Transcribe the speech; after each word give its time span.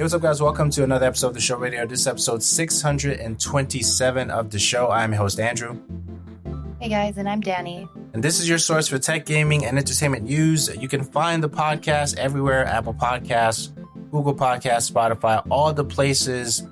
Hey, 0.00 0.04
what's 0.04 0.14
up, 0.14 0.22
guys? 0.22 0.40
Welcome 0.40 0.70
to 0.70 0.82
another 0.82 1.04
episode 1.04 1.26
of 1.26 1.34
the 1.34 1.42
show 1.42 1.58
radio. 1.58 1.84
This 1.84 2.00
is 2.00 2.06
episode 2.06 2.42
627 2.42 4.30
of 4.30 4.48
the 4.48 4.58
show. 4.58 4.90
I'm 4.90 5.12
your 5.12 5.20
host, 5.20 5.38
Andrew. 5.38 5.78
Hey, 6.80 6.88
guys, 6.88 7.18
and 7.18 7.28
I'm 7.28 7.42
Danny. 7.42 7.86
And 8.14 8.24
this 8.24 8.40
is 8.40 8.48
your 8.48 8.56
source 8.56 8.88
for 8.88 8.98
tech, 8.98 9.26
gaming, 9.26 9.66
and 9.66 9.76
entertainment 9.76 10.24
news. 10.24 10.74
You 10.74 10.88
can 10.88 11.04
find 11.04 11.42
the 11.42 11.50
podcast 11.50 12.16
everywhere 12.16 12.64
Apple 12.64 12.94
Podcasts, 12.94 13.74
Google 14.10 14.34
Podcasts, 14.34 14.90
Spotify, 14.90 15.46
all 15.50 15.70
the 15.74 15.84
places 15.84 16.62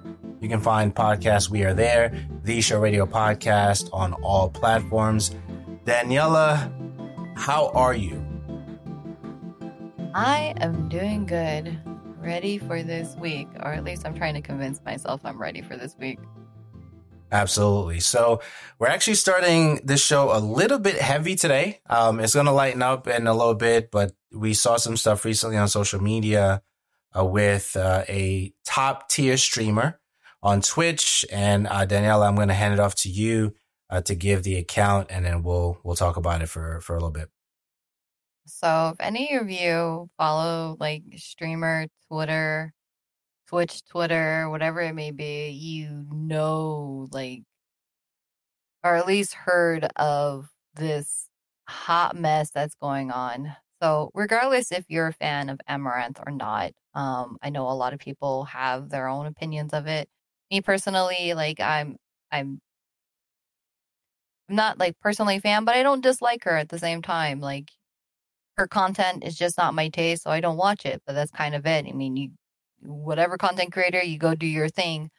you 0.40 0.48
can 0.48 0.62
find 0.62 0.94
podcasts. 0.94 1.50
We 1.50 1.64
are 1.64 1.74
there. 1.74 2.26
The 2.44 2.62
Show 2.62 2.80
Radio 2.80 3.04
Podcast 3.04 3.90
on 3.92 4.14
all 4.22 4.48
platforms. 4.48 5.36
Daniela, 5.84 6.72
how 7.36 7.68
are 7.74 7.92
you? 7.92 8.24
I 10.14 10.54
am 10.62 10.88
doing 10.88 11.26
good 11.26 11.78
ready 12.28 12.58
for 12.58 12.82
this 12.82 13.16
week, 13.16 13.48
or 13.62 13.72
at 13.72 13.84
least 13.84 14.06
I'm 14.06 14.14
trying 14.14 14.34
to 14.34 14.42
convince 14.42 14.84
myself 14.84 15.22
I'm 15.24 15.40
ready 15.40 15.62
for 15.62 15.78
this 15.78 15.96
week. 15.98 16.18
Absolutely. 17.32 18.00
So 18.00 18.42
we're 18.78 18.88
actually 18.88 19.14
starting 19.14 19.80
this 19.82 20.04
show 20.04 20.36
a 20.36 20.38
little 20.38 20.78
bit 20.78 20.96
heavy 20.96 21.36
today. 21.36 21.80
Um, 21.88 22.20
it's 22.20 22.34
going 22.34 22.44
to 22.44 22.52
lighten 22.52 22.82
up 22.82 23.08
in 23.08 23.26
a 23.26 23.32
little 23.32 23.54
bit, 23.54 23.90
but 23.90 24.12
we 24.30 24.52
saw 24.52 24.76
some 24.76 24.98
stuff 24.98 25.24
recently 25.24 25.56
on 25.56 25.68
social 25.68 26.02
media 26.02 26.62
uh, 27.18 27.24
with 27.24 27.74
uh, 27.76 28.04
a 28.10 28.52
top 28.66 29.08
tier 29.08 29.38
streamer 29.38 29.98
on 30.42 30.60
Twitch. 30.60 31.24
And 31.32 31.66
uh, 31.66 31.86
Daniela, 31.86 32.28
I'm 32.28 32.36
going 32.36 32.48
to 32.48 32.54
hand 32.54 32.74
it 32.74 32.80
off 32.80 32.94
to 32.96 33.08
you 33.08 33.54
uh, 33.88 34.02
to 34.02 34.14
give 34.14 34.42
the 34.42 34.56
account, 34.56 35.06
and 35.08 35.24
then 35.24 35.42
we'll 35.42 35.78
we'll 35.82 35.96
talk 35.96 36.18
about 36.18 36.42
it 36.42 36.48
for 36.50 36.80
for 36.82 36.94
a 36.94 36.98
little 36.98 37.10
bit. 37.10 37.30
So, 38.48 38.90
if 38.94 39.00
any 39.00 39.34
of 39.34 39.50
you 39.50 40.10
follow 40.16 40.76
like 40.80 41.02
streamer 41.16 41.86
Twitter, 42.08 42.72
Twitch 43.48 43.84
Twitter, 43.86 44.50
whatever 44.50 44.80
it 44.82 44.94
may 44.94 45.10
be, 45.12 45.50
you 45.50 46.06
know, 46.12 47.08
like, 47.12 47.44
or 48.84 48.94
at 48.96 49.06
least 49.06 49.34
heard 49.34 49.84
of 49.96 50.48
this 50.74 51.28
hot 51.68 52.16
mess 52.16 52.50
that's 52.50 52.74
going 52.76 53.10
on. 53.10 53.56
So, 53.82 54.10
regardless 54.14 54.72
if 54.72 54.84
you're 54.88 55.08
a 55.08 55.12
fan 55.12 55.48
of 55.48 55.60
Amouranth 55.68 56.20
or 56.26 56.32
not, 56.32 56.72
um, 56.94 57.38
I 57.42 57.50
know 57.50 57.68
a 57.68 57.72
lot 57.74 57.92
of 57.92 58.00
people 58.00 58.44
have 58.46 58.88
their 58.90 59.06
own 59.08 59.26
opinions 59.26 59.72
of 59.72 59.86
it. 59.86 60.08
Me 60.50 60.60
personally, 60.60 61.34
like, 61.34 61.60
I'm 61.60 61.96
I'm, 62.32 62.60
I'm 64.48 64.56
not 64.56 64.78
like 64.78 64.98
personally 65.00 65.36
a 65.36 65.40
fan, 65.40 65.64
but 65.64 65.74
I 65.76 65.82
don't 65.82 66.00
dislike 66.02 66.44
her 66.44 66.56
at 66.56 66.68
the 66.70 66.78
same 66.78 67.02
time. 67.02 67.40
Like, 67.40 67.70
her 68.58 68.66
content 68.66 69.24
is 69.24 69.36
just 69.36 69.56
not 69.56 69.74
my 69.74 69.88
taste, 69.88 70.24
so 70.24 70.30
I 70.30 70.40
don't 70.40 70.56
watch 70.56 70.84
it. 70.84 71.02
But 71.06 71.14
that's 71.14 71.30
kind 71.30 71.54
of 71.54 71.64
it. 71.66 71.86
I 71.86 71.92
mean, 71.92 72.16
you 72.16 72.30
whatever 72.82 73.38
content 73.38 73.72
creator, 73.72 74.02
you 74.02 74.18
go 74.18 74.34
do 74.34 74.46
your 74.46 74.68
thing. 74.68 75.10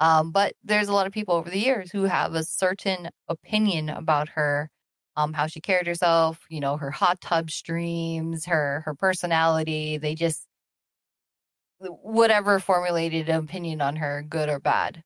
Um, 0.00 0.32
but 0.32 0.54
there's 0.64 0.88
a 0.88 0.92
lot 0.92 1.06
of 1.06 1.12
people 1.12 1.34
over 1.34 1.50
the 1.50 1.58
years 1.58 1.90
who 1.92 2.04
have 2.04 2.34
a 2.34 2.44
certain 2.44 3.10
opinion 3.28 3.88
about 3.88 4.30
her, 4.30 4.70
um, 5.16 5.32
how 5.32 5.46
she 5.46 5.60
carried 5.60 5.86
herself, 5.86 6.40
you 6.50 6.60
know, 6.60 6.76
her 6.76 6.90
hot 6.90 7.20
tub 7.20 7.50
streams, 7.50 8.46
her 8.46 8.82
her 8.86 8.94
personality. 8.94 9.98
They 9.98 10.14
just 10.14 10.46
whatever 11.78 12.58
formulated 12.60 13.28
an 13.28 13.44
opinion 13.44 13.80
on 13.80 13.96
her, 13.96 14.24
good 14.28 14.48
or 14.48 14.58
bad. 14.60 15.02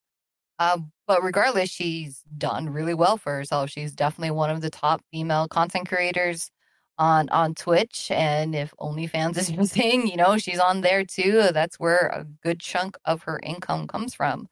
Uh, 0.58 0.78
but 1.06 1.22
regardless, 1.22 1.70
she's 1.70 2.22
done 2.36 2.70
really 2.70 2.94
well 2.94 3.16
for 3.16 3.34
herself. 3.34 3.70
She's 3.70 3.92
definitely 3.92 4.32
one 4.32 4.50
of 4.50 4.60
the 4.60 4.70
top 4.70 5.02
female 5.12 5.48
content 5.48 5.88
creators 5.88 6.50
on 6.98 7.28
on 7.30 7.54
Twitch, 7.54 8.10
and 8.10 8.54
if 8.54 8.74
OnlyFans 8.80 9.36
is 9.38 9.50
your 9.50 9.64
thing, 9.66 10.06
you 10.06 10.16
know 10.16 10.38
she's 10.38 10.58
on 10.58 10.80
there 10.82 11.04
too. 11.04 11.48
That's 11.52 11.78
where 11.78 12.08
a 12.08 12.26
good 12.42 12.60
chunk 12.60 12.96
of 13.04 13.22
her 13.22 13.40
income 13.42 13.86
comes 13.86 14.14
from. 14.14 14.48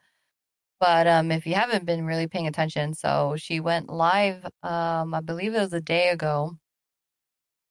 But 0.80 1.06
um, 1.06 1.33
if 1.33 1.47
you 1.47 1.55
haven't 1.55 1.86
been 1.86 2.05
really 2.06 2.27
paying 2.28 2.47
attention, 2.47 2.94
so 2.94 3.34
she 3.39 3.61
went 3.61 3.89
live, 3.90 4.45
um, 4.62 5.14
I 5.14 5.20
believe 5.23 5.55
it 5.55 5.61
was 5.61 5.73
a 5.73 5.80
day 5.80 6.11
ago, 6.11 6.57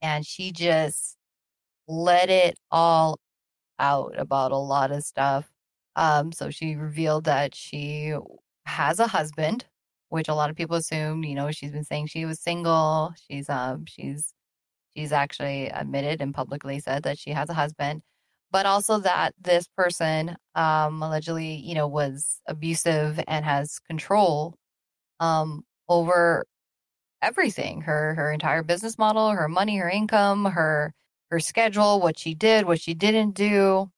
and 0.02 0.26
she 0.26 0.52
just 0.52 1.18
let 1.88 2.30
it 2.30 2.58
all 2.72 3.20
out 3.80 4.16
about 4.18 4.52
a 4.52 4.58
lot 4.58 4.92
of 4.92 5.04
stuff. 5.04 5.50
Um, 5.96 6.32
so 6.32 6.50
she 6.50 6.76
revealed 6.76 7.26
that 7.26 7.56
she 7.56 8.14
has 8.66 9.00
a 9.00 9.08
husband, 9.08 9.66
which 10.10 10.28
a 10.30 10.36
lot 10.36 10.50
of 10.50 10.56
people 10.56 10.76
assumed. 10.78 11.26
You 11.26 11.36
know, 11.36 11.52
she's 11.52 11.72
been 11.72 11.84
saying 11.84 12.08
she 12.08 12.26
was 12.26 12.40
single. 12.40 13.14
She's 13.30 13.50
um, 13.50 13.86
she's 13.86 14.34
She's 14.96 15.12
actually 15.12 15.68
admitted 15.68 16.22
and 16.22 16.34
publicly 16.34 16.80
said 16.80 17.04
that 17.04 17.20
she 17.20 17.32
has 17.32 17.50
a 17.50 17.54
husband, 17.54 18.02
but 18.52 18.66
also 18.66 19.00
that 19.00 19.34
this 19.42 19.68
person 19.76 20.38
um, 20.56 21.02
allegedly, 21.04 21.56
you 21.56 21.76
know, 21.76 21.88
was 21.88 22.40
abusive 22.48 23.20
and 23.28 23.44
has 23.46 23.80
control 23.80 24.56
um, 25.20 25.64
over 25.90 26.46
everything 27.22 27.82
her 27.82 28.14
her 28.16 28.32
entire 28.32 28.64
business 28.64 28.98
model, 28.98 29.32
her 29.32 29.50
money, 29.50 29.78
her 29.78 29.90
income, 29.90 30.46
her 30.46 30.94
her 31.32 31.40
schedule, 31.40 32.00
what 32.00 32.18
she 32.20 32.34
did, 32.36 32.66
what 32.66 32.80
she 32.80 32.94
didn't 32.94 33.32
do, 33.32 33.90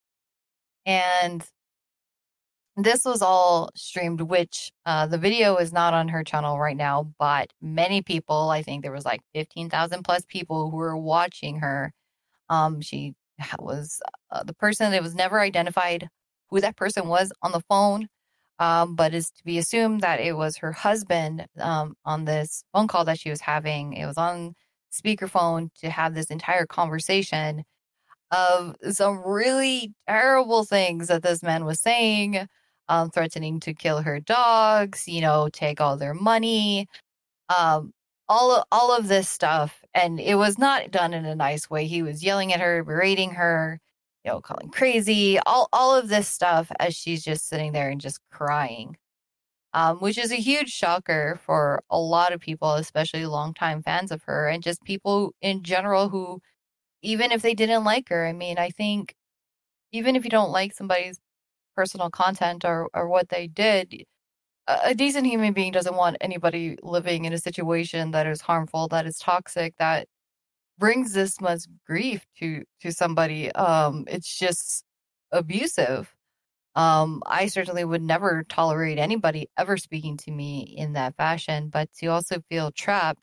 and 0.85 1.43
this 2.77 3.05
was 3.05 3.23
all 3.23 3.71
streamed, 3.75 4.21
which 4.21 4.71
uh, 4.85 5.07
the 5.07 5.17
video 5.17 5.57
is 5.57 5.73
not 5.73 5.95
on 5.95 6.07
her 6.09 6.23
channel 6.23 6.59
right 6.59 6.77
now, 6.77 7.11
but 7.17 7.51
many 7.59 8.03
people, 8.03 8.49
I 8.51 8.61
think 8.61 8.83
there 8.83 8.91
was 8.91 9.05
like 9.05 9.21
15,000 9.33 10.03
plus 10.03 10.23
people 10.27 10.69
who 10.69 10.77
were 10.77 10.95
watching 10.95 11.59
her. 11.59 11.91
Um, 12.49 12.81
she 12.81 13.15
was 13.59 13.99
uh, 14.31 14.43
the 14.43 14.53
person 14.53 14.91
that 14.91 15.03
was 15.03 15.15
never 15.15 15.39
identified 15.39 16.07
who 16.49 16.61
that 16.61 16.75
person 16.77 17.07
was 17.07 17.31
on 17.41 17.51
the 17.51 17.61
phone, 17.69 18.07
um, 18.59 18.95
but 18.95 19.13
is 19.13 19.31
to 19.31 19.43
be 19.43 19.57
assumed 19.57 20.01
that 20.01 20.19
it 20.19 20.33
was 20.33 20.57
her 20.57 20.71
husband 20.71 21.45
um, 21.59 21.95
on 22.05 22.25
this 22.25 22.63
phone 22.73 22.87
call 22.87 23.05
that 23.05 23.19
she 23.19 23.29
was 23.31 23.41
having. 23.41 23.93
It 23.93 24.05
was 24.05 24.17
on 24.17 24.53
speakerphone 24.93 25.69
to 25.81 25.89
have 25.89 26.13
this 26.13 26.27
entire 26.27 26.65
conversation 26.67 27.63
of 28.31 28.75
some 28.91 29.23
really 29.25 29.93
terrible 30.07 30.63
things 30.65 31.07
that 31.07 31.23
this 31.23 31.43
man 31.43 31.65
was 31.65 31.81
saying 31.81 32.47
um, 32.89 33.09
threatening 33.09 33.59
to 33.61 33.73
kill 33.73 34.01
her 34.01 34.19
dogs, 34.19 35.07
you 35.07 35.21
know, 35.21 35.49
take 35.51 35.81
all 35.81 35.97
their 35.97 36.13
money, 36.13 36.87
um, 37.49 37.91
all 38.29 38.55
of, 38.55 38.63
all 38.71 38.95
of 38.95 39.07
this 39.07 39.29
stuff. 39.29 39.81
And 39.93 40.19
it 40.19 40.35
was 40.35 40.57
not 40.57 40.91
done 40.91 41.13
in 41.13 41.25
a 41.25 41.35
nice 41.35 41.69
way. 41.69 41.87
He 41.87 42.03
was 42.03 42.23
yelling 42.23 42.53
at 42.53 42.59
her, 42.61 42.83
berating 42.83 43.31
her, 43.31 43.79
you 44.23 44.31
know, 44.31 44.41
calling 44.41 44.69
crazy, 44.69 45.39
all 45.45 45.69
all 45.73 45.95
of 45.95 46.09
this 46.09 46.27
stuff 46.27 46.71
as 46.79 46.95
she's 46.95 47.23
just 47.23 47.47
sitting 47.47 47.71
there 47.73 47.89
and 47.89 48.01
just 48.01 48.19
crying. 48.31 48.97
Um, 49.73 49.97
which 49.99 50.17
is 50.17 50.31
a 50.31 50.35
huge 50.37 50.69
shocker 50.69 51.39
for 51.45 51.83
a 51.89 51.99
lot 51.99 52.33
of 52.33 52.39
people, 52.39 52.73
especially 52.73 53.25
longtime 53.25 53.83
fans 53.83 54.11
of 54.11 54.23
her 54.23 54.47
and 54.47 54.63
just 54.63 54.83
people 54.83 55.33
in 55.41 55.61
general 55.63 56.09
who, 56.09 56.41
even 57.03 57.31
if 57.31 57.41
they 57.41 57.53
didn't 57.53 57.83
like 57.83 58.09
her, 58.09 58.25
I 58.25 58.33
mean, 58.33 58.57
I 58.57 58.69
think 58.71 59.13
even 59.91 60.15
if 60.15 60.23
you 60.23 60.29
don't 60.31 60.51
like 60.51 60.73
somebody's 60.73 61.19
personal 61.77 62.09
content 62.09 62.65
or, 62.65 62.89
or 62.93 63.07
what 63.07 63.29
they 63.29 63.47
did, 63.47 64.03
a 64.67 64.93
decent 64.95 65.27
human 65.27 65.53
being 65.53 65.71
doesn't 65.71 65.95
want 65.95 66.17
anybody 66.19 66.77
living 66.83 67.25
in 67.25 67.33
a 67.33 67.37
situation 67.37 68.11
that 68.11 68.27
is 68.27 68.41
harmful, 68.41 68.87
that 68.89 69.05
is 69.05 69.17
toxic, 69.17 69.75
that 69.77 70.07
brings 70.77 71.13
this 71.13 71.39
much 71.39 71.63
grief 71.85 72.25
to 72.39 72.63
to 72.81 72.91
somebody. 72.91 73.51
Um, 73.53 74.05
it's 74.07 74.37
just 74.37 74.83
abusive. 75.31 76.13
Um, 76.75 77.23
I 77.25 77.47
certainly 77.47 77.85
would 77.85 78.03
never 78.03 78.43
tolerate 78.43 78.99
anybody 78.99 79.49
ever 79.57 79.77
speaking 79.77 80.17
to 80.17 80.31
me 80.31 80.61
in 80.77 80.93
that 80.93 81.15
fashion, 81.15 81.69
but 81.69 81.89
to 81.99 82.07
also 82.07 82.41
feel 82.49 82.71
trapped 82.71 83.21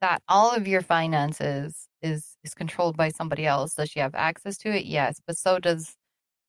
that 0.00 0.22
all 0.28 0.52
of 0.54 0.68
your 0.68 0.82
finances 0.82 1.88
is 2.02 2.36
is 2.44 2.54
controlled 2.54 2.96
by 2.96 3.10
somebody 3.10 3.46
else. 3.46 3.74
Does 3.74 3.90
she 3.90 4.00
have 4.00 4.14
access 4.14 4.58
to 4.58 4.70
it? 4.76 4.86
Yes, 4.86 5.20
but 5.26 5.36
so 5.38 5.58
does 5.58 5.94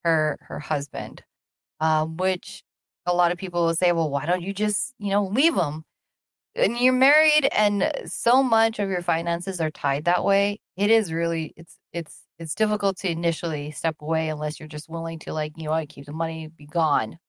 her 0.04 0.38
her 0.42 0.60
husband, 0.60 1.24
um, 1.82 2.18
which 2.18 2.64
a 3.06 3.14
lot 3.16 3.32
of 3.32 3.38
people 3.40 3.66
will 3.66 3.76
say, 3.76 3.92
well, 3.94 4.10
why 4.10 4.26
don't 4.26 4.42
you 4.44 4.54
just 4.54 4.94
you 5.00 5.12
know 5.12 5.26
leave 5.28 5.56
him? 5.56 5.84
And 6.56 6.78
you're 6.80 6.94
married, 6.94 7.50
and 7.54 7.92
so 8.06 8.44
much 8.44 8.80
of 8.80 8.90
your 8.90 9.02
finances 9.04 9.62
are 9.62 9.72
tied 9.72 10.06
that 10.06 10.24
way. 10.26 10.60
It 10.78 10.92
is 10.92 11.14
really 11.14 11.54
it's 11.58 11.78
it's 11.94 12.24
it's 12.40 12.56
difficult 12.56 12.98
to 13.00 13.12
initially 13.12 13.72
step 13.72 13.98
away 14.02 14.30
unless 14.30 14.60
you're 14.60 14.70
just 14.70 14.90
willing 14.90 15.20
to 15.20 15.34
like 15.34 15.54
you 15.58 15.66
know 15.70 15.86
keep 15.88 16.06
the 16.06 16.14
money 16.14 16.48
be 16.48 16.66
gone. 16.68 17.20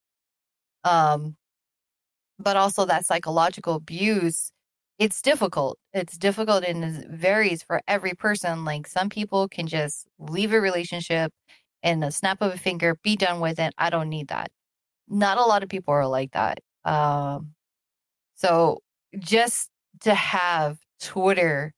Um, 0.85 1.37
but 2.39 2.57
also 2.57 2.85
that 2.87 3.07
psychological 3.07 3.75
abuse 3.75 4.53
it's 4.99 5.23
difficult. 5.23 5.79
It's 5.95 6.19
difficult 6.19 6.63
and 6.63 6.85
it 6.85 7.09
varies 7.09 7.63
for 7.63 7.81
every 7.89 8.13
person. 8.13 8.67
Like 8.67 8.87
some 8.87 9.09
people 9.09 9.49
can 9.49 9.67
just 9.67 10.07
leave 10.19 10.53
a 10.53 10.61
relationship 10.61 11.33
in 11.83 12.03
a 12.03 12.11
snap 12.11 12.43
of 12.43 12.55
a 12.55 12.59
finger, 12.59 12.97
be 13.03 13.17
done 13.17 13.41
with 13.41 13.59
it. 13.59 13.75
I 13.79 13.91
don't 13.91 14.09
need 14.09 14.29
that. 14.29 14.51
Not 15.09 15.39
a 15.39 15.45
lot 15.45 15.63
of 15.63 15.69
people 15.69 15.95
are 15.95 16.07
like 16.07 16.33
that. 16.33 16.61
Um, 16.85 17.55
so 18.37 18.83
just 19.19 19.71
to 20.03 20.15
have 20.15 20.79
Twitter 21.01 21.75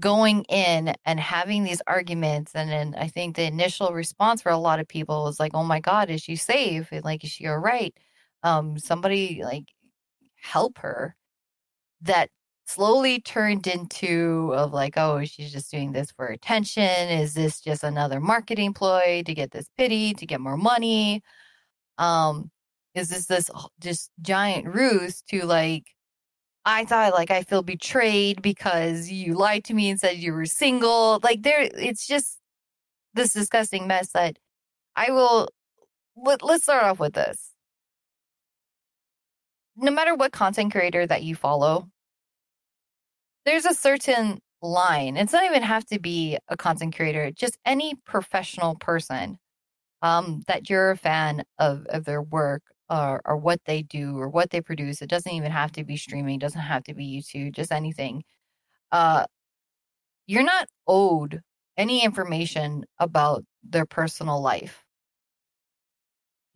going 0.00 0.42
in 0.44 0.94
and 1.04 1.20
having 1.20 1.62
these 1.62 1.80
arguments 1.86 2.52
and 2.54 2.68
then 2.70 2.94
i 2.98 3.06
think 3.06 3.36
the 3.36 3.44
initial 3.44 3.92
response 3.92 4.42
for 4.42 4.50
a 4.50 4.58
lot 4.58 4.80
of 4.80 4.88
people 4.88 5.24
was 5.24 5.38
like 5.38 5.52
oh 5.54 5.62
my 5.62 5.78
god 5.78 6.10
is 6.10 6.20
she 6.20 6.34
safe 6.36 6.88
and 6.90 7.04
like 7.04 7.22
is 7.22 7.30
she 7.30 7.46
all 7.46 7.58
right 7.58 7.94
um 8.42 8.76
somebody 8.78 9.40
like 9.44 9.64
help 10.36 10.78
her 10.78 11.14
that 12.02 12.28
slowly 12.66 13.20
turned 13.20 13.66
into 13.66 14.52
of 14.54 14.72
like 14.72 14.94
oh 14.96 15.24
she's 15.24 15.52
just 15.52 15.70
doing 15.70 15.92
this 15.92 16.10
for 16.12 16.26
attention 16.26 16.82
is 16.82 17.34
this 17.34 17.60
just 17.60 17.84
another 17.84 18.20
marketing 18.20 18.72
ploy 18.72 19.22
to 19.24 19.34
get 19.34 19.50
this 19.50 19.68
pity 19.76 20.14
to 20.14 20.26
get 20.26 20.40
more 20.40 20.56
money 20.56 21.22
um 21.98 22.50
is 22.94 23.08
this 23.10 23.26
this 23.26 23.50
just 23.80 24.10
giant 24.22 24.66
ruse 24.66 25.22
to 25.22 25.44
like 25.44 25.84
I 26.64 26.84
thought 26.84 27.12
like 27.12 27.30
I 27.30 27.42
feel 27.42 27.62
betrayed 27.62 28.40
because 28.40 29.10
you 29.10 29.34
lied 29.34 29.64
to 29.64 29.74
me 29.74 29.90
and 29.90 30.00
said 30.00 30.16
you 30.16 30.32
were 30.32 30.46
single. 30.46 31.20
Like 31.22 31.42
there 31.42 31.68
it's 31.74 32.06
just 32.06 32.38
this 33.14 33.32
disgusting 33.34 33.86
mess 33.86 34.10
that 34.12 34.38
I 34.96 35.10
will 35.10 35.48
let, 36.16 36.42
let's 36.42 36.64
start 36.64 36.84
off 36.84 37.00
with 37.00 37.14
this. 37.14 37.50
No 39.76 39.90
matter 39.90 40.14
what 40.14 40.32
content 40.32 40.72
creator 40.72 41.06
that 41.06 41.24
you 41.24 41.34
follow, 41.34 41.88
there's 43.44 43.64
a 43.64 43.74
certain 43.74 44.40
line. 44.62 45.16
It's 45.16 45.32
not 45.32 45.44
even 45.44 45.62
have 45.62 45.84
to 45.86 45.98
be 46.00 46.38
a 46.48 46.56
content 46.56 46.96
creator, 46.96 47.30
just 47.30 47.58
any 47.64 47.94
professional 48.06 48.76
person 48.76 49.38
um, 50.02 50.42
that 50.48 50.68
you're 50.70 50.90
a 50.90 50.96
fan 50.96 51.44
of, 51.58 51.86
of 51.86 52.04
their 52.04 52.22
work 52.22 52.62
or, 52.90 53.20
or 53.24 53.36
what 53.36 53.60
they 53.66 53.82
do 53.82 54.18
or 54.18 54.28
what 54.28 54.50
they 54.50 54.60
produce. 54.60 55.02
It 55.02 55.10
doesn't 55.10 55.32
even 55.32 55.50
have 55.50 55.72
to 55.72 55.84
be 55.84 55.96
streaming, 55.96 56.38
doesn't 56.38 56.60
have 56.60 56.84
to 56.84 56.94
be 56.94 57.06
YouTube, 57.20 57.54
just 57.54 57.72
anything. 57.72 58.24
Uh, 58.92 59.26
you're 60.26 60.42
not 60.42 60.68
owed 60.86 61.40
any 61.76 62.04
information 62.04 62.84
about 62.98 63.44
their 63.62 63.86
personal 63.86 64.40
life. 64.40 64.84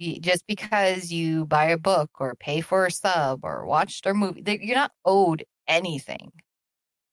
Just 0.01 0.47
because 0.47 1.11
you 1.11 1.45
buy 1.47 1.67
a 1.67 1.77
book 1.77 2.11
or 2.21 2.37
pay 2.37 2.61
for 2.61 2.87
a 2.87 2.91
sub 2.91 3.41
or 3.43 3.67
watch 3.67 4.03
their 4.03 4.15
movie, 4.15 4.43
you're 4.63 4.77
not 4.77 4.93
owed 5.05 5.45
anything. 5.67 6.31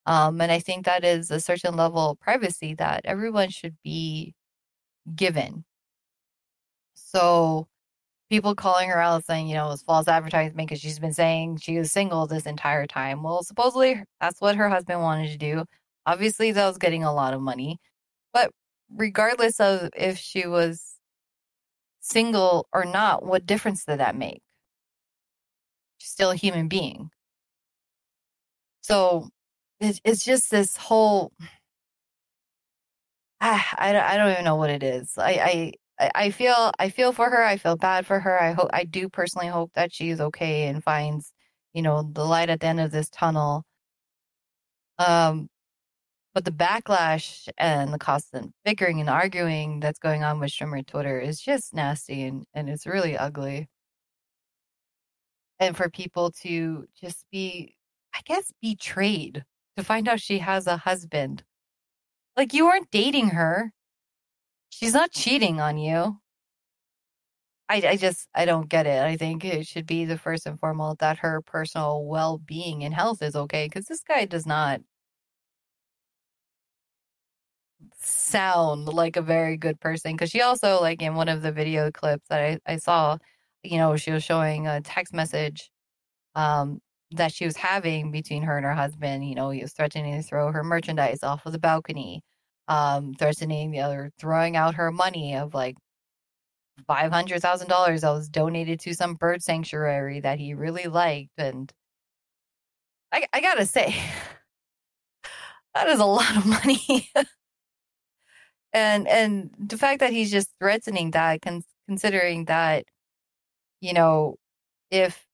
Um, 0.06 0.40
and 0.42 0.52
I 0.52 0.60
think 0.60 0.86
that 0.86 1.04
is 1.04 1.32
a 1.32 1.40
certain 1.40 1.76
level 1.76 2.12
of 2.12 2.20
privacy 2.20 2.76
that 2.76 3.02
everyone 3.06 3.50
should 3.50 3.76
be 3.84 4.36
given. 5.16 5.66
So 6.96 7.68
people 8.30 8.56
calling 8.56 8.90
her 8.90 9.00
out 9.00 9.26
saying, 9.26 9.48
you 9.48 9.56
know, 9.56 9.68
it 9.68 9.72
was 9.72 9.84
false 9.84 10.08
advertisement 10.08 10.68
because 10.68 10.82
she's 10.82 11.00
been 11.00 11.14
saying 11.14 11.58
she 11.58 11.78
was 11.78 11.92
single 11.92 12.28
this 12.28 12.46
entire 12.46 12.88
time. 12.88 13.24
Well, 13.24 13.44
supposedly 13.44 14.04
that's 14.20 14.42
what 14.42 14.56
her 14.56 14.70
husband 14.70 15.02
wanted 15.02 15.32
to 15.32 15.38
do. 15.38 15.66
Obviously, 16.06 16.52
that 16.52 16.68
was 16.68 16.78
getting 16.78 17.04
a 17.04 17.14
lot 17.14 17.34
of 17.34 17.42
money. 17.42 17.80
But 18.34 18.52
regardless 18.96 19.60
of 19.60 19.90
if 19.96 20.18
she 20.18 20.48
was 20.48 20.96
single 22.02 22.68
or 22.74 22.86
not, 22.86 23.26
what 23.26 23.46
difference 23.46 23.86
did 23.86 24.00
that 24.00 24.16
make? 24.16 24.42
She's 25.98 26.12
still 26.12 26.32
a 26.32 26.36
human 26.36 26.68
being. 26.68 27.10
So 28.82 29.30
it's, 29.80 30.00
it's 30.04 30.24
just 30.26 30.52
this 30.52 30.78
whole. 30.78 31.32
I, 33.42 33.64
I 33.78 34.18
don't 34.18 34.32
even 34.32 34.46
know 34.46 34.56
what 34.56 34.70
it 34.70 34.84
is. 34.84 35.18
I, 35.18 35.74
I 36.00 36.10
I 36.16 36.32
feel 36.32 36.72
I 36.80 36.90
feel 36.90 37.14
for 37.14 37.30
her. 37.30 37.44
I 37.44 37.58
feel 37.58 37.78
bad 37.78 38.06
for 38.06 38.20
her. 38.20 38.42
I 38.42 38.52
hope 38.54 38.70
I 38.74 38.84
do 38.86 39.10
personally 39.10 39.48
hope 39.48 39.72
that 39.76 39.94
she's 39.94 40.20
okay 40.20 40.68
and 40.68 40.84
finds, 40.84 41.32
you 41.74 41.82
know, 41.82 42.04
the 42.04 42.26
light 42.26 42.50
at 42.50 42.60
the 42.62 42.68
end 42.68 42.80
of 42.82 42.92
this 42.92 43.10
tunnel. 43.10 43.64
Um, 45.00 45.50
but 46.34 46.46
the 46.46 46.52
backlash 46.52 47.50
and 47.58 47.94
the 47.94 48.00
constant 48.00 48.54
bickering 48.66 49.00
and 49.02 49.10
arguing 49.10 49.80
that's 49.80 50.00
going 50.00 50.24
on 50.24 50.40
with 50.40 50.52
streamer 50.52 50.84
Twitter 50.84 51.20
is 51.20 51.42
just 51.42 51.74
nasty 51.74 52.24
and 52.24 52.46
and 52.54 52.70
it's 52.70 52.86
really 52.88 53.18
ugly. 53.18 53.70
And 55.60 55.76
for 55.78 55.90
people 55.90 56.32
to 56.44 56.86
just 57.00 57.26
be, 57.32 57.76
I 58.14 58.20
guess, 58.26 58.52
betrayed 58.62 59.44
to 59.78 59.84
find 59.84 60.08
out 60.08 60.20
she 60.20 60.40
has 60.40 60.68
a 60.68 60.78
husband. 60.78 61.44
Like 62.38 62.54
you 62.54 62.66
weren't 62.66 62.92
dating 62.92 63.30
her 63.30 63.74
She's 64.70 64.94
not 64.94 65.12
cheating 65.12 65.60
on 65.60 65.78
you. 65.80 66.22
I, 67.70 67.78
I 67.90 67.98
just 67.98 68.28
I 68.36 68.46
don't 68.46 68.70
get 68.70 68.86
it. 68.86 69.02
I 69.02 69.18
think 69.18 69.44
it 69.44 69.66
should 69.68 69.88
be 69.88 70.06
the 70.06 70.18
first 70.18 70.46
and 70.46 70.60
foremost 70.60 71.00
that 71.00 71.20
her 71.20 71.42
personal 71.42 72.06
well 72.06 72.38
being 72.38 72.84
and 72.84 72.94
health 72.94 73.22
is 73.24 73.36
okay 73.36 73.66
because 73.68 73.86
this 73.86 74.02
guy 74.04 74.26
does 74.26 74.46
not 74.46 74.82
sound 78.00 78.88
like 78.88 79.16
a 79.18 79.22
very 79.22 79.58
good 79.58 79.80
person. 79.80 80.14
Because 80.14 80.30
she 80.32 80.42
also 80.42 80.80
like 80.82 81.02
in 81.02 81.16
one 81.16 81.30
of 81.30 81.42
the 81.42 81.52
video 81.52 81.92
clips 81.92 82.26
that 82.30 82.42
I, 82.42 82.74
I 82.74 82.78
saw, 82.78 83.18
you 83.64 83.78
know, 83.78 83.96
she 83.98 84.12
was 84.12 84.24
showing 84.24 84.68
a 84.68 84.82
text 84.82 85.14
message 85.14 85.70
um 86.36 86.82
that 87.12 87.34
she 87.34 87.46
was 87.46 87.58
having 87.58 88.12
between 88.12 88.44
her 88.44 88.58
and 88.58 88.66
her 88.66 88.74
husband. 88.74 89.28
You 89.28 89.36
know, 89.36 89.50
he 89.52 89.62
was 89.62 89.74
threatening 89.74 90.16
to 90.16 90.24
throw 90.28 90.52
her 90.52 90.64
merchandise 90.64 91.24
off 91.24 91.46
of 91.46 91.52
the 91.54 91.60
balcony 91.60 92.24
um, 92.68 93.14
threatening 93.14 93.72
the 93.72 93.80
other, 93.80 94.12
throwing 94.20 94.56
out 94.56 94.76
her 94.76 94.92
money 94.92 95.36
of 95.36 95.54
like 95.54 95.76
five 96.88 97.12
hundred 97.12 97.42
thousand 97.42 97.68
dollars 97.70 98.02
that 98.02 98.12
was 98.12 98.30
donated 98.30 98.80
to 98.82 98.94
some 98.94 99.16
bird 99.16 99.44
sanctuary 99.44 100.20
that 100.22 100.40
he 100.40 100.54
really 100.54 100.86
liked, 100.86 101.32
and 101.38 101.72
I, 103.12 103.28
I 103.34 103.42
gotta 103.42 103.66
say, 103.66 103.96
that 105.76 105.88
is 105.88 106.00
a 106.00 106.06
lot 106.06 106.38
of 106.38 106.46
money. 106.46 107.10
and 108.74 109.08
and 109.08 109.52
the 109.60 109.78
fact 109.78 110.00
that 110.02 110.12
he's 110.14 110.32
just 110.32 110.50
threatening 110.60 111.12
that, 111.12 111.42
con- 111.42 111.64
considering 111.88 112.46
that, 112.46 112.86
you 113.82 113.94
know, 113.94 114.36
if 114.92 115.25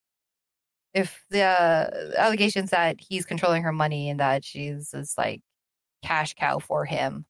if 0.94 1.24
the 1.30 1.42
uh, 1.42 1.90
allegations 2.18 2.72
that 2.72 2.98
he's 3.00 3.26
controlling 3.26 3.64
her 3.64 3.72
money 3.72 4.10
and 4.10 4.20
that 4.20 4.44
she's 4.46 4.92
just 4.92 5.18
like 5.18 5.42
cash 6.04 6.34
cow 6.36 6.60
for 6.60 6.86
him 6.86 7.26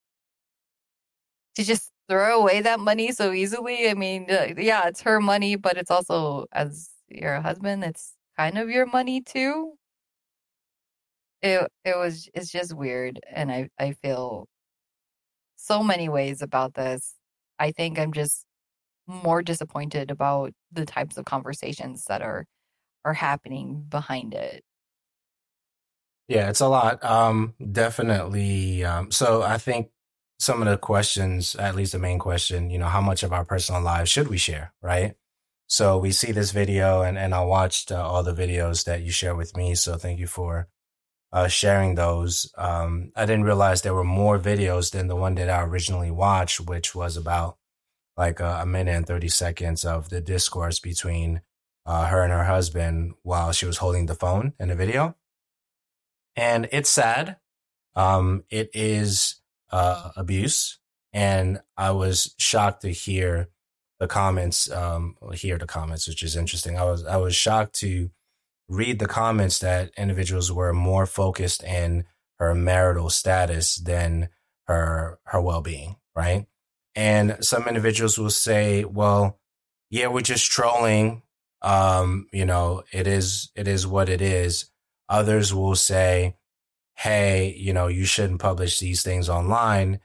to 1.55 1.63
just 1.63 1.91
throw 2.09 2.41
away 2.41 2.61
that 2.61 2.79
money 2.79 3.11
so 3.11 3.31
easily. 3.31 3.89
I 3.89 3.93
mean, 3.93 4.27
uh, 4.29 4.53
yeah, 4.57 4.87
it's 4.87 5.01
her 5.01 5.19
money, 5.19 5.55
but 5.55 5.77
it's 5.77 5.91
also 5.91 6.45
as 6.51 6.89
your 7.09 7.41
husband, 7.41 7.83
it's 7.83 8.15
kind 8.37 8.57
of 8.57 8.69
your 8.69 8.85
money 8.85 9.21
too. 9.21 9.73
It 11.41 11.71
it 11.85 11.97
was 11.97 12.29
it's 12.33 12.51
just 12.51 12.73
weird, 12.75 13.19
and 13.29 13.51
I 13.51 13.69
I 13.79 13.93
feel 13.93 14.47
so 15.55 15.83
many 15.83 16.09
ways 16.09 16.41
about 16.41 16.73
this. 16.73 17.15
I 17.59 17.71
think 17.71 17.99
I'm 17.99 18.13
just 18.13 18.45
more 19.07 19.41
disappointed 19.43 20.11
about 20.11 20.53
the 20.71 20.85
types 20.85 21.17
of 21.17 21.25
conversations 21.25 22.05
that 22.07 22.21
are 22.21 22.45
are 23.03 23.13
happening 23.13 23.85
behind 23.89 24.33
it. 24.33 24.63
Yeah, 26.27 26.49
it's 26.49 26.61
a 26.61 26.67
lot. 26.67 27.03
Um, 27.03 27.55
definitely. 27.71 28.85
Um, 28.85 29.11
so 29.11 29.41
I 29.43 29.57
think 29.57 29.89
some 30.39 30.61
of 30.61 30.67
the 30.67 30.77
questions, 30.77 31.55
at 31.55 31.75
least 31.75 31.91
the 31.91 31.99
main 31.99 32.19
question, 32.19 32.69
you 32.69 32.79
know, 32.79 32.87
how 32.87 33.01
much 33.01 33.21
of 33.23 33.33
our 33.33 33.45
personal 33.45 33.81
lives 33.81 34.09
should 34.09 34.27
we 34.27 34.37
share, 34.37 34.73
right? 34.81 35.15
So 35.67 35.97
we 35.97 36.11
see 36.11 36.31
this 36.31 36.51
video, 36.51 37.01
and 37.01 37.17
and 37.17 37.33
I 37.33 37.43
watched 37.43 37.91
uh, 37.91 38.01
all 38.05 38.23
the 38.23 38.33
videos 38.33 38.85
that 38.85 39.03
you 39.03 39.11
share 39.11 39.35
with 39.35 39.55
me. 39.55 39.75
So 39.75 39.97
thank 39.97 40.19
you 40.19 40.27
for 40.27 40.67
uh, 41.31 41.47
sharing 41.47 41.95
those. 41.95 42.51
Um, 42.57 43.11
I 43.15 43.25
didn't 43.25 43.45
realize 43.45 43.81
there 43.81 43.93
were 43.93 44.03
more 44.03 44.37
videos 44.37 44.91
than 44.91 45.07
the 45.07 45.15
one 45.15 45.35
that 45.35 45.49
I 45.49 45.63
originally 45.63 46.11
watched, 46.11 46.59
which 46.59 46.93
was 46.93 47.15
about 47.15 47.57
like 48.17 48.39
a, 48.39 48.59
a 48.61 48.65
minute 48.65 48.95
and 48.95 49.07
thirty 49.07 49.29
seconds 49.29 49.85
of 49.85 50.09
the 50.09 50.21
discourse 50.21 50.79
between 50.79 51.41
uh, 51.85 52.07
her 52.07 52.23
and 52.23 52.31
her 52.31 52.45
husband 52.45 53.13
while 53.23 53.51
she 53.51 53.65
was 53.65 53.77
holding 53.77 54.05
the 54.05 54.15
phone 54.15 54.53
in 54.59 54.69
the 54.69 54.75
video 54.75 55.15
and 56.35 56.67
it's 56.71 56.89
sad. 56.89 57.37
Um, 57.95 58.43
it 58.49 58.69
is 58.73 59.41
uh, 59.71 60.11
abuse, 60.15 60.79
and 61.13 61.59
I 61.77 61.91
was 61.91 62.33
shocked 62.37 62.81
to 62.83 62.89
hear 62.89 63.49
the 63.99 64.07
comments. 64.07 64.71
Um, 64.71 65.15
hear 65.33 65.57
the 65.57 65.67
comments, 65.67 66.07
which 66.07 66.23
is 66.23 66.35
interesting. 66.35 66.77
I 66.77 66.83
was 66.85 67.05
I 67.05 67.17
was 67.17 67.35
shocked 67.35 67.75
to 67.79 68.09
read 68.69 68.99
the 68.99 69.07
comments 69.07 69.59
that 69.59 69.91
individuals 69.97 70.51
were 70.51 70.73
more 70.73 71.05
focused 71.05 71.63
in 71.63 72.05
her 72.39 72.55
marital 72.55 73.09
status 73.09 73.75
than 73.75 74.29
her 74.67 75.19
her 75.25 75.41
well 75.41 75.61
being, 75.61 75.97
right? 76.15 76.45
And 76.95 77.37
some 77.41 77.67
individuals 77.67 78.17
will 78.17 78.29
say, 78.29 78.85
"Well, 78.85 79.39
yeah, 79.89 80.07
we're 80.07 80.21
just 80.21 80.49
trolling. 80.49 81.23
Um, 81.61 82.27
you 82.31 82.45
know, 82.45 82.83
it 82.91 83.07
is 83.07 83.51
it 83.55 83.67
is 83.67 83.85
what 83.87 84.09
it 84.09 84.21
is." 84.21 84.65
Others 85.09 85.53
will 85.53 85.75
say, 85.75 86.35
hey, 86.95 87.53
you 87.57 87.73
know, 87.73 87.87
you 87.87 88.05
shouldn't 88.05 88.39
publish 88.39 88.79
these 88.79 89.03
things 89.03 89.27
online 89.27 89.99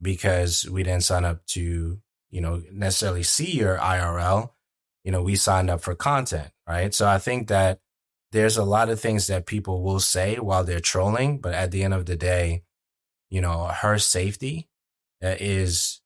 because 0.00 0.68
we 0.68 0.82
didn't 0.82 1.04
sign 1.04 1.24
up 1.24 1.44
to, 1.46 1.98
you 2.30 2.40
know, 2.40 2.62
necessarily 2.72 3.22
see 3.22 3.52
your 3.52 3.78
IRL. 3.78 4.50
You 5.04 5.12
know, 5.12 5.22
we 5.22 5.36
signed 5.36 5.70
up 5.70 5.80
for 5.80 5.94
content, 5.94 6.50
right? 6.66 6.92
So 6.92 7.06
I 7.06 7.18
think 7.18 7.48
that 7.48 7.80
there's 8.32 8.56
a 8.56 8.64
lot 8.64 8.88
of 8.88 9.00
things 9.00 9.26
that 9.26 9.46
people 9.46 9.82
will 9.82 10.00
say 10.00 10.36
while 10.36 10.64
they're 10.64 10.80
trolling, 10.80 11.38
but 11.38 11.54
at 11.54 11.70
the 11.70 11.82
end 11.82 11.94
of 11.94 12.06
the 12.06 12.16
day, 12.16 12.62
you 13.30 13.40
know, 13.40 13.66
her 13.66 13.98
safety 13.98 14.68
uh, 15.22 15.36
is 15.38 16.00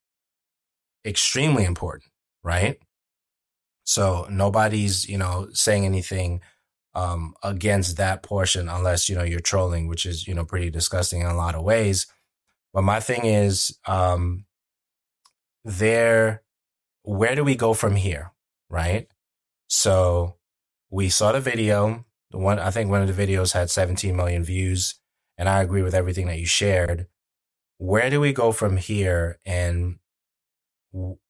extremely 1.05 1.65
important, 1.65 2.11
right? 2.43 2.79
So 3.85 4.27
nobody's, 4.31 5.09
you 5.09 5.19
know, 5.19 5.49
saying 5.53 5.85
anything 5.85 6.41
um, 6.95 7.35
against 7.43 7.97
that 7.97 8.23
portion 8.23 8.69
unless, 8.69 9.09
you 9.09 9.17
know, 9.17 9.23
you're 9.23 9.41
trolling, 9.41 9.89
which 9.89 10.07
is, 10.07 10.27
you 10.27 10.35
know, 10.35 10.45
pretty 10.45 10.71
disgusting 10.71 11.21
in 11.21 11.27
a 11.27 11.37
lot 11.37 11.55
of 11.55 11.65
ways. 11.65 12.07
But 12.73 12.83
my 12.83 13.01
thing 13.01 13.25
is, 13.25 13.79
um, 13.87 14.45
there, 15.65 16.43
where 17.03 17.35
do 17.35 17.45
we 17.45 17.55
go 17.55 17.75
from 17.75 17.97
here? 17.97 18.33
Right. 18.71 19.09
So 19.69 20.37
we 20.91 21.09
saw 21.09 21.33
the 21.33 21.41
video. 21.41 22.05
The 22.31 22.39
one, 22.39 22.59
I 22.59 22.71
think 22.71 22.91
one 22.91 23.03
of 23.03 23.15
the 23.15 23.27
videos 23.27 23.53
had 23.53 23.71
17 23.71 24.17
million 24.17 24.43
views 24.43 24.95
and 25.39 25.49
I 25.49 25.63
agree 25.63 25.83
with 25.83 25.95
everything 25.95 26.27
that 26.29 26.39
you 26.39 26.47
shared. 26.47 27.07
Where 27.79 28.11
do 28.11 28.21
we 28.21 28.33
go 28.33 28.53
from 28.53 28.77
here? 28.77 29.41
And 29.45 29.97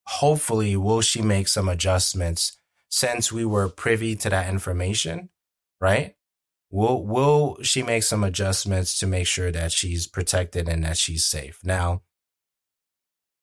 hopefully, 0.05 0.75
will 0.75 1.01
she 1.01 1.21
make 1.21 1.47
some 1.47 1.69
adjustments 1.69 2.57
since 2.89 3.31
we 3.31 3.45
were 3.45 3.69
privy 3.69 4.15
to 4.17 4.29
that 4.29 4.49
information, 4.49 5.29
right? 5.81 6.15
Will 6.69 7.05
will 7.05 7.57
she 7.61 7.83
make 7.83 8.03
some 8.03 8.23
adjustments 8.23 8.97
to 8.99 9.07
make 9.07 9.27
sure 9.27 9.51
that 9.51 9.71
she's 9.71 10.07
protected 10.07 10.67
and 10.67 10.83
that 10.83 10.97
she's 10.97 11.23
safe? 11.23 11.59
Now, 11.63 12.01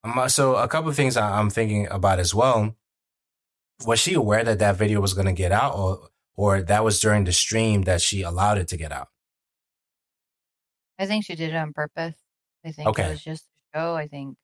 um, 0.02 0.28
so 0.28 0.56
a 0.56 0.68
couple 0.68 0.90
of 0.90 0.96
things 0.96 1.16
I'm 1.16 1.50
thinking 1.50 1.86
about 1.90 2.18
as 2.18 2.34
well. 2.34 2.76
Was 3.86 3.98
she 4.00 4.14
aware 4.14 4.44
that 4.44 4.58
that 4.58 4.76
video 4.76 5.00
was 5.00 5.14
going 5.14 5.26
to 5.26 5.32
get 5.32 5.52
out, 5.52 5.74
or 5.76 6.08
or 6.34 6.62
that 6.62 6.84
was 6.84 7.00
during 7.00 7.24
the 7.24 7.32
stream 7.32 7.82
that 7.82 8.00
she 8.00 8.22
allowed 8.22 8.58
it 8.58 8.68
to 8.68 8.76
get 8.76 8.92
out? 8.92 9.08
I 10.98 11.06
think 11.06 11.24
she 11.24 11.34
did 11.34 11.50
it 11.50 11.56
on 11.56 11.72
purpose. 11.72 12.16
I 12.64 12.72
think 12.72 12.88
okay. 12.88 13.06
it 13.06 13.10
was 13.10 13.24
just 13.24 13.44
a 13.74 13.78
show. 13.78 13.94
I 13.94 14.06
think. 14.06 14.36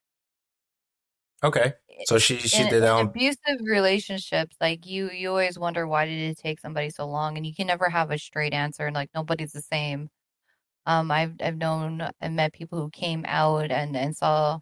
Okay, 1.43 1.73
so 2.05 2.17
she 2.17 2.37
she 2.37 2.63
in, 2.63 2.69
did 2.69 2.83
in 2.83 2.89
abusive 2.89 3.59
relationships. 3.61 4.55
Like 4.59 4.87
you, 4.87 5.11
you 5.11 5.29
always 5.29 5.59
wonder 5.59 5.87
why 5.87 6.05
did 6.05 6.31
it 6.31 6.37
take 6.37 6.59
somebody 6.59 6.89
so 6.89 7.07
long, 7.07 7.37
and 7.37 7.45
you 7.45 7.53
can 7.53 7.67
never 7.67 7.89
have 7.89 8.09
a 8.11 8.17
straight 8.17 8.53
answer. 8.53 8.87
And 8.87 8.95
like 8.95 9.09
nobody's 9.13 9.51
the 9.51 9.61
same. 9.61 10.09
Um, 10.87 11.11
I've 11.11 11.33
I've 11.41 11.57
known 11.57 12.09
and 12.21 12.35
met 12.35 12.53
people 12.53 12.79
who 12.79 12.89
came 12.89 13.23
out 13.27 13.71
and 13.71 13.95
and 13.95 14.15
saw, 14.15 14.59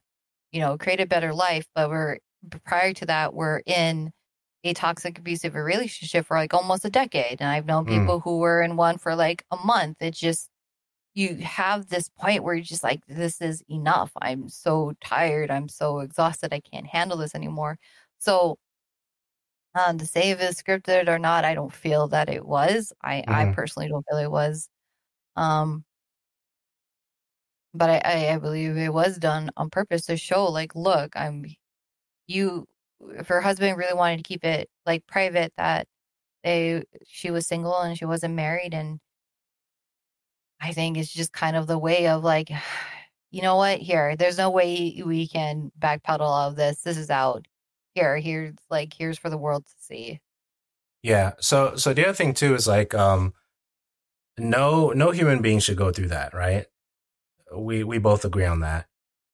you 0.52 0.60
know, 0.60 0.78
create 0.78 1.00
a 1.00 1.06
better 1.06 1.34
life, 1.34 1.66
but 1.76 1.90
we're 1.90 2.18
prior 2.66 2.94
to 2.94 3.06
that 3.08 3.34
we're 3.34 3.62
in 3.66 4.12
a 4.64 4.74
toxic 4.74 5.20
abusive 5.20 5.56
relationship 5.56 6.26
for 6.26 6.38
like 6.38 6.54
almost 6.54 6.86
a 6.86 6.90
decade, 6.90 7.38
and 7.40 7.50
I've 7.50 7.66
known 7.66 7.86
mm. 7.86 8.00
people 8.00 8.20
mm. 8.20 8.24
who 8.24 8.40
were 8.40 8.62
in 8.62 8.76
one 8.76 8.98
for 8.98 9.16
like 9.16 9.46
a 9.52 9.58
month. 9.58 9.98
It's 10.02 10.20
just 10.20 10.50
you 11.16 11.36
have 11.38 11.88
this 11.88 12.10
point 12.10 12.44
where 12.44 12.54
you're 12.56 12.64
just 12.64 12.84
like, 12.84 13.02
this 13.08 13.42
is 13.42 13.64
enough. 13.70 14.12
I'm 14.22 14.50
so 14.50 14.94
tired. 15.02 15.50
I'm 15.50 15.70
so 15.70 16.00
exhausted. 16.00 16.54
I 16.54 16.60
can't 16.60 16.86
handle 16.86 17.18
this 17.18 17.36
anymore. 17.36 17.80
So, 18.20 18.58
um, 19.76 19.98
to 19.98 20.06
say 20.06 20.32
if 20.32 20.42
it's 20.42 20.62
scripted 20.62 21.08
or 21.10 21.20
not, 21.20 21.46
I 21.46 21.54
don't 21.56 21.74
feel 21.74 22.08
that 22.10 22.30
it 22.30 22.46
was. 22.46 22.94
I, 23.02 23.18
mm-hmm. 23.22 23.32
I 23.34 23.54
personally 23.54 23.90
don't 23.90 24.06
feel 24.10 24.20
it 24.20 24.32
was. 24.32 24.70
Um, 25.36 25.86
but 27.74 27.90
I, 28.06 28.34
I 28.34 28.38
believe 28.38 28.78
it 28.78 28.94
was 28.94 29.18
done 29.18 29.50
on 29.58 29.70
purpose 29.70 30.06
to 30.08 30.18
show, 30.18 30.46
like, 30.46 30.76
look, 30.76 31.16
I'm 31.16 31.46
you. 32.28 32.66
If 33.02 33.28
her 33.28 33.42
husband 33.42 33.78
really 33.78 33.94
wanted 33.94 34.18
to 34.18 34.24
keep 34.24 34.44
it 34.46 34.70
like 34.86 35.06
private, 35.08 35.54
that 35.58 35.88
they 36.44 36.84
she 37.08 37.32
was 37.32 37.48
single 37.48 37.80
and 37.82 37.98
she 37.98 38.06
wasn't 38.06 38.36
married, 38.36 38.74
and 38.74 39.00
I 40.66 40.72
think 40.72 40.98
it's 40.98 41.14
just 41.14 41.32
kind 41.32 41.56
of 41.56 41.68
the 41.68 41.78
way 41.78 42.08
of 42.08 42.24
like, 42.24 42.50
you 43.32 43.42
know 43.42 43.56
what? 43.58 43.80
Here, 43.80 44.16
there's 44.16 44.38
no 44.38 44.50
way 44.50 45.02
we 45.06 45.28
can 45.28 45.72
backpedal 45.78 46.22
all 46.22 46.50
of 46.50 46.56
this. 46.56 46.82
This 46.82 46.98
is 46.98 47.10
out. 47.10 47.46
Here, 47.94 48.18
here's 48.18 48.56
like 48.70 48.94
here's 48.98 49.18
for 49.18 49.30
the 49.30 49.38
world 49.38 49.66
to 49.66 49.72
see. 49.80 50.20
Yeah. 51.04 51.34
So 51.40 51.76
so 51.76 51.94
the 51.94 52.04
other 52.06 52.14
thing 52.14 52.34
too 52.34 52.56
is 52.56 52.68
like 52.68 52.94
um 52.94 53.34
no 54.38 54.90
no 54.90 55.12
human 55.12 55.42
being 55.42 55.60
should 55.60 55.78
go 55.78 55.92
through 55.92 56.10
that, 56.10 56.34
right? 56.34 56.66
We 57.56 57.84
we 57.84 58.00
both 58.00 58.26
agree 58.26 58.46
on 58.46 58.62
that. 58.62 58.88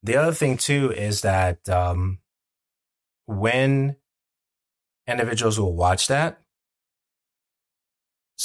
The 0.04 0.18
other 0.18 0.34
thing 0.34 0.58
too 0.58 0.92
is 0.92 1.22
that 1.22 1.68
um 1.70 2.20
when 3.26 3.96
individuals 5.08 5.60
will 5.60 5.76
watch 5.76 6.08
that, 6.08 6.41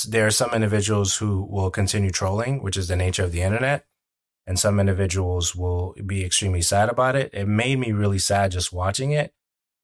there 0.05 0.27
are 0.27 0.31
some 0.31 0.51
individuals 0.53 1.17
who 1.17 1.47
will 1.51 1.71
continue 1.71 2.11
trolling, 2.11 2.63
which 2.63 2.77
is 2.77 2.89
the 2.89 2.97
nature 2.97 3.25
of 3.25 3.33
the 3.33 3.43
internet. 3.43 3.87
And 4.47 4.59
some 4.59 4.79
individuals 4.79 5.57
will 5.57 5.95
be 6.05 6.25
extremely 6.25 6.63
sad 6.63 6.89
about 6.89 7.17
it. 7.17 7.31
It 7.33 7.49
made 7.49 7.79
me 7.79 7.91
really 7.93 8.19
sad 8.21 8.53
just 8.53 8.73
watching 8.73 9.11
it, 9.11 9.35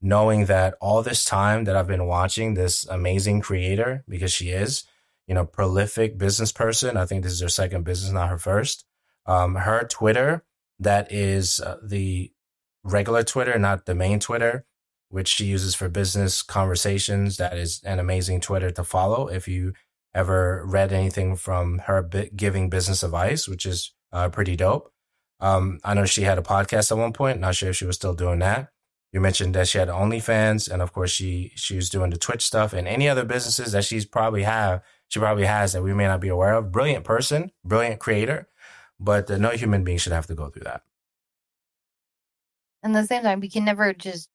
knowing 0.01 0.47
that 0.47 0.75
all 0.81 1.03
this 1.03 1.25
time 1.25 1.65
that 1.65 1.77
I've 1.77 1.89
been 1.89 2.07
watching 2.07 2.55
this 2.55 2.87
amazing 2.87 3.41
creator, 3.41 4.05
because 4.09 4.33
she 4.33 4.51
is, 4.51 4.85
you 5.27 5.35
know, 5.35 5.45
prolific 5.45 6.17
business 6.17 6.53
person. 6.53 6.97
I 6.97 7.07
think 7.07 7.25
this 7.25 7.33
is 7.33 7.41
her 7.41 7.49
second 7.49 7.85
business, 7.85 8.13
not 8.13 8.29
her 8.29 8.39
first. 8.39 8.85
Um, 9.27 9.57
her 9.57 9.85
Twitter, 9.85 10.45
that 10.79 11.11
is 11.11 11.59
uh, 11.61 11.79
the 11.83 12.33
regular 12.85 13.23
Twitter, 13.23 13.59
not 13.59 13.87
the 13.87 13.95
main 13.95 14.21
Twitter, 14.21 14.65
which 15.09 15.29
she 15.29 15.45
uses 15.45 15.75
for 15.75 15.89
business 15.89 16.43
conversations. 16.43 17.37
That 17.37 17.57
is 17.57 17.81
an 17.85 17.99
amazing 17.99 18.41
Twitter 18.41 18.71
to 18.71 18.85
follow. 18.85 19.29
If 19.29 19.47
you 19.49 19.73
ever 20.15 20.63
read 20.67 20.93
anything 20.93 21.37
from 21.37 21.79
her 21.81 22.03
giving 22.35 22.69
business 22.71 23.03
advice, 23.03 23.49
which 23.49 23.67
is 23.67 23.95
uh, 24.13 24.29
pretty 24.29 24.57
dope. 24.57 24.93
Um, 25.41 25.81
I 25.83 25.95
know 25.95 26.05
she 26.05 26.23
had 26.23 26.39
a 26.39 26.43
podcast 26.43 26.93
at 26.93 26.99
one 26.99 27.13
point. 27.13 27.41
Not 27.41 27.55
sure 27.55 27.71
if 27.71 27.77
she 27.77 27.87
was 27.87 27.97
still 27.97 28.15
doing 28.15 28.39
that. 28.41 28.69
You 29.13 29.21
mentioned 29.21 29.55
that 29.55 29.69
she 29.69 29.79
had 29.79 29.89
OnlyFans, 29.89 30.71
and 30.71 30.81
of 30.81 30.93
course 30.93 31.11
she 31.11 31.53
she 31.55 31.77
was 31.77 31.91
doing 31.91 32.11
the 32.11 32.17
Twitch 32.17 32.45
stuff 32.45 32.73
and 32.73 32.89
any 32.89 33.09
other 33.09 33.25
businesses 33.25 33.73
that 33.73 33.85
she's 33.85 34.07
probably 34.07 34.45
have 34.45 34.83
she 35.09 35.21
probably 35.21 35.45
has 35.45 35.75
that 35.75 35.83
we 35.83 35.93
may 35.93 36.07
not 36.07 36.21
be 36.21 36.29
aware 36.29 36.55
of. 36.55 36.73
Brilliant 36.73 37.05
person, 37.05 37.51
brilliant 37.65 38.01
creator, 38.01 38.49
but 38.99 39.29
no 39.29 39.51
human 39.51 39.85
being 39.85 39.99
should 39.99 40.15
have 40.15 40.27
to 40.29 40.35
go 40.35 40.49
through 40.49 40.65
that. 40.65 40.83
And 42.83 42.95
the 42.95 43.05
same 43.05 43.23
time, 43.23 43.41
we 43.41 43.51
can 43.51 43.65
never 43.65 43.93
just 43.93 44.31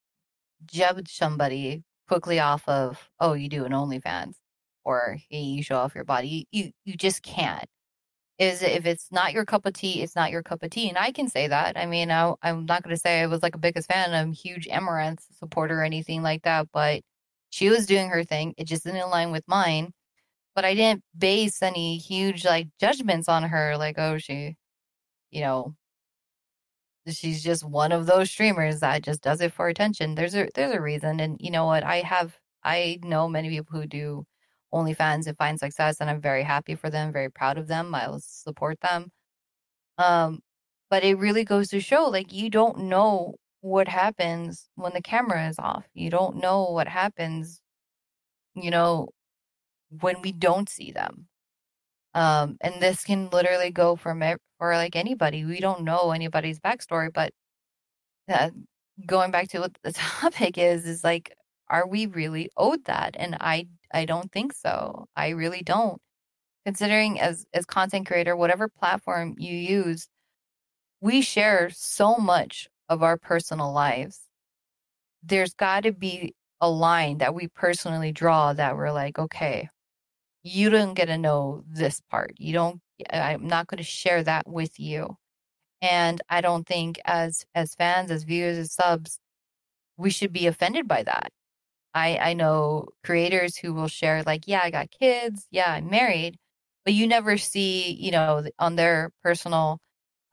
judge 0.66 1.16
somebody 1.16 1.84
quickly 2.08 2.40
off 2.40 2.68
of 2.68 3.10
oh 3.20 3.34
you 3.34 3.50
do 3.50 3.66
an 3.66 3.72
OnlyFans 3.72 4.36
or 4.88 5.18
hey, 5.30 5.42
you 5.42 5.62
show 5.64 5.78
off 5.78 5.96
your 5.96 6.06
body. 6.06 6.48
You 6.52 6.72
you 6.86 6.96
just 6.98 7.22
can't. 7.24 7.66
Is 8.40 8.62
if 8.64 8.86
it's 8.86 9.12
not 9.12 9.34
your 9.34 9.46
cup 9.46 9.66
of 9.66 9.74
tea, 9.74 10.04
it's 10.04 10.16
not 10.16 10.32
your 10.32 10.44
cup 10.44 10.64
of 10.64 10.70
tea, 10.72 10.90
and 10.90 10.98
I 10.98 11.12
can 11.12 11.28
say 11.30 11.48
that. 11.48 11.78
I 11.78 11.86
mean, 11.88 12.12
I, 12.12 12.34
I'm 12.44 12.66
not 12.66 12.84
going 12.84 12.96
to 12.96 13.00
say 13.02 13.22
I 13.22 13.28
was 13.28 13.44
like 13.44 13.56
a 13.56 13.60
biggest 13.60 13.90
fan. 13.92 14.14
I'm 14.14 14.32
huge 14.34 14.68
Amouranth 14.68 15.22
supporter 15.40 15.82
or 15.82 15.84
anything 15.84 16.22
like 16.24 16.44
that, 16.44 16.68
but 16.74 17.02
she 17.50 17.70
was 17.70 17.86
doing 17.88 18.10
her 18.10 18.24
thing. 18.24 18.54
It 18.58 18.66
just 18.66 18.84
didn't 18.86 19.02
align 19.02 19.32
with 19.32 19.44
mine. 19.48 19.92
But 20.56 20.66
I 20.66 20.76
didn't 20.76 21.04
base 21.18 21.62
any 21.64 21.98
huge 21.98 22.46
like 22.46 22.70
judgments 22.80 23.30
on 23.30 23.44
her, 23.44 23.78
like 23.78 23.98
oh 24.00 24.18
she, 24.20 24.58
you 25.32 25.42
know, 25.42 25.76
she's 27.08 27.44
just 27.44 27.64
one 27.64 27.92
of 27.92 28.06
those 28.06 28.30
streamers 28.32 28.80
that 28.82 29.04
just 29.04 29.22
does 29.22 29.42
it 29.42 29.54
for 29.54 29.68
attention. 29.70 30.16
There's 30.16 30.36
a 30.36 30.50
there's 30.56 30.74
a 30.76 30.82
reason, 30.82 31.20
and 31.20 31.38
you 31.40 31.52
know 31.52 31.66
what? 31.66 31.84
I 31.84 31.98
have 32.02 32.38
I 32.64 33.00
know 33.04 33.28
many 33.30 33.50
people 33.50 33.80
who 33.80 33.88
do 33.88 34.26
OnlyFans 34.74 35.28
and 35.28 35.38
find 35.38 35.60
success, 35.60 35.98
and 36.00 36.10
I'm 36.10 36.22
very 36.22 36.44
happy 36.44 36.76
for 36.76 36.90
them, 36.90 37.14
very 37.14 37.30
proud 37.30 37.58
of 37.58 37.68
them. 37.68 37.96
I 37.96 38.08
will 38.10 38.22
support 38.22 38.80
them. 38.82 39.12
Um, 39.98 40.42
but 40.90 41.04
it 41.04 41.18
really 41.18 41.44
goes 41.44 41.70
to 41.70 41.82
show, 41.82 42.06
like 42.06 42.34
you 42.34 42.50
don't 42.50 42.80
know 42.86 43.36
what 43.62 43.88
happens 43.88 44.70
when 44.76 44.94
the 44.94 45.02
camera 45.02 45.48
is 45.50 45.60
off. 45.60 45.86
You 45.94 46.10
don't 46.10 46.38
know 46.38 46.72
what 46.72 46.88
happens, 46.88 47.62
you 48.56 48.72
know, 48.72 49.10
when 49.90 50.22
we 50.22 50.32
don't 50.32 50.70
see 50.70 50.92
them. 50.92 51.28
Um, 52.14 52.58
and 52.62 52.82
this 52.82 53.04
can 53.04 53.30
literally 53.30 53.72
go 53.72 53.96
from 53.96 54.24
it 54.24 54.40
for 54.58 54.76
like 54.76 54.96
anybody. 54.96 55.46
We 55.46 55.60
don't 55.60 55.84
know 55.84 56.12
anybody's 56.12 56.60
backstory, 56.60 57.14
but 57.14 57.32
uh, 58.30 58.52
going 59.06 59.32
back 59.32 59.50
to 59.50 59.60
what 59.60 59.78
the 59.84 59.92
topic 59.94 60.58
is, 60.58 60.86
is 60.86 61.04
like, 61.04 61.34
are 61.70 61.88
we 61.88 62.06
really 62.08 62.50
owed 62.58 62.86
that? 62.86 63.16
And 63.20 63.38
I 63.40 63.68
I 63.94 64.06
don't 64.06 64.32
think 64.32 64.54
so. 64.54 65.08
I 65.16 65.30
really 65.30 65.62
don't. 65.64 66.02
Considering 66.66 67.20
as 67.20 67.46
as 67.54 67.66
content 67.66 68.08
creator, 68.08 68.36
whatever 68.36 68.68
platform 68.68 69.36
you 69.38 69.56
use, 69.56 70.08
we 71.02 71.22
share 71.22 71.70
so 71.72 72.18
much 72.18 72.68
of 72.90 73.04
our 73.04 73.18
personal 73.18 73.72
lives. 73.74 74.22
There's 75.24 75.54
got 75.54 75.84
to 75.84 75.92
be 75.94 76.36
a 76.62 76.70
line 76.70 77.20
that 77.20 77.36
we 77.36 77.48
personally 77.48 78.12
draw 78.12 78.54
that 78.54 78.76
we're 78.76 78.92
like, 78.92 79.20
okay, 79.20 79.70
you 80.44 80.70
don't 80.70 80.94
get 80.96 81.06
to 81.08 81.18
know 81.18 81.64
this 81.68 82.02
part. 82.10 82.34
You 82.38 82.54
don't 82.54 82.82
I'm 83.12 83.48
not 83.48 83.68
going 83.68 83.78
to 83.80 83.84
share 83.84 84.24
that 84.24 84.48
with 84.48 84.80
you. 84.80 85.18
And 85.82 86.22
I 86.30 86.42
don't 86.42 86.68
think 86.68 87.00
as 87.06 87.46
as 87.56 87.76
fans, 87.76 88.12
as 88.12 88.24
viewers, 88.24 88.58
as 88.58 88.74
subs, 88.74 89.20
we 89.98 90.10
should 90.10 90.34
be 90.34 90.48
offended 90.48 90.88
by 90.88 91.04
that. 91.04 91.32
I 91.98 92.18
I 92.32 92.34
know 92.34 92.88
creators 93.04 93.58
who 93.58 93.74
will 93.74 93.88
share 93.88 94.24
like, 94.24 94.44
yeah, 94.48 94.62
I 94.64 94.72
got 94.72 94.92
kids, 94.92 95.48
yeah, 95.52 95.74
I'm 95.74 95.90
married, 95.90 96.38
but 96.86 96.94
you 96.94 97.08
never 97.08 97.38
see, 97.38 97.92
you 97.94 98.12
know, 98.12 98.46
on 98.60 98.76
their 98.76 99.12
personal 99.24 99.80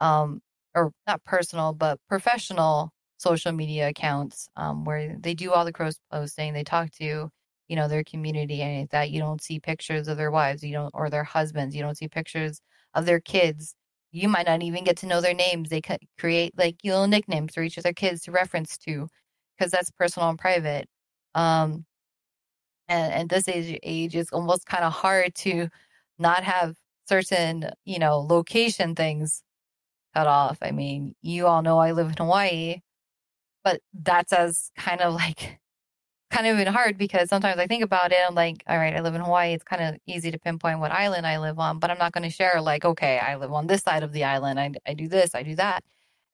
um 0.01 0.41
or 0.75 0.93
not 1.07 1.23
personal, 1.25 1.73
but 1.73 1.99
professional 2.09 2.91
social 3.19 3.53
media 3.53 3.89
accounts 3.89 4.49
um, 4.57 4.85
where 4.85 5.17
they 5.21 5.35
do 5.35 5.53
all 5.53 5.65
the 5.65 5.73
cross 5.73 5.95
posting. 6.13 6.53
They 6.53 6.65
talk 6.65 6.91
to, 6.93 7.31
you 7.69 7.77
know, 7.77 7.89
their 7.89 8.05
community 8.05 8.61
and 8.63 8.89
that 8.91 9.11
you 9.11 9.21
don't 9.21 9.41
see 9.43 9.61
pictures 9.61 10.09
of 10.09 10.17
their 10.17 10.31
wives, 10.33 10.63
you 10.65 10.73
don't, 10.73 10.91
or 10.95 11.11
their 11.11 11.25
husbands. 11.25 11.75
You 11.77 11.83
don't 11.83 11.97
see 11.97 12.09
pictures 12.09 12.61
of 12.95 13.07
their 13.07 13.21
kids. 13.21 13.75
You 14.13 14.29
might 14.29 14.47
not 14.47 14.63
even 14.63 14.85
get 14.85 14.97
to 14.99 15.07
know 15.07 15.21
their 15.21 15.35
names. 15.35 15.71
They 15.71 15.81
create 16.19 16.53
like 16.59 16.77
little 16.85 17.07
nicknames 17.09 17.55
for 17.55 17.63
each 17.63 17.77
of 17.79 17.85
their 17.85 17.93
kids 17.95 18.23
to 18.23 18.33
reference 18.33 18.77
to, 18.79 19.09
because 19.59 19.71
that's 19.73 19.91
personal 19.93 20.29
and 20.31 20.39
private. 20.39 20.87
Um, 21.35 21.85
and 22.89 23.13
at 23.13 23.29
this 23.29 23.49
age, 23.49 23.79
age 23.83 24.17
it's 24.17 24.33
almost 24.33 24.67
kind 24.67 24.85
of 24.85 24.93
hard 24.93 25.35
to 25.37 25.69
not 26.19 26.45
have 26.45 26.77
certain, 27.09 27.71
you 27.85 27.99
know, 27.99 28.19
location 28.21 28.95
things 28.95 29.43
cut 30.15 30.27
off. 30.27 30.59
I 30.63 30.71
mean, 30.71 31.15
you 31.23 31.47
all 31.47 31.63
know 31.63 31.79
I 31.79 31.93
live 31.93 32.09
in 32.09 32.17
Hawaii, 32.17 32.81
but 33.65 33.81
that's 33.95 34.33
as 34.33 34.71
kind 34.79 35.01
of 35.01 35.15
like 35.15 35.61
kind 36.31 36.47
of 36.47 36.57
been 36.57 36.73
hard 36.73 36.99
because 36.99 37.29
sometimes 37.29 37.59
I 37.61 37.67
think 37.67 37.85
about 37.85 38.13
it, 38.13 38.19
I'm 38.27 38.35
like, 38.35 38.63
all 38.67 38.77
right, 38.79 38.97
I 38.97 39.01
live 39.01 39.15
in 39.15 39.21
Hawaii. 39.21 39.55
It's 39.55 39.65
kind 39.65 39.83
of 39.83 40.01
easy 40.07 40.31
to 40.31 40.39
pinpoint 40.39 40.81
what 40.81 40.91
island 40.93 41.27
I 41.27 41.39
live 41.39 41.59
on, 41.59 41.79
but 41.79 41.91
I'm 41.91 41.99
not 41.99 42.13
going 42.13 42.25
to 42.25 42.31
share 42.31 42.61
like, 42.61 42.85
okay, 42.85 43.19
I 43.19 43.37
live 43.37 43.53
on 43.53 43.67
this 43.67 43.83
side 43.83 44.03
of 44.03 44.13
the 44.13 44.25
island. 44.25 44.59
I, 44.61 44.73
I 44.87 44.95
do 44.95 45.09
this, 45.09 45.35
I 45.35 45.43
do 45.43 45.57
that. 45.57 45.85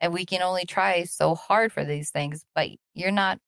And 0.00 0.12
we 0.14 0.24
can 0.24 0.42
only 0.42 0.64
try 0.64 1.04
so 1.04 1.34
hard 1.34 1.72
for 1.72 1.84
these 1.84 2.10
things, 2.10 2.44
but 2.54 2.70
you're 2.94 3.10
not, 3.12 3.38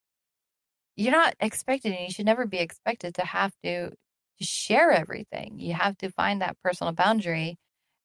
you're 0.96 1.12
not 1.12 1.34
expected 1.40 1.92
and 1.92 2.04
you 2.04 2.10
should 2.10 2.26
never 2.26 2.46
be 2.46 2.58
expected 2.58 3.14
to 3.16 3.24
have 3.24 3.52
to, 3.64 3.90
to 3.90 4.44
share 4.44 4.92
everything. 4.92 5.58
You 5.58 5.74
have 5.74 5.96
to 5.98 6.10
find 6.10 6.42
that 6.42 6.56
personal 6.62 6.92
boundary. 6.92 7.58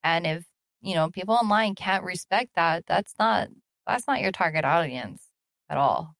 And 0.04 0.26
if, 0.26 0.46
you 0.82 0.96
know, 0.96 1.10
people 1.10 1.36
online 1.36 1.76
can't 1.76 2.04
respect 2.04 2.52
that, 2.56 2.86
that's 2.88 3.14
not, 3.20 3.50
that's 3.86 4.08
not 4.08 4.22
your 4.22 4.32
target 4.32 4.66
audience 4.66 5.24
at 5.70 5.78
all. 5.78 6.16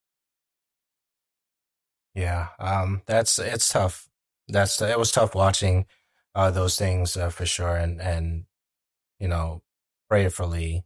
Yeah, 2.18 2.48
um, 2.58 3.04
that's 3.06 3.38
it's 3.38 3.70
tough. 3.70 4.10
That's 4.48 4.82
it 4.82 4.98
was 4.98 5.12
tough 5.12 5.36
watching 5.36 5.86
uh, 6.34 6.50
those 6.50 6.76
things 6.76 7.16
uh, 7.16 7.30
for 7.30 7.46
sure, 7.46 7.76
and 7.76 8.02
and 8.02 8.46
you 9.20 9.28
know, 9.28 9.62
prayerfully, 10.10 10.84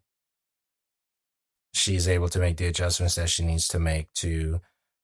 she's 1.74 2.10
able 2.10 2.28
to 2.28 2.40
make 2.40 2.58
the 2.58 2.66
adjustments 2.66 3.16
that 3.16 3.30
she 3.30 3.46
needs 3.46 3.70
to 3.70 3.80
make 3.80 4.12
to 4.16 4.60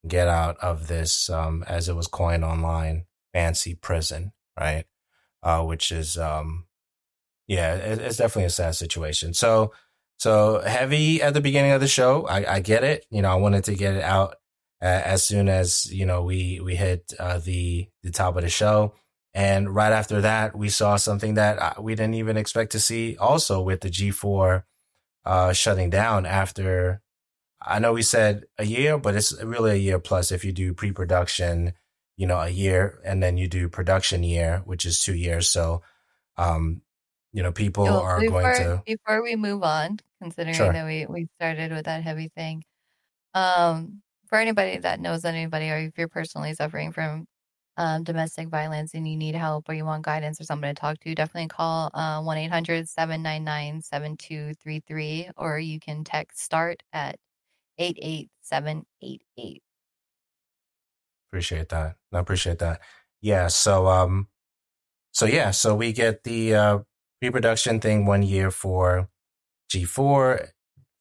get 0.07 0.27
out 0.27 0.57
of 0.57 0.87
this, 0.87 1.29
um, 1.29 1.63
as 1.67 1.89
it 1.89 1.95
was 1.95 2.07
coined 2.07 2.43
online, 2.43 3.05
fancy 3.33 3.75
prison, 3.75 4.33
right? 4.59 4.85
Uh, 5.43 5.63
which 5.63 5.91
is, 5.91 6.17
um, 6.17 6.65
yeah, 7.47 7.75
it, 7.75 7.99
it's 7.99 8.17
definitely 8.17 8.45
a 8.45 8.49
sad 8.49 8.75
situation. 8.75 9.33
So, 9.33 9.73
so 10.17 10.61
heavy 10.61 11.21
at 11.21 11.33
the 11.33 11.41
beginning 11.41 11.71
of 11.71 11.81
the 11.81 11.87
show. 11.87 12.25
I, 12.27 12.55
I 12.55 12.59
get 12.59 12.83
it. 12.83 13.05
You 13.09 13.21
know, 13.21 13.29
I 13.29 13.35
wanted 13.35 13.63
to 13.65 13.75
get 13.75 13.95
it 13.95 14.03
out 14.03 14.35
uh, 14.81 14.85
as 14.85 15.23
soon 15.23 15.49
as 15.49 15.91
you 15.91 16.05
know 16.05 16.23
we 16.23 16.59
we 16.59 16.75
hit 16.75 17.13
uh, 17.19 17.39
the 17.39 17.87
the 18.03 18.11
top 18.11 18.35
of 18.35 18.43
the 18.43 18.49
show, 18.49 18.93
and 19.33 19.73
right 19.73 19.91
after 19.91 20.21
that, 20.21 20.55
we 20.55 20.69
saw 20.69 20.97
something 20.97 21.33
that 21.33 21.59
uh, 21.59 21.81
we 21.81 21.95
didn't 21.95 22.15
even 22.15 22.37
expect 22.37 22.73
to 22.73 22.79
see. 22.79 23.17
Also, 23.17 23.61
with 23.61 23.81
the 23.81 23.89
G4 23.89 24.63
uh, 25.25 25.53
shutting 25.53 25.89
down 25.89 26.25
after, 26.25 27.01
I 27.67 27.79
know 27.79 27.93
we 27.93 28.01
said 28.01 28.45
a 28.57 28.65
year, 28.65 28.97
but 28.97 29.15
it's 29.15 29.33
really 29.43 29.71
a 29.71 29.75
year 29.75 29.99
plus 29.99 30.31
if 30.31 30.45
you 30.45 30.51
do 30.51 30.73
pre-production. 30.73 31.73
You 32.19 32.25
know, 32.25 32.39
a 32.39 32.49
year, 32.49 32.99
and 33.05 33.21
then 33.21 33.37
you 33.37 33.47
do 33.47 33.69
production 33.69 34.23
year, 34.23 34.63
which 34.65 34.87
is 34.87 34.99
two 34.99 35.13
years. 35.13 35.47
So, 35.51 35.83
um, 36.35 36.81
you 37.31 37.43
know, 37.43 37.51
people 37.51 37.83
well, 37.83 37.99
are 37.99 38.19
before, 38.19 38.41
going 38.41 38.57
to. 38.57 38.83
Before 38.87 39.21
we 39.21 39.35
move 39.35 39.61
on, 39.61 39.99
considering 40.19 40.55
sure. 40.55 40.73
that 40.73 40.83
we, 40.83 41.05
we 41.05 41.27
started 41.35 41.71
with 41.71 41.85
that 41.85 42.01
heavy 42.01 42.29
thing, 42.29 42.63
um, 43.35 44.01
for 44.25 44.39
anybody 44.39 44.79
that 44.79 44.99
knows 44.99 45.25
anybody, 45.25 45.69
or 45.69 45.77
if 45.77 45.97
you're 45.97 46.07
personally 46.07 46.55
suffering 46.55 46.91
from 46.91 47.27
um, 47.77 48.03
domestic 48.03 48.49
violence 48.49 48.93
and 48.93 49.07
you 49.07 49.15
need 49.15 49.35
help 49.35 49.69
or 49.69 49.73
you 49.73 49.85
want 49.85 50.03
guidance 50.03 50.41
or 50.41 50.43
somebody 50.43 50.73
to 50.73 50.79
talk 50.79 50.99
to, 51.01 51.13
definitely 51.13 51.47
call 51.47 51.91
uh, 51.93 52.21
1 52.21 52.37
800 52.37 52.89
799 52.89 53.81
7233 53.81 55.29
or 55.37 55.59
you 55.59 55.79
can 55.79 56.03
text 56.03 56.39
START 56.39 56.81
at 56.91 57.17
88788. 57.77 59.61
Appreciate 61.29 61.69
that. 61.69 61.95
I 62.13 62.19
appreciate 62.19 62.59
that. 62.59 62.81
Yeah. 63.21 63.47
So, 63.47 63.87
um, 63.87 64.27
so 65.11 65.25
yeah, 65.25 65.51
so 65.51 65.75
we 65.75 65.93
get 65.93 66.23
the 66.23 66.55
uh, 66.55 66.79
pre-production 67.19 67.79
thing 67.79 68.05
one 68.05 68.23
year 68.23 68.51
for 68.51 69.09
G4 69.71 70.49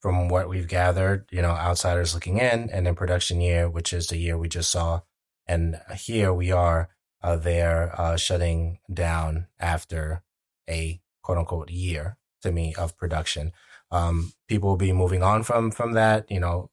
from 0.01 0.29
what 0.29 0.49
we've 0.49 0.69
gathered, 0.69 1.27
you 1.31 1.43
know, 1.43 1.51
outsiders 1.51 2.15
looking 2.15 2.39
in, 2.39 2.71
and 2.71 2.87
then 2.87 2.95
production 2.95 3.41
year, 3.41 3.69
which 3.69 3.93
is 3.93 4.07
the 4.07 4.17
year 4.17 4.39
we 4.39 4.49
just 4.49 4.71
saw. 4.71 5.01
And 5.47 5.81
here 5.97 6.33
we 6.33 6.51
are, 6.53 6.91
uh, 7.23 7.37
there, 7.37 7.99
uh, 8.01 8.17
shutting 8.17 8.79
down 8.93 9.47
after 9.59 10.23
a 10.69 11.01
quote 11.23 11.39
unquote 11.39 11.71
year 11.71 12.19
to 12.43 12.53
me 12.53 12.75
of 12.75 12.97
production. 12.97 13.53
Um, 13.97 14.33
people 14.49 14.69
will 14.69 14.77
be 14.77 14.93
moving 14.93 15.23
on 15.23 15.43
from, 15.43 15.71
from 15.71 15.93
that, 15.93 16.31
you 16.31 16.41
know, 16.41 16.71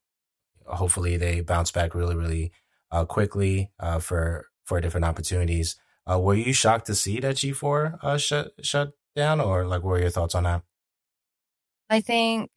hopefully 0.66 1.18
they 1.18 1.42
bounce 1.42 1.72
back 1.72 1.96
really, 1.96 2.16
really, 2.16 2.52
uh, 2.92 3.06
quickly, 3.06 3.72
uh, 3.80 4.00
for, 4.00 4.48
for 4.66 4.82
different 4.82 5.06
opportunities. 5.06 5.76
Uh, 6.10 6.20
were 6.20 6.36
you 6.36 6.54
shocked 6.54 6.88
to 6.88 6.96
see 6.96 7.20
that 7.20 7.36
G4, 7.36 8.04
uh, 8.04 8.18
shut, 8.18 8.52
shut 8.62 8.92
down 9.16 9.40
or 9.40 9.66
like, 9.66 9.84
what 9.84 9.92
were 9.92 10.02
your 10.02 10.10
thoughts 10.10 10.36
on 10.36 10.44
that? 10.44 10.64
I 11.90 12.02
think 12.02 12.50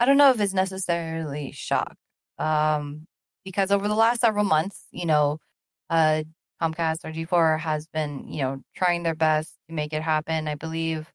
I 0.00 0.06
don't 0.06 0.16
know 0.16 0.30
if 0.30 0.40
it's 0.40 0.54
necessarily 0.54 1.52
shock. 1.52 1.94
Um, 2.38 3.06
because 3.44 3.70
over 3.70 3.86
the 3.86 3.94
last 3.94 4.22
several 4.22 4.44
months, 4.44 4.86
you 4.90 5.04
know, 5.04 5.38
uh, 5.90 6.24
Comcast 6.60 7.04
or 7.04 7.12
G4 7.12 7.60
has 7.60 7.86
been, 7.86 8.26
you 8.26 8.42
know, 8.42 8.62
trying 8.74 9.02
their 9.02 9.14
best 9.14 9.54
to 9.68 9.74
make 9.74 9.92
it 9.92 10.02
happen. 10.02 10.48
I 10.48 10.54
believe, 10.54 11.12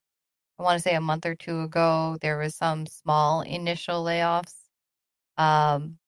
I 0.58 0.62
want 0.62 0.78
to 0.78 0.82
say 0.82 0.94
a 0.94 1.00
month 1.00 1.26
or 1.26 1.34
two 1.34 1.62
ago, 1.62 2.16
there 2.20 2.38
was 2.38 2.54
some 2.54 2.86
small 2.86 3.42
initial 3.42 4.02
layoffs. 4.04 4.54
Um, 5.36 5.98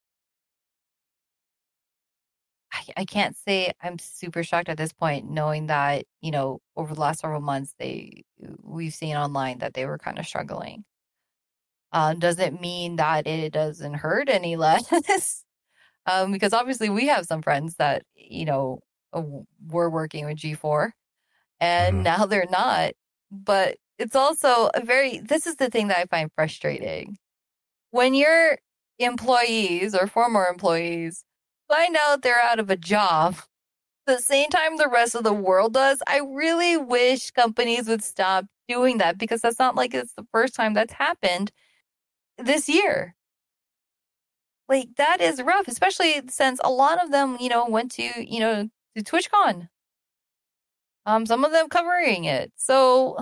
I, 2.73 2.83
I 2.99 3.05
can't 3.05 3.37
say 3.37 3.73
I'm 3.83 3.99
super 3.99 4.43
shocked 4.43 4.69
at 4.69 4.79
this 4.79 4.93
point, 4.93 5.31
knowing 5.31 5.67
that 5.67 6.07
you 6.21 6.31
know 6.31 6.61
over 6.77 6.95
the 6.95 7.01
last 7.01 7.21
several 7.21 7.41
months 7.41 7.75
they 7.79 8.25
we've 8.63 8.95
seen 8.95 9.17
online 9.17 9.59
that 9.59 9.75
they 9.75 9.87
were 9.87 9.99
kind 9.99 10.19
of 10.19 10.27
struggling. 10.27 10.85
Uh, 11.93 12.15
doesn't 12.15 12.61
mean 12.61 12.97
that 12.97 13.27
it 13.27 13.53
doesn't 13.53 13.95
hurt 13.95 14.29
any 14.29 14.57
less, 14.57 15.45
um, 16.07 16.33
because 16.33 16.53
obviously 16.53 16.89
we 16.89 17.07
have 17.09 17.27
some 17.27 17.43
friends 17.43 17.75
that 17.77 18.03
you 18.15 18.45
know 18.45 18.81
uh, 19.13 19.23
were 19.69 19.91
working 19.91 20.27
with 20.27 20.39
G4, 20.39 20.91
and 21.61 21.97
mm-hmm. 21.97 22.03
now 22.05 22.27
they're 22.27 22.47
not. 22.51 22.93
But 23.31 23.77
it's 23.99 24.17
also 24.17 24.71
a 24.75 24.85
very. 24.85 25.19
This 25.19 25.47
is 25.47 25.57
the 25.57 25.71
thing 25.71 25.89
that 25.89 25.99
I 25.99 26.05
find 26.07 26.31
frustrating 26.35 27.19
when 27.91 28.15
your 28.15 28.59
employees 28.99 29.95
or 29.95 30.07
former 30.07 30.47
employees 30.47 31.25
find 31.69 31.97
out 31.97 32.23
they're 32.23 32.41
out 32.41 32.59
of 32.59 32.71
a 32.71 32.77
job 32.77 33.37
the 34.09 34.19
same 34.19 34.49
time 34.49 34.77
the 34.77 34.89
rest 34.89 35.15
of 35.15 35.23
the 35.23 35.33
world 35.33 35.75
does, 35.75 36.03
I 36.07 36.21
really 36.21 36.77
wish 36.77 37.31
companies 37.31 37.87
would 37.89 38.03
stop 38.03 38.47
doing 38.67 38.99
that 38.99 39.19
because 39.19 39.43
that's 39.43 39.59
not 39.59 39.77
like 39.77 39.95
it's 39.95 40.15
the 40.15 40.27
first 40.33 40.55
time 40.55 40.75
that's 40.75 40.95
happened 40.95 41.53
this 42.39 42.69
year. 42.69 43.15
Like 44.69 44.89
that 44.97 45.21
is 45.21 45.43
rough, 45.43 45.69
especially 45.69 46.21
since 46.29 46.61
a 46.65 46.71
lot 46.71 47.03
of 47.03 47.11
them, 47.11 47.37
you 47.41 47.49
know, 47.49 47.67
went 47.67 47.93
to, 47.93 48.03
you 48.17 48.41
know, 48.41 48.69
to 48.97 49.05
TwitchCon. 49.05 49.69
Um, 51.07 51.27
some 51.27 51.45
of 51.45 51.53
them 51.53 51.69
covering 51.69 52.25
it. 52.25 52.53
So 52.57 53.19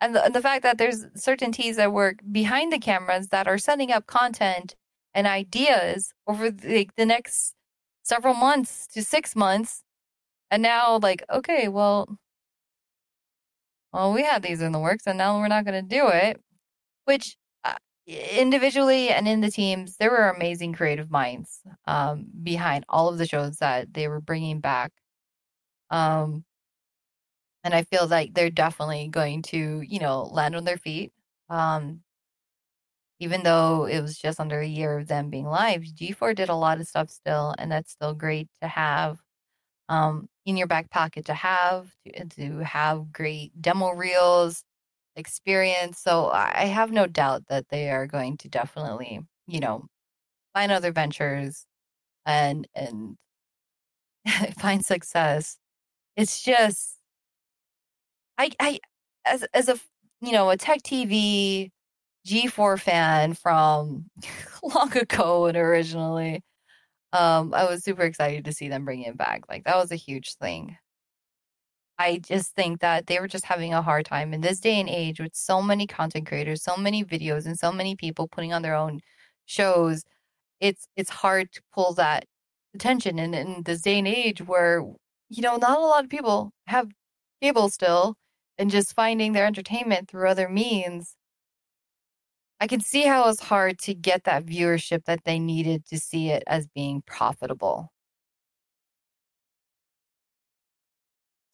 and 0.00 0.14
the, 0.14 0.24
and 0.24 0.34
the 0.34 0.42
fact 0.42 0.62
that 0.62 0.78
there's 0.78 1.06
certain 1.14 1.52
teams 1.52 1.76
that 1.76 1.92
work 1.92 2.20
behind 2.30 2.72
the 2.72 2.78
cameras 2.78 3.28
that 3.28 3.48
are 3.48 3.58
setting 3.58 3.90
up 3.92 4.06
content 4.06 4.74
and 5.14 5.26
ideas 5.26 6.12
over 6.26 6.50
the, 6.50 6.88
the 6.96 7.06
next 7.06 7.54
several 8.02 8.34
months 8.34 8.86
to 8.88 9.02
six 9.02 9.34
months. 9.34 9.82
And 10.50 10.62
now, 10.62 10.98
like, 10.98 11.24
okay, 11.30 11.68
well, 11.68 12.18
well, 13.92 14.12
we 14.12 14.22
had 14.22 14.42
these 14.42 14.60
in 14.60 14.72
the 14.72 14.78
works 14.78 15.04
and 15.06 15.18
now 15.18 15.38
we're 15.38 15.48
not 15.48 15.64
going 15.64 15.82
to 15.82 15.96
do 15.96 16.08
it. 16.08 16.40
Which 17.06 17.36
uh, 17.64 17.76
individually 18.06 19.10
and 19.10 19.26
in 19.28 19.40
the 19.40 19.50
teams, 19.50 19.96
there 19.96 20.10
were 20.10 20.28
amazing 20.30 20.74
creative 20.74 21.10
minds 21.10 21.60
um, 21.86 22.26
behind 22.42 22.84
all 22.88 23.08
of 23.08 23.18
the 23.18 23.26
shows 23.26 23.58
that 23.58 23.94
they 23.94 24.08
were 24.08 24.20
bringing 24.20 24.60
back. 24.60 24.92
Um, 25.90 26.44
and 27.66 27.74
I 27.74 27.82
feel 27.82 28.06
like 28.06 28.32
they're 28.32 28.48
definitely 28.48 29.08
going 29.08 29.42
to, 29.42 29.80
you 29.82 29.98
know, 29.98 30.22
land 30.32 30.54
on 30.54 30.64
their 30.64 30.78
feet. 30.78 31.12
Um, 31.50 32.02
even 33.18 33.42
though 33.42 33.86
it 33.86 34.00
was 34.00 34.18
just 34.18 34.38
under 34.40 34.60
a 34.60 34.66
year 34.66 34.98
of 34.98 35.08
them 35.08 35.30
being 35.30 35.46
live, 35.46 35.82
G4 35.82 36.34
did 36.34 36.48
a 36.48 36.54
lot 36.54 36.80
of 36.80 36.86
stuff 36.86 37.10
still, 37.10 37.54
and 37.58 37.72
that's 37.72 37.90
still 37.92 38.14
great 38.14 38.48
to 38.62 38.68
have 38.68 39.18
um, 39.88 40.28
in 40.46 40.56
your 40.56 40.66
back 40.68 40.90
pocket 40.90 41.26
to 41.26 41.34
have 41.34 41.90
to, 42.06 42.26
to 42.26 42.64
have 42.64 43.12
great 43.12 43.52
demo 43.62 43.92
reels 43.92 44.64
experience. 45.16 46.00
So 46.00 46.30
I 46.30 46.66
have 46.66 46.92
no 46.92 47.06
doubt 47.06 47.44
that 47.48 47.68
they 47.70 47.90
are 47.90 48.06
going 48.06 48.38
to 48.38 48.48
definitely, 48.48 49.20
you 49.48 49.60
know, 49.60 49.86
find 50.54 50.72
other 50.72 50.92
ventures 50.92 51.66
and 52.26 52.68
and 52.74 53.16
find 54.58 54.84
success. 54.84 55.58
It's 56.16 56.42
just 56.42 56.95
I 58.38 58.50
I 58.60 58.80
as 59.24 59.44
as 59.54 59.68
a 59.68 59.78
you 60.20 60.32
know 60.32 60.50
a 60.50 60.56
tech 60.56 60.82
TV 60.82 61.70
G4 62.26 62.78
fan 62.78 63.34
from 63.34 64.06
long 64.62 64.96
ago 64.96 65.46
and 65.46 65.56
originally. 65.56 66.42
Um, 67.12 67.54
I 67.54 67.64
was 67.66 67.84
super 67.84 68.02
excited 68.04 68.44
to 68.46 68.52
see 68.52 68.68
them 68.68 68.84
bring 68.84 69.02
it 69.02 69.16
back. 69.18 69.42
Like 69.48 69.64
that 69.64 69.76
was 69.76 69.92
a 69.92 69.96
huge 69.96 70.34
thing. 70.36 70.78
I 71.98 72.18
just 72.18 72.54
think 72.54 72.80
that 72.80 73.06
they 73.06 73.20
were 73.20 73.28
just 73.28 73.46
having 73.46 73.72
a 73.72 73.80
hard 73.82 74.04
time 74.06 74.34
in 74.34 74.42
this 74.42 74.60
day 74.60 74.78
and 74.80 74.88
age 74.88 75.18
with 75.20 75.34
so 75.34 75.62
many 75.62 75.86
content 75.86 76.26
creators, 76.26 76.62
so 76.62 76.76
many 76.76 77.04
videos, 77.04 77.46
and 77.46 77.58
so 77.58 77.72
many 77.72 77.96
people 77.96 78.28
putting 78.28 78.52
on 78.52 78.62
their 78.62 78.74
own 78.74 79.00
shows. 79.46 80.04
It's 80.60 80.88
it's 80.96 81.10
hard 81.10 81.52
to 81.52 81.62
pull 81.74 81.94
that 81.94 82.26
attention 82.74 83.18
in, 83.20 83.34
in 83.34 83.62
this 83.64 83.82
day 83.82 83.98
and 83.98 84.08
age 84.08 84.42
where 84.42 84.80
you 85.30 85.42
know 85.42 85.56
not 85.58 85.78
a 85.78 85.82
lot 85.82 86.04
of 86.04 86.10
people 86.10 86.52
have 86.68 86.88
cable 87.42 87.68
still 87.70 88.16
and 88.58 88.70
just 88.70 88.94
finding 88.94 89.32
their 89.32 89.46
entertainment 89.46 90.08
through 90.08 90.28
other 90.28 90.48
means 90.48 91.16
I 92.60 92.66
can 92.66 92.80
see 92.80 93.02
how 93.06 93.28
it's 93.30 93.40
hard 93.40 93.78
to 93.80 93.94
get 93.94 94.24
that 94.24 94.44
viewership 94.46 95.04
that 95.04 95.24
they 95.24 95.38
needed 95.38 95.86
to 95.86 95.98
see 95.98 96.30
it 96.30 96.42
as 96.46 96.66
being 96.66 97.02
profitable. 97.02 97.90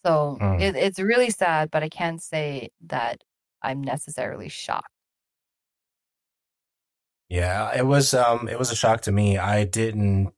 So 0.05 0.41
Mm. 0.41 0.61
it, 0.61 0.77
it's 0.77 0.99
really 0.99 1.31
sad, 1.31 1.71
but 1.71 1.83
I 1.83 1.89
can't 1.89 2.23
say 2.23 2.71
that 2.87 3.23
I'm 3.63 3.83
necessarily 3.83 4.49
shocked. 4.49 4.89
Yeah, 7.29 7.75
it 7.77 7.87
was 7.87 8.13
um 8.15 8.49
it 8.49 8.59
was 8.59 8.71
a 8.71 8.77
shock 8.77 9.03
to 9.03 9.13
me. 9.13 9.39
I 9.39 9.65
didn't 9.65 10.33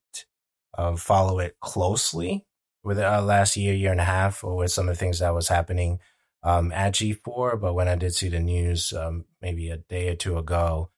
uh, 0.77 0.97
follow 0.97 1.39
it 1.41 1.57
closely 1.61 2.47
with 2.85 2.99
uh, 2.99 3.23
last 3.23 3.57
year, 3.57 3.75
year 3.75 3.93
and 3.93 4.01
a 4.01 4.05
half, 4.05 4.45
or 4.45 4.57
with 4.57 4.73
some 4.73 4.89
of 4.89 4.95
the 4.97 4.99
things 4.99 5.19
that 5.21 5.35
was 5.35 5.49
happening 5.49 6.01
um, 6.45 6.71
at 6.73 6.95
G4. 6.95 7.61
But 7.61 7.75
when 7.75 7.89
I 7.89 7.97
did 7.97 8.15
see 8.15 8.29
the 8.29 8.39
news, 8.39 8.93
um, 8.93 9.25
maybe 9.43 9.71
a 9.71 9.79
day 9.79 10.09
or 10.09 10.15
two 10.15 10.39
ago, 10.39 10.91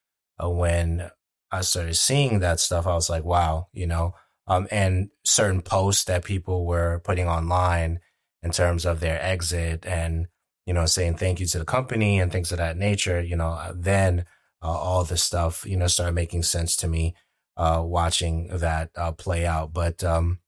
uh, 0.42 0.50
when 0.50 1.10
I 1.50 1.62
started 1.62 1.94
seeing 1.94 2.40
that 2.40 2.60
stuff, 2.60 2.86
I 2.86 2.94
was 2.94 3.08
like, 3.08 3.24
wow, 3.24 3.68
you 3.72 3.86
know, 3.86 4.14
um, 4.46 4.66
and 4.70 5.10
certain 5.24 5.62
posts 5.62 6.04
that 6.04 6.24
people 6.24 6.66
were 6.66 7.00
putting 7.04 7.28
online 7.28 8.00
in 8.42 8.50
terms 8.50 8.84
of 8.84 9.00
their 9.00 9.20
exit 9.22 9.86
and, 9.86 10.26
you 10.66 10.74
know, 10.74 10.86
saying 10.86 11.16
thank 11.16 11.40
you 11.40 11.46
to 11.46 11.58
the 11.58 11.64
company 11.64 12.20
and 12.20 12.30
things 12.30 12.52
of 12.52 12.58
that 12.58 12.76
nature, 12.76 13.20
you 13.22 13.36
know, 13.36 13.50
uh, 13.50 13.72
then 13.74 14.24
uh, 14.62 14.66
all 14.66 15.04
this 15.04 15.22
stuff, 15.22 15.64
you 15.66 15.76
know, 15.76 15.86
started 15.86 16.14
making 16.14 16.42
sense 16.42 16.76
to 16.76 16.88
me 16.88 17.14
uh, 17.56 17.82
watching 17.84 18.48
that 18.48 18.90
uh, 18.96 19.12
play 19.12 19.46
out. 19.46 19.72
But 19.72 20.04
um, 20.04 20.40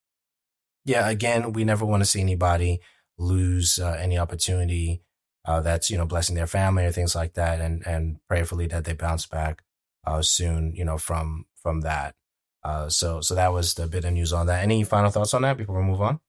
yeah, 0.85 1.09
again, 1.09 1.53
we 1.53 1.65
never 1.65 1.85
want 1.85 2.03
to 2.03 2.09
see 2.09 2.21
anybody 2.21 2.81
lose 3.19 3.79
uh, 3.79 3.97
any 4.01 4.19
opportunity 4.19 5.03
uh, 5.45 5.61
that's 5.61 5.91
you 5.91 5.97
know 5.97 6.07
blessing 6.07 6.37
their 6.37 6.47
family 6.47 6.85
or 6.85 6.93
things 6.93 7.15
like 7.15 7.35
that, 7.35 7.61
and 7.61 7.87
and 7.87 8.19
prayerfully 8.29 8.67
that 8.69 8.85
they 8.85 8.93
bounce 8.93 9.27
back 9.27 9.63
uh, 10.07 10.23
soon, 10.23 10.75
you 10.75 10.85
know, 10.85 10.99
from 10.99 11.47
from 11.63 11.83
that. 11.83 12.15
Uh, 12.63 12.89
so 12.89 13.21
so 13.21 13.35
that 13.35 13.53
was 13.53 13.75
the 13.75 13.87
bit 13.87 14.05
of 14.05 14.13
news 14.13 14.33
on 14.33 14.47
that. 14.47 14.63
Any 14.63 14.85
final 14.85 15.11
thoughts 15.11 15.35
on 15.35 15.43
that 15.43 15.57
before 15.57 15.81
we 15.81 15.87
move 15.87 16.01
on? 16.03 16.21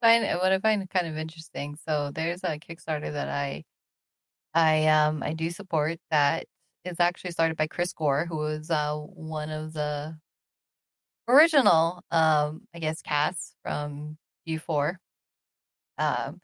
find 0.00 0.24
what 0.38 0.52
I 0.52 0.58
find 0.58 0.88
kind 0.90 1.06
of 1.06 1.16
interesting. 1.16 1.76
So 1.88 2.10
there's 2.14 2.44
a 2.44 2.58
Kickstarter 2.58 3.12
that 3.12 3.28
I 3.28 3.64
I 4.54 4.86
um 4.86 5.22
I 5.22 5.32
do 5.32 5.50
support 5.50 5.98
that 6.10 6.46
is 6.84 7.00
actually 7.00 7.30
started 7.32 7.56
by 7.56 7.66
Chris 7.66 7.92
Gore, 7.92 8.26
who 8.26 8.36
was 8.36 8.70
uh 8.70 8.96
one 8.96 9.50
of 9.50 9.72
the 9.72 10.16
original 11.28 12.02
um 12.10 12.62
I 12.74 12.78
guess 12.80 13.02
cast 13.02 13.54
from 13.62 14.18
G4. 14.46 14.96
Um 15.98 16.40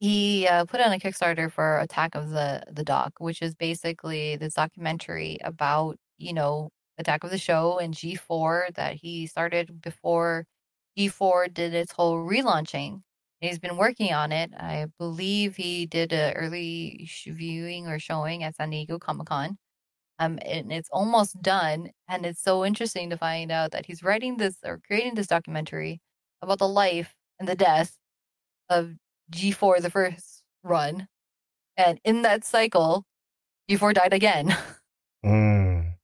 he 0.00 0.46
uh, 0.48 0.64
put 0.66 0.80
on 0.80 0.92
a 0.92 0.98
Kickstarter 0.98 1.52
for 1.52 1.78
Attack 1.80 2.14
of 2.14 2.30
the 2.30 2.62
the 2.72 2.84
Doc, 2.84 3.14
which 3.18 3.42
is 3.42 3.54
basically 3.54 4.36
this 4.36 4.54
documentary 4.54 5.38
about 5.44 5.96
you 6.18 6.32
know 6.32 6.70
Attack 6.98 7.24
of 7.24 7.30
the 7.30 7.38
Show 7.38 7.78
and 7.78 7.94
G4 7.94 8.74
that 8.76 8.94
he 8.96 9.26
started 9.26 9.80
before 9.82 10.46
G4 10.96 11.48
did 11.48 11.74
its 11.74 11.92
whole 11.92 12.16
relaunching. 12.26 13.02
He's 13.40 13.58
been 13.58 13.76
working 13.76 14.12
on 14.12 14.32
it. 14.32 14.52
I 14.56 14.86
believe 14.98 15.56
he 15.56 15.86
did 15.86 16.12
an 16.12 16.34
early 16.34 17.08
viewing 17.26 17.86
or 17.88 17.98
showing 17.98 18.42
at 18.44 18.56
San 18.56 18.70
Diego 18.70 18.98
Comic 18.98 19.26
Con. 19.28 19.58
Um, 20.18 20.38
and 20.44 20.72
it's 20.72 20.90
almost 20.92 21.40
done. 21.42 21.90
And 22.08 22.26
it's 22.26 22.42
so 22.42 22.64
interesting 22.64 23.10
to 23.10 23.16
find 23.18 23.50
out 23.52 23.72
that 23.72 23.86
he's 23.86 24.02
writing 24.02 24.36
this 24.38 24.58
or 24.64 24.80
creating 24.86 25.14
this 25.16 25.26
documentary 25.28 26.00
about 26.42 26.58
the 26.58 26.68
life 26.68 27.14
and 27.38 27.48
the 27.48 27.54
death 27.54 27.96
of 28.68 28.94
G4 29.32 29.80
the 29.80 29.90
first 29.90 30.42
run. 30.62 31.08
And 31.76 32.00
in 32.04 32.22
that 32.22 32.44
cycle, 32.44 33.04
G4 33.70 33.94
died 33.94 34.12
again. 34.12 34.56
Mm. 35.24 35.96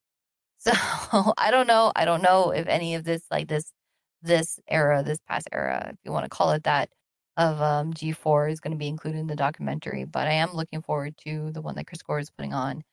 So 0.59 0.71
I 1.37 1.49
don't 1.49 1.67
know. 1.67 1.91
I 1.95 2.05
don't 2.05 2.21
know 2.21 2.51
if 2.51 2.67
any 2.67 2.95
of 2.95 3.03
this, 3.03 3.23
like 3.31 3.47
this, 3.47 3.71
this 4.21 4.59
era, 4.67 5.03
this 5.03 5.19
past 5.27 5.47
era, 5.51 5.89
if 5.91 5.97
you 6.03 6.11
want 6.11 6.25
to 6.25 6.29
call 6.29 6.51
it 6.51 6.63
that, 6.63 6.89
of 7.37 7.61
um, 7.61 7.93
G4 7.93 8.51
is 8.51 8.59
going 8.59 8.71
to 8.71 8.77
be 8.77 8.87
included 8.87 9.19
in 9.19 9.27
the 9.27 9.35
documentary. 9.35 10.05
But 10.05 10.27
I 10.27 10.33
am 10.33 10.53
looking 10.53 10.81
forward 10.81 11.15
to 11.25 11.51
the 11.51 11.61
one 11.61 11.75
that 11.75 11.87
Chris 11.87 12.01
Gore 12.01 12.19
is 12.19 12.29
putting 12.29 12.53
on, 12.53 12.83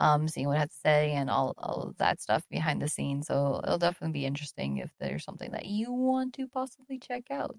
um, 0.00 0.26
seeing 0.26 0.48
what 0.48 0.56
it 0.56 0.60
has 0.60 0.70
to 0.70 0.80
say 0.82 1.12
and 1.12 1.28
all, 1.30 1.54
all 1.58 1.82
of 1.82 1.98
that 1.98 2.20
stuff 2.20 2.42
behind 2.50 2.80
the 2.80 2.88
scenes. 2.88 3.26
So 3.26 3.60
it'll 3.62 3.78
definitely 3.78 4.18
be 4.18 4.26
interesting 4.26 4.78
if 4.78 4.90
there's 4.98 5.24
something 5.24 5.52
that 5.52 5.66
you 5.66 5.92
want 5.92 6.34
to 6.34 6.48
possibly 6.48 6.98
check 6.98 7.24
out. 7.30 7.56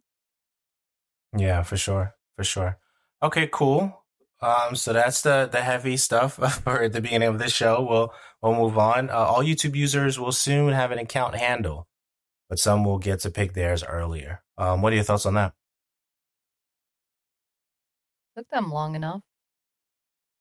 Yeah, 1.38 1.62
for 1.62 1.78
sure, 1.78 2.16
for 2.36 2.44
sure. 2.44 2.78
Okay, 3.24 3.48
cool. 3.52 4.04
Um, 4.42 4.76
so 4.76 4.92
that's 4.92 5.22
the 5.22 5.48
the 5.50 5.62
heavy 5.62 5.98
stuff 5.98 6.34
for 6.64 6.90
the 6.90 7.00
beginning 7.00 7.30
of 7.30 7.38
this 7.38 7.54
show. 7.54 7.86
We'll 7.88 8.14
we'll 8.42 8.56
move 8.56 8.78
on. 8.78 9.10
Uh, 9.12 9.14
all 9.14 9.44
YouTube 9.44 9.76
users 9.76 10.20
will 10.20 10.32
soon 10.32 10.74
have 10.74 10.92
an 10.92 10.98
account 10.98 11.36
handle, 11.36 11.88
but 12.50 12.58
some 12.58 12.84
will 12.84 12.98
get 12.98 13.20
to 13.22 13.30
pick 13.30 13.54
theirs 13.54 13.84
earlier. 13.84 14.42
Um, 14.58 14.82
what 14.82 14.94
are 14.94 14.96
your 14.96 15.06
thoughts 15.06 15.28
on 15.28 15.36
that? 15.36 15.54
Took 18.36 18.50
them 18.50 18.72
long 18.72 18.96
enough. 18.96 19.22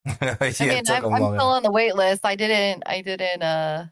yeah, 0.21 0.35
I 0.39 0.65
mean, 0.65 0.83
I'm, 0.87 1.05
I'm 1.13 1.37
still 1.37 1.47
on 1.47 1.63
the 1.63 1.71
wait 1.71 1.95
list. 1.95 2.21
I 2.23 2.35
didn't, 2.35 2.83
I 2.85 3.01
didn't, 3.01 3.43
uh, 3.43 3.85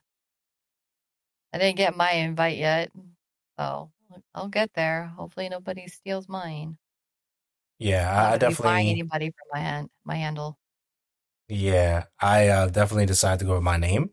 I 1.54 1.58
didn't 1.58 1.78
get 1.78 1.95
my 1.95 2.12
invite 2.12 2.58
yet. 2.58 2.91
So 3.60 3.91
I'll 4.34 4.48
get 4.48 4.72
there. 4.74 5.12
Hopefully 5.17 5.50
nobody 5.50 5.88
steals 5.88 6.28
mine. 6.28 6.78
Yeah, 7.78 8.10
I, 8.10 8.12
I 8.12 8.32
not 8.32 8.39
gonna 8.39 8.50
be 8.50 8.56
flying 8.56 8.86
definitely. 8.88 8.91
anybody 8.91 9.26
from 9.28 9.48
my 9.54 9.60
hand, 9.60 9.89
my 10.04 10.15
handle. 10.15 10.58
Yeah, 11.48 12.06
I 12.19 12.48
uh, 12.48 12.67
definitely 12.67 13.08
decided 13.08 13.39
to 13.39 13.45
go 13.45 13.56
with 13.56 13.63
my 13.63 13.78
name 13.78 14.12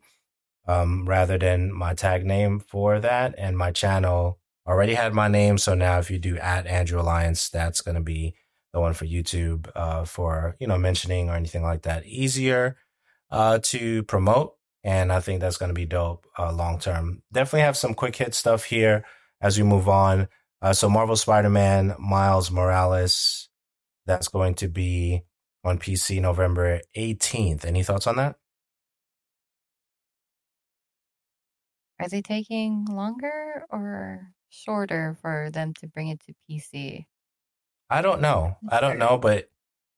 um, 0.67 1.07
rather 1.07 1.37
than 1.37 1.71
my 1.73 1.93
tag 1.93 2.25
name 2.25 2.59
for 2.59 2.99
that. 2.99 3.35
And 3.37 3.57
my 3.57 3.71
channel 3.71 4.39
already 4.67 4.95
had 4.95 5.13
my 5.13 5.27
name. 5.27 5.57
So 5.57 5.73
now 5.73 5.99
if 5.99 6.11
you 6.11 6.19
do 6.19 6.37
at 6.37 6.67
Andrew 6.67 6.99
Alliance, 6.99 7.49
that's 7.49 7.81
going 7.81 7.95
to 7.95 8.01
be 8.01 8.35
one 8.79 8.93
for 8.93 9.05
YouTube 9.05 9.69
uh, 9.75 10.05
for, 10.05 10.55
you 10.59 10.67
know, 10.67 10.77
mentioning 10.77 11.29
or 11.29 11.35
anything 11.35 11.63
like 11.63 11.83
that. 11.83 12.05
Easier 12.05 12.77
uh, 13.31 13.59
to 13.63 14.03
promote. 14.03 14.55
And 14.83 15.11
I 15.11 15.19
think 15.19 15.41
that's 15.41 15.57
going 15.57 15.69
to 15.69 15.73
be 15.73 15.85
dope 15.85 16.25
uh, 16.37 16.53
long 16.53 16.79
term. 16.79 17.21
Definitely 17.31 17.61
have 17.61 17.77
some 17.77 17.93
quick 17.93 18.15
hit 18.15 18.33
stuff 18.33 18.63
here 18.63 19.03
as 19.41 19.57
we 19.57 19.63
move 19.63 19.89
on. 19.89 20.27
Uh, 20.61 20.73
so 20.73 20.89
Marvel 20.89 21.15
Spider-Man, 21.15 21.95
Miles 21.99 22.49
Morales, 22.49 23.49
that's 24.05 24.27
going 24.27 24.55
to 24.55 24.67
be 24.67 25.23
on 25.63 25.77
PC 25.77 26.21
November 26.21 26.81
18th. 26.95 27.65
Any 27.65 27.83
thoughts 27.83 28.07
on 28.07 28.15
that? 28.15 28.37
Are 31.99 32.07
they 32.07 32.21
taking 32.21 32.85
longer 32.85 33.65
or 33.69 34.31
shorter 34.49 35.17
for 35.21 35.49
them 35.51 35.73
to 35.81 35.87
bring 35.87 36.09
it 36.09 36.21
to 36.21 36.33
PC? 36.49 37.05
I 37.89 38.01
don't 38.01 38.21
know. 38.21 38.57
I 38.69 38.79
don't 38.79 38.99
know, 38.99 39.17
but 39.17 39.49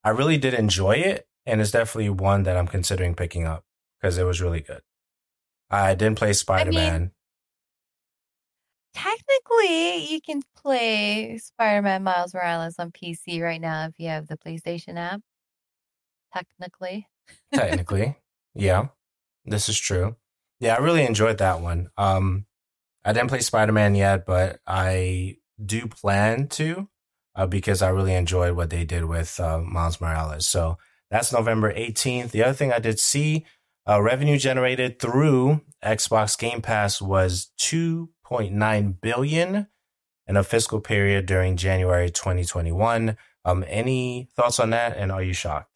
I 0.04 0.10
really 0.10 0.38
did 0.38 0.54
enjoy 0.54 0.94
it. 0.94 1.28
And 1.46 1.62
it's 1.62 1.72
definitely 1.72 2.10
one 2.10 2.44
that 2.44 2.58
I'm 2.58 2.68
considering 2.68 3.16
picking 3.16 3.46
up 3.46 3.64
because 4.00 4.18
it 4.18 4.24
was 4.24 4.42
really 4.42 4.62
good. 4.62 4.82
I 5.70 5.96
didn't 5.96 6.18
play 6.18 6.34
Spider 6.34 6.72
Man. 6.72 7.12
Technically, 8.94 10.12
you 10.12 10.20
can 10.22 10.42
play 10.58 11.38
Spider-Man 11.38 12.04
Miles 12.04 12.34
Morales 12.34 12.76
on 12.80 12.92
PC 12.92 13.42
right 13.42 13.62
now 13.62 13.86
if 13.86 13.94
you 13.98 14.10
have 14.10 14.28
the 14.28 14.38
PlayStation 14.38 14.98
app. 14.98 15.22
Technically. 16.34 17.08
technically. 17.54 18.18
Yeah, 18.56 18.88
this 19.46 19.70
is 19.70 19.80
true. 19.80 20.16
Yeah, 20.60 20.74
I 20.74 20.80
really 20.80 21.06
enjoyed 21.06 21.38
that 21.38 21.62
one. 21.62 21.90
Um, 21.98 22.48
I 23.06 23.14
didn't 23.14 23.30
play 23.30 23.42
Spider 23.42 23.72
Man 23.72 23.94
yet, 23.94 24.26
but 24.26 24.60
I 24.66 25.38
do 25.64 25.88
plan 25.88 26.48
to 26.50 26.90
uh, 27.40 27.48
because 27.48 27.82
I 27.82 27.88
really 27.88 28.14
enjoyed 28.14 28.58
what 28.58 28.70
they 28.70 28.84
did 28.84 29.06
with 29.06 29.40
uh, 29.40 29.60
Miles 29.60 30.02
Morales. 30.02 30.46
So 30.46 30.78
that's 31.10 31.32
November 31.32 31.74
18th. 31.74 32.32
The 32.32 32.44
other 32.44 32.54
thing 32.54 32.74
I 32.74 32.80
did 32.80 33.00
see 33.00 33.46
uh, 33.88 34.02
revenue 34.02 34.38
generated 34.38 35.00
through 35.00 35.62
Xbox 35.82 36.38
Game 36.38 36.62
Pass 36.62 37.02
was 37.02 37.52
2.9 37.58 39.02
billion 39.02 39.68
in 40.28 40.36
a 40.36 40.44
fiscal 40.44 40.82
period 40.82 41.26
during 41.28 41.56
January 41.56 42.10
2021. 42.10 43.16
Um, 43.46 43.64
any 43.70 44.28
thoughts 44.36 44.60
on 44.60 44.72
that? 44.72 44.98
And 44.98 45.10
are 45.10 45.24
you 45.24 45.32
shocked? 45.32 45.72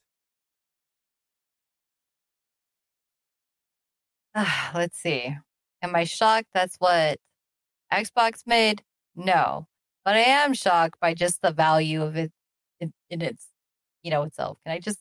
Let's 4.76 4.98
see. 4.98 5.34
Am 5.82 5.96
I 5.96 6.04
shocked? 6.04 6.50
That's 6.54 6.76
what 6.80 7.20
Xbox 7.92 8.46
made? 8.46 8.84
No, 9.16 9.68
but 10.06 10.16
I 10.16 10.20
am 10.20 10.54
shocked 10.54 11.00
by 11.00 11.14
just 11.14 11.42
the 11.42 11.52
value 11.52 12.02
of 12.02 12.16
it 12.16 12.32
in, 12.80 12.94
in 13.10 13.22
its, 13.22 13.48
you 14.02 14.12
know, 14.12 14.24
itself. 14.24 14.58
Can 14.66 14.74
I 14.74 14.80
just 14.80 15.00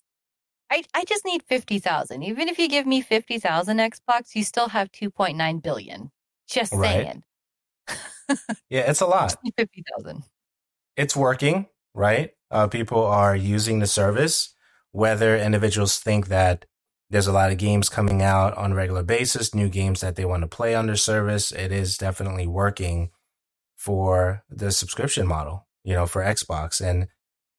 I, 0.72 0.82
I 0.94 1.04
just 1.04 1.26
need 1.26 1.42
50,000. 1.42 2.22
Even 2.22 2.48
if 2.48 2.58
you 2.58 2.66
give 2.66 2.86
me 2.86 3.02
50,000 3.02 3.76
Xbox, 3.76 4.34
you 4.34 4.42
still 4.42 4.70
have 4.70 4.90
2.9 4.90 5.62
billion. 5.62 6.10
Just 6.48 6.72
right. 6.72 6.88
saying. 6.88 7.22
yeah, 8.70 8.90
it's 8.90 9.02
a 9.02 9.06
lot. 9.06 9.36
50,000. 9.58 10.22
It's 10.96 11.14
working, 11.14 11.66
right? 11.94 12.30
Uh, 12.50 12.68
people 12.68 13.04
are 13.04 13.36
using 13.36 13.80
the 13.80 13.86
service. 13.86 14.54
Whether 14.92 15.36
individuals 15.36 15.98
think 15.98 16.28
that 16.28 16.64
there's 17.10 17.26
a 17.26 17.32
lot 17.32 17.52
of 17.52 17.58
games 17.58 17.90
coming 17.90 18.22
out 18.22 18.56
on 18.56 18.72
a 18.72 18.74
regular 18.74 19.02
basis, 19.02 19.54
new 19.54 19.68
games 19.68 20.00
that 20.00 20.16
they 20.16 20.24
want 20.24 20.40
to 20.40 20.48
play 20.48 20.74
under 20.74 20.96
service, 20.96 21.52
it 21.52 21.70
is 21.70 21.98
definitely 21.98 22.46
working 22.46 23.10
for 23.84 24.42
the 24.48 24.70
subscription 24.70 25.26
model, 25.26 25.66
you 25.84 25.94
know, 25.94 26.06
for 26.06 26.22
Xbox. 26.22 26.80
And 26.80 27.08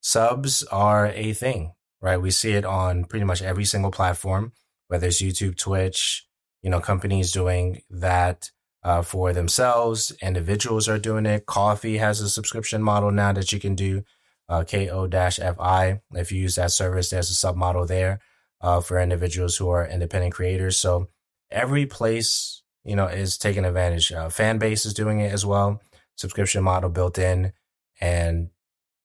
subs 0.01 0.63
are 0.63 1.07
a 1.07 1.33
thing 1.33 1.73
right? 2.03 2.21
We 2.21 2.31
see 2.31 2.51
it 2.51 2.65
on 2.65 3.05
pretty 3.05 3.23
much 3.23 3.41
every 3.41 3.63
single 3.63 3.89
platform, 3.89 4.51
whether 4.89 5.07
it's 5.07 5.21
YouTube, 5.21 5.57
Twitch, 5.57 6.27
you 6.61 6.69
know, 6.69 6.81
companies 6.81 7.31
doing 7.31 7.81
that 7.89 8.51
uh, 8.83 9.01
for 9.01 9.31
themselves. 9.31 10.11
Individuals 10.21 10.89
are 10.89 10.99
doing 10.99 11.25
it. 11.25 11.45
Ko-fi 11.45 11.97
has 11.97 12.19
a 12.19 12.29
subscription 12.29 12.83
model 12.83 13.09
now 13.09 13.31
that 13.31 13.53
you 13.53 13.59
can 13.59 13.73
do. 13.73 14.03
Uh, 14.49 14.65
ko-fi. 14.65 16.01
If 16.11 16.31
you 16.33 16.41
use 16.41 16.55
that 16.55 16.73
service, 16.73 17.09
there's 17.09 17.29
a 17.29 17.35
sub 17.35 17.55
model 17.55 17.85
there 17.85 18.19
uh, 18.59 18.81
for 18.81 18.99
individuals 18.99 19.55
who 19.55 19.69
are 19.69 19.87
independent 19.87 20.33
creators. 20.33 20.75
So 20.75 21.07
every 21.49 21.85
place, 21.85 22.63
you 22.83 22.97
know, 22.97 23.07
is 23.07 23.37
taking 23.37 23.63
advantage. 23.63 24.11
Uh, 24.11 24.27
Fanbase 24.27 24.85
is 24.85 24.93
doing 24.93 25.21
it 25.21 25.31
as 25.31 25.45
well. 25.45 25.81
Subscription 26.15 26.63
model 26.63 26.89
built 26.89 27.17
in, 27.17 27.53
and 27.99 28.49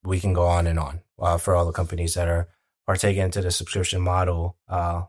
we 0.04 0.20
can 0.20 0.32
go 0.32 0.46
on 0.46 0.66
and 0.66 0.78
on 0.78 1.00
uh, 1.18 1.38
for 1.38 1.54
all 1.54 1.66
the 1.66 1.72
companies 1.72 2.14
that 2.14 2.28
are 2.28 2.48
partake 2.86 3.16
into 3.16 3.40
the 3.40 3.50
subscription 3.50 4.00
model, 4.00 4.56
uh, 4.68 5.02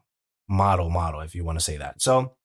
model, 0.47 0.89
model, 0.89 1.21
if 1.21 1.35
you 1.35 1.45
want 1.45 1.57
to 1.57 1.63
say 1.63 1.77
that. 1.77 2.01
So, 2.01 2.35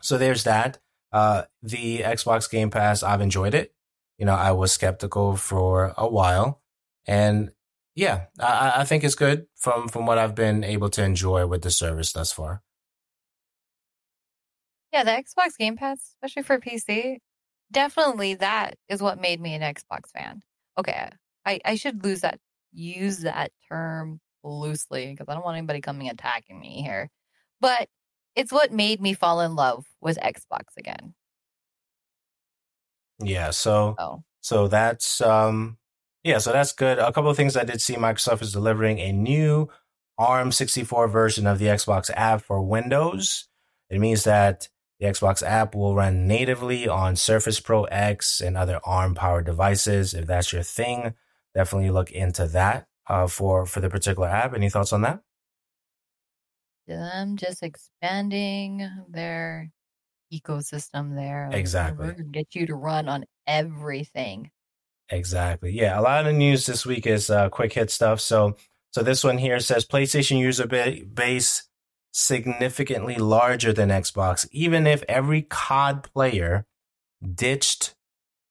so 0.00 0.18
there's 0.18 0.44
that. 0.44 0.78
Uh, 1.12 1.42
the 1.62 2.00
Xbox 2.00 2.50
Game 2.50 2.70
Pass, 2.70 3.02
I've 3.02 3.20
enjoyed 3.20 3.54
it. 3.54 3.74
You 4.18 4.26
know, 4.26 4.34
I 4.34 4.52
was 4.52 4.72
skeptical 4.72 5.36
for 5.36 5.94
a 5.96 6.08
while, 6.08 6.62
and 7.06 7.50
yeah, 7.94 8.26
I, 8.40 8.72
I 8.76 8.84
think 8.84 9.04
it's 9.04 9.14
good 9.14 9.46
from 9.56 9.88
from 9.88 10.06
what 10.06 10.18
I've 10.18 10.34
been 10.34 10.64
able 10.64 10.88
to 10.90 11.02
enjoy 11.02 11.46
with 11.46 11.62
the 11.62 11.70
service 11.70 12.12
thus 12.12 12.32
far. 12.32 12.62
Yeah, 14.92 15.04
the 15.04 15.10
Xbox 15.10 15.56
Game 15.58 15.76
Pass, 15.76 16.14
especially 16.14 16.42
for 16.42 16.58
PC, 16.58 17.18
definitely 17.70 18.34
that 18.34 18.76
is 18.88 19.02
what 19.02 19.20
made 19.20 19.40
me 19.40 19.54
an 19.54 19.62
Xbox 19.62 20.10
fan. 20.14 20.40
Okay, 20.78 21.08
I, 21.44 21.60
I 21.64 21.74
should 21.76 22.04
lose 22.04 22.20
that 22.20 22.38
use 22.72 23.18
that 23.20 23.52
term 23.68 24.20
loosely 24.44 25.10
because 25.10 25.26
I 25.28 25.34
don't 25.34 25.44
want 25.44 25.56
anybody 25.56 25.80
coming 25.80 26.08
attacking 26.08 26.60
me 26.60 26.82
here. 26.82 27.10
But 27.60 27.88
it's 28.34 28.52
what 28.52 28.72
made 28.72 29.00
me 29.00 29.14
fall 29.14 29.40
in 29.40 29.56
love 29.56 29.86
with 30.00 30.18
Xbox 30.18 30.76
again. 30.78 31.14
Yeah, 33.18 33.50
so 33.50 33.94
oh. 33.98 34.22
so 34.40 34.68
that's 34.68 35.20
um 35.20 35.78
yeah, 36.22 36.38
so 36.38 36.52
that's 36.52 36.72
good. 36.72 36.98
A 36.98 37.12
couple 37.12 37.30
of 37.30 37.36
things 37.36 37.56
I 37.56 37.64
did 37.64 37.80
see 37.80 37.94
Microsoft 37.94 38.42
is 38.42 38.52
delivering 38.52 38.98
a 38.98 39.12
new 39.12 39.68
ARM64 40.18 41.10
version 41.10 41.46
of 41.46 41.58
the 41.58 41.66
Xbox 41.66 42.10
app 42.14 42.42
for 42.42 42.60
Windows. 42.60 43.48
It 43.90 44.00
means 44.00 44.24
that 44.24 44.68
the 44.98 45.06
Xbox 45.06 45.42
app 45.42 45.74
will 45.74 45.94
run 45.94 46.26
natively 46.26 46.88
on 46.88 47.16
Surface 47.16 47.60
Pro 47.60 47.84
X 47.84 48.40
and 48.40 48.56
other 48.56 48.80
ARM 48.84 49.14
powered 49.14 49.46
devices. 49.46 50.14
If 50.14 50.26
that's 50.26 50.52
your 50.52 50.62
thing, 50.62 51.14
definitely 51.54 51.90
look 51.90 52.10
into 52.10 52.46
that 52.48 52.86
uh, 53.06 53.26
for 53.26 53.66
for 53.66 53.80
the 53.80 53.90
particular 53.90 54.28
app. 54.28 54.54
Any 54.54 54.70
thoughts 54.70 54.92
on 54.92 55.02
that? 55.02 55.20
Them 56.86 57.36
just 57.36 57.62
expanding 57.62 58.88
their 59.08 59.70
ecosystem 60.32 61.14
there. 61.14 61.50
Exactly. 61.52 62.14
Get 62.30 62.54
you 62.54 62.66
to 62.66 62.74
run 62.74 63.08
on 63.08 63.24
everything. 63.46 64.50
Exactly. 65.10 65.72
Yeah. 65.72 65.98
A 65.98 66.02
lot 66.02 66.20
of 66.20 66.26
the 66.26 66.32
news 66.32 66.66
this 66.66 66.86
week 66.86 67.06
is 67.06 67.30
uh, 67.30 67.48
quick 67.48 67.72
hit 67.72 67.90
stuff. 67.90 68.20
So 68.20 68.56
so 68.90 69.02
this 69.02 69.22
one 69.22 69.38
here 69.38 69.60
says 69.60 69.84
PlayStation 69.84 70.38
user 70.38 70.66
base 70.66 71.68
significantly 72.18 73.16
larger 73.16 73.74
than 73.74 73.90
Xbox, 73.90 74.48
even 74.50 74.86
if 74.86 75.04
every 75.06 75.42
COD 75.42 76.02
player 76.02 76.64
ditched 77.34 77.94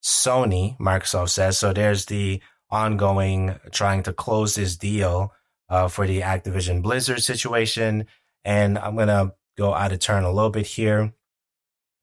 Sony, 0.04 0.78
Microsoft 0.78 1.32
says. 1.32 1.58
So 1.58 1.73
there's 1.73 2.06
the 2.06 2.43
ongoing 2.69 3.56
trying 3.71 4.04
to 4.04 4.13
close 4.13 4.54
this 4.54 4.78
deal 4.78 5.34
uh, 5.67 5.88
for 5.88 6.06
the 6.06 6.21
Activision 6.21 6.84
Blizzard 6.84 7.23
situation. 7.23 8.06
And 8.43 8.78
I'm 8.78 8.95
going 8.95 9.08
to 9.08 9.34
go 9.58 9.73
out 9.73 9.91
of 9.91 9.97
turn 9.97 10.25
a 10.25 10.32
little 10.32 10.51
bit 10.51 10.67
here, 10.67 11.13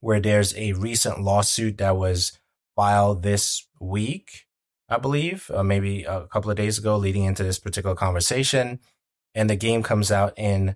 where 0.01 0.19
there's 0.19 0.57
a 0.57 0.73
recent 0.73 1.23
lawsuit 1.23 1.79
that 1.79 1.97
was 1.97 2.37
filed 2.75 3.23
this 3.23 3.69
week, 3.79 4.47
I 4.89 4.99
believe, 4.99 5.49
uh, 5.55 5.63
maybe 5.63 6.03
a 6.03 6.27
couple 6.27 6.51
of 6.51 6.57
days 6.57 6.77
ago, 6.77 6.97
leading 6.97 7.23
into 7.23 7.45
this 7.45 7.61
particular 7.61 7.95
conversation. 7.95 8.81
And 9.33 9.49
the 9.49 9.55
game 9.55 9.85
comes 9.85 10.11
out 10.11 10.35
in 10.37 10.75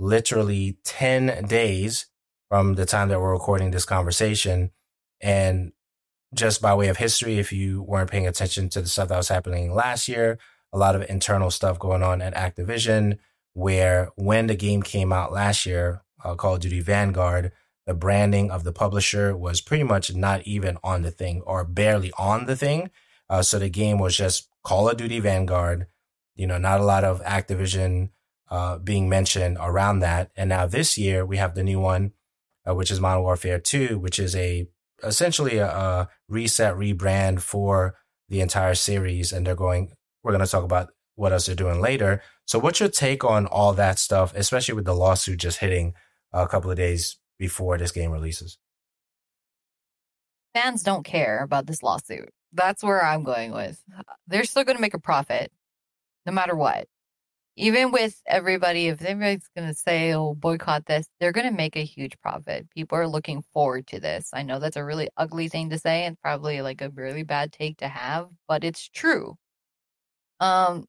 literally 0.00 0.78
10 0.84 1.44
days 1.44 2.06
from 2.48 2.74
the 2.74 2.86
time 2.86 3.08
that 3.10 3.20
we're 3.20 3.32
recording 3.32 3.70
this 3.70 3.84
conversation. 3.84 4.70
And 5.20 5.72
just 6.34 6.62
by 6.62 6.74
way 6.74 6.88
of 6.88 6.96
history, 6.96 7.38
if 7.38 7.52
you 7.52 7.82
weren't 7.82 8.10
paying 8.10 8.26
attention 8.26 8.70
to 8.70 8.80
the 8.80 8.88
stuff 8.88 9.08
that 9.08 9.16
was 9.16 9.28
happening 9.28 9.74
last 9.74 10.08
year, 10.08 10.38
a 10.72 10.78
lot 10.78 10.96
of 10.96 11.08
internal 11.08 11.50
stuff 11.50 11.78
going 11.78 12.02
on 12.02 12.22
at 12.22 12.34
Activision, 12.34 13.18
where 13.52 14.08
when 14.16 14.46
the 14.46 14.54
game 14.54 14.82
came 14.82 15.12
out 15.12 15.32
last 15.32 15.66
year, 15.66 16.02
uh, 16.24 16.34
Call 16.34 16.54
of 16.54 16.60
Duty 16.60 16.80
Vanguard, 16.80 17.52
the 17.86 17.94
branding 17.94 18.50
of 18.50 18.64
the 18.64 18.72
publisher 18.72 19.36
was 19.36 19.60
pretty 19.60 19.84
much 19.84 20.14
not 20.14 20.42
even 20.46 20.78
on 20.82 21.02
the 21.02 21.10
thing 21.10 21.42
or 21.42 21.64
barely 21.64 22.12
on 22.18 22.46
the 22.46 22.56
thing. 22.56 22.90
Uh, 23.28 23.42
so 23.42 23.58
the 23.58 23.68
game 23.68 23.98
was 23.98 24.16
just 24.16 24.48
Call 24.64 24.88
of 24.88 24.96
Duty 24.96 25.20
Vanguard, 25.20 25.88
you 26.36 26.46
know, 26.46 26.58
not 26.58 26.80
a 26.80 26.84
lot 26.84 27.04
of 27.04 27.22
Activision 27.22 28.10
uh, 28.50 28.78
being 28.78 29.08
mentioned 29.08 29.56
around 29.60 30.00
that. 30.00 30.30
And 30.36 30.48
now 30.48 30.66
this 30.66 30.98
year 30.98 31.24
we 31.24 31.36
have 31.36 31.54
the 31.54 31.62
new 31.62 31.80
one, 31.80 32.12
uh, 32.68 32.74
which 32.74 32.90
is 32.90 33.00
Modern 33.00 33.22
Warfare 33.22 33.60
2, 33.60 33.98
which 33.98 34.18
is 34.18 34.34
a 34.34 34.66
essentially 35.02 35.58
a, 35.58 35.68
a 35.68 36.08
reset, 36.28 36.74
rebrand 36.74 37.40
for 37.40 37.94
the 38.28 38.40
entire 38.40 38.74
series. 38.74 39.32
And 39.32 39.46
they're 39.46 39.54
going, 39.54 39.92
we're 40.22 40.32
going 40.32 40.44
to 40.44 40.50
talk 40.50 40.64
about 40.64 40.88
what 41.14 41.32
else 41.32 41.46
they're 41.46 41.54
doing 41.54 41.80
later. 41.80 42.22
So, 42.44 42.58
what's 42.58 42.80
your 42.80 42.88
take 42.88 43.24
on 43.24 43.46
all 43.46 43.72
that 43.74 43.98
stuff, 43.98 44.34
especially 44.34 44.74
with 44.74 44.84
the 44.84 44.94
lawsuit 44.94 45.38
just 45.38 45.58
hitting 45.58 45.94
a 46.32 46.48
couple 46.48 46.70
of 46.70 46.76
days 46.76 47.18
before 47.38 47.78
this 47.78 47.92
game 47.92 48.10
releases? 48.10 48.58
Fans 50.54 50.82
don't 50.82 51.04
care 51.04 51.44
about 51.44 51.66
this 51.66 51.82
lawsuit. 51.82 52.30
That's 52.52 52.82
where 52.82 53.04
I'm 53.04 53.22
going 53.22 53.52
with. 53.52 53.80
They're 54.26 54.42
still 54.42 54.64
going 54.64 54.76
to 54.76 54.82
make 54.82 54.94
a 54.94 54.98
profit 54.98 55.52
no 56.26 56.32
matter 56.32 56.56
what 56.56 56.88
even 57.56 57.92
with 57.92 58.20
everybody, 58.26 58.88
if 58.88 59.02
everybody's 59.02 59.48
going 59.56 59.68
to 59.68 59.74
say, 59.74 60.14
oh, 60.14 60.34
boycott 60.34 60.86
this, 60.86 61.06
they're 61.18 61.32
going 61.32 61.48
to 61.48 61.56
make 61.56 61.76
a 61.76 61.84
huge 61.84 62.18
profit. 62.20 62.68
People 62.70 62.98
are 62.98 63.08
looking 63.08 63.42
forward 63.52 63.86
to 63.88 64.00
this. 64.00 64.30
I 64.32 64.42
know 64.42 64.58
that's 64.58 64.76
a 64.76 64.84
really 64.84 65.08
ugly 65.16 65.48
thing 65.48 65.70
to 65.70 65.78
say 65.78 66.04
and 66.04 66.20
probably 66.20 66.62
like 66.62 66.80
a 66.80 66.90
really 66.90 67.22
bad 67.22 67.52
take 67.52 67.78
to 67.78 67.88
have, 67.88 68.28
but 68.48 68.64
it's 68.64 68.88
true. 68.88 69.36
Um, 70.40 70.86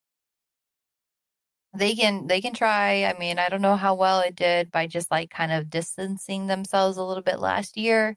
they 1.73 1.95
can 1.95 2.27
they 2.27 2.41
can 2.41 2.53
try. 2.53 3.05
I 3.05 3.17
mean, 3.17 3.39
I 3.39 3.49
don't 3.49 3.61
know 3.61 3.75
how 3.77 3.95
well 3.95 4.19
it 4.21 4.35
did 4.35 4.71
by 4.71 4.87
just 4.87 5.09
like 5.11 5.29
kind 5.29 5.51
of 5.51 5.69
distancing 5.69 6.47
themselves 6.47 6.97
a 6.97 7.03
little 7.03 7.23
bit 7.23 7.39
last 7.39 7.77
year 7.77 8.15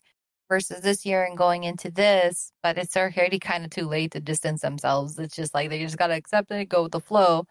versus 0.48 0.80
this 0.82 1.06
year 1.06 1.24
and 1.24 1.38
going 1.38 1.64
into 1.64 1.90
this, 1.90 2.52
but 2.62 2.78
it's 2.78 2.96
already 2.96 3.38
kind 3.38 3.64
of 3.64 3.70
too 3.70 3.86
late 3.86 4.12
to 4.12 4.20
distance 4.20 4.62
themselves. 4.62 5.18
It's 5.18 5.36
just 5.36 5.54
like 5.54 5.70
they 5.70 5.80
just 5.80 5.96
got 5.98 6.08
to 6.08 6.14
accept 6.14 6.50
it, 6.50 6.68
go 6.68 6.84
with 6.84 6.92
the 6.92 7.00
flow 7.00 7.46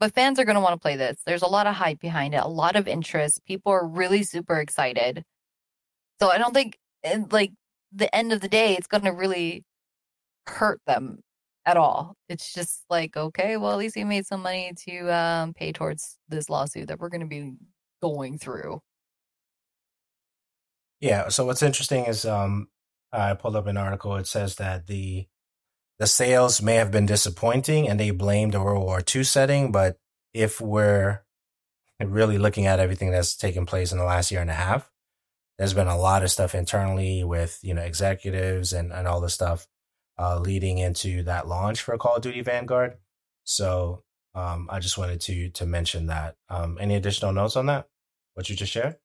but 0.00 0.14
fans 0.14 0.38
are 0.38 0.44
going 0.44 0.54
to 0.54 0.60
want 0.60 0.74
to 0.74 0.80
play 0.80 0.96
this. 0.96 1.20
There's 1.26 1.42
a 1.42 1.46
lot 1.48 1.66
of 1.66 1.74
hype 1.74 2.00
behind 2.00 2.34
it, 2.34 2.42
a 2.42 2.48
lot 2.48 2.76
of 2.76 2.88
interest. 2.88 3.44
People 3.46 3.72
are 3.72 3.86
really 3.86 4.22
super 4.22 4.58
excited. 4.58 5.24
So 6.20 6.30
I 6.30 6.38
don't 6.38 6.54
think, 6.54 6.78
like, 7.30 7.52
the 7.92 8.14
end 8.14 8.32
of 8.32 8.40
the 8.40 8.48
day, 8.48 8.74
it's 8.74 8.86
going 8.86 9.04
to 9.04 9.12
really 9.12 9.64
hurt 10.46 10.80
them 10.86 11.20
at 11.64 11.76
all. 11.76 12.14
It's 12.28 12.52
just 12.52 12.84
like, 12.88 13.16
okay, 13.16 13.56
well, 13.56 13.72
at 13.72 13.78
least 13.78 13.96
we 13.96 14.04
made 14.04 14.26
some 14.26 14.42
money 14.42 14.72
to 14.88 15.14
um, 15.14 15.54
pay 15.54 15.72
towards 15.72 16.16
this 16.28 16.48
lawsuit 16.48 16.88
that 16.88 16.98
we're 16.98 17.08
going 17.08 17.20
to 17.20 17.26
be 17.26 17.52
going 18.02 18.38
through. 18.38 18.80
Yeah. 21.00 21.28
So 21.28 21.44
what's 21.44 21.62
interesting 21.62 22.06
is 22.06 22.24
um, 22.24 22.68
I 23.12 23.34
pulled 23.34 23.56
up 23.56 23.66
an 23.66 23.76
article. 23.76 24.16
It 24.16 24.26
says 24.26 24.56
that 24.56 24.86
the 24.86 25.26
the 25.98 26.06
sales 26.06 26.62
may 26.62 26.74
have 26.76 26.90
been 26.90 27.06
disappointing, 27.06 27.88
and 27.88 27.98
they 27.98 28.10
blamed 28.10 28.54
the 28.54 28.62
World 28.62 28.84
War 28.84 29.02
II 29.14 29.24
setting. 29.24 29.72
But 29.72 29.98
if 30.32 30.60
we're 30.60 31.24
really 32.00 32.38
looking 32.38 32.66
at 32.66 32.78
everything 32.78 33.10
that's 33.10 33.36
taken 33.36 33.66
place 33.66 33.90
in 33.90 33.98
the 33.98 34.04
last 34.04 34.30
year 34.30 34.40
and 34.40 34.50
a 34.50 34.54
half, 34.54 34.90
there's 35.58 35.74
been 35.74 35.88
a 35.88 35.98
lot 35.98 36.22
of 36.22 36.30
stuff 36.30 36.54
internally 36.54 37.24
with 37.24 37.58
you 37.62 37.74
know 37.74 37.82
executives 37.82 38.72
and 38.72 38.92
and 38.92 39.08
all 39.08 39.20
the 39.20 39.28
stuff 39.28 39.66
uh, 40.18 40.38
leading 40.38 40.78
into 40.78 41.22
that 41.24 41.48
launch 41.48 41.82
for 41.82 41.96
Call 41.98 42.16
of 42.16 42.22
Duty 42.22 42.42
Vanguard. 42.42 42.96
So 43.44 44.04
um, 44.34 44.68
I 44.70 44.78
just 44.78 44.98
wanted 44.98 45.20
to 45.22 45.50
to 45.50 45.66
mention 45.66 46.06
that. 46.06 46.36
Um, 46.48 46.78
any 46.80 46.94
additional 46.94 47.32
notes 47.32 47.56
on 47.56 47.66
that? 47.66 47.88
What 48.34 48.48
you 48.48 48.54
just 48.54 48.72
shared? 48.72 48.96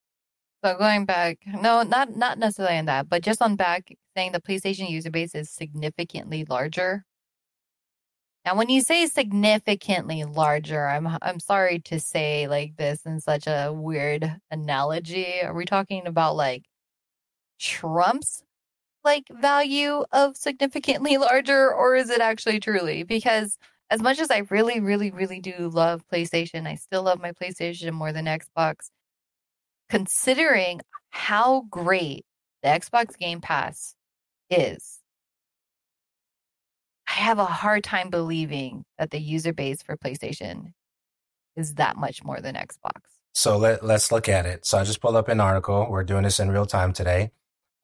So 0.64 0.78
going 0.78 1.06
back, 1.06 1.40
no, 1.46 1.82
not 1.82 2.16
not 2.16 2.38
necessarily 2.38 2.78
on 2.78 2.86
that, 2.86 3.10
but 3.10 3.24
just 3.24 3.42
on 3.42 3.56
back 3.56 3.92
saying 4.16 4.32
the 4.32 4.42
PlayStation 4.42 4.90
user 4.90 5.10
base 5.10 5.36
is 5.36 5.50
significantly 5.50 6.46
larger. 6.48 7.04
Now, 8.46 8.56
when 8.58 8.70
you 8.70 8.82
say 8.82 9.06
significantly 9.08 10.26
larger, 10.26 10.86
I'm 10.88 11.08
I'm 11.22 11.40
sorry 11.40 11.80
to 11.86 12.00
say 12.00 12.48
like 12.48 12.76
this 12.76 13.06
in 13.06 13.22
such 13.22 13.48
a 13.48 13.72
weird 13.74 14.36
analogy. 14.52 15.42
Are 15.42 15.54
we 15.54 15.66
talking 15.66 16.08
about 16.08 16.36
like 16.36 16.66
Trump's 17.60 18.44
like 19.04 19.26
value 19.32 20.04
of 20.12 20.36
significantly 20.38 21.18
larger, 21.20 21.74
or 21.74 21.96
is 21.96 22.10
it 22.10 22.20
actually 22.22 22.60
truly? 22.60 23.04
Because 23.04 23.58
as 23.90 24.02
much 24.02 24.20
as 24.20 24.32
I 24.32 24.40
really, 24.50 24.80
really, 24.80 25.12
really 25.12 25.40
do 25.40 25.70
love 25.70 26.04
PlayStation, 26.12 26.68
I 26.68 26.76
still 26.76 27.04
love 27.04 27.22
my 27.22 27.32
PlayStation 27.32 27.94
more 27.94 28.12
than 28.12 28.26
Xbox. 28.26 28.90
Considering 29.90 30.82
how 31.12 31.62
great 31.70 32.26
the 32.64 32.70
Xbox 32.70 33.18
Game 33.18 33.40
Pass 33.42 33.96
is, 34.54 35.00
I 37.08 37.14
have 37.14 37.40
a 37.40 37.46
hard 37.46 37.84
time 37.84 38.10
believing 38.10 38.86
that 38.98 39.12
the 39.12 39.20
user 39.20 39.54
base 39.54 39.82
for 39.84 39.98
PlayStation 39.98 40.74
is 41.56 41.76
that 41.76 41.98
much 41.98 42.24
more 42.24 42.40
than 42.42 42.56
Xbox. 42.56 43.02
So 43.34 43.58
let, 43.58 43.84
let's 43.84 44.12
look 44.12 44.30
at 44.30 44.46
it. 44.46 44.66
So 44.66 44.78
I 44.78 44.84
just 44.84 45.02
pulled 45.02 45.16
up 45.16 45.28
an 45.28 45.40
article. 45.40 45.88
We're 45.90 46.04
doing 46.04 46.24
this 46.24 46.40
in 46.40 46.52
real 46.52 46.66
time 46.66 46.94
today. 46.94 47.32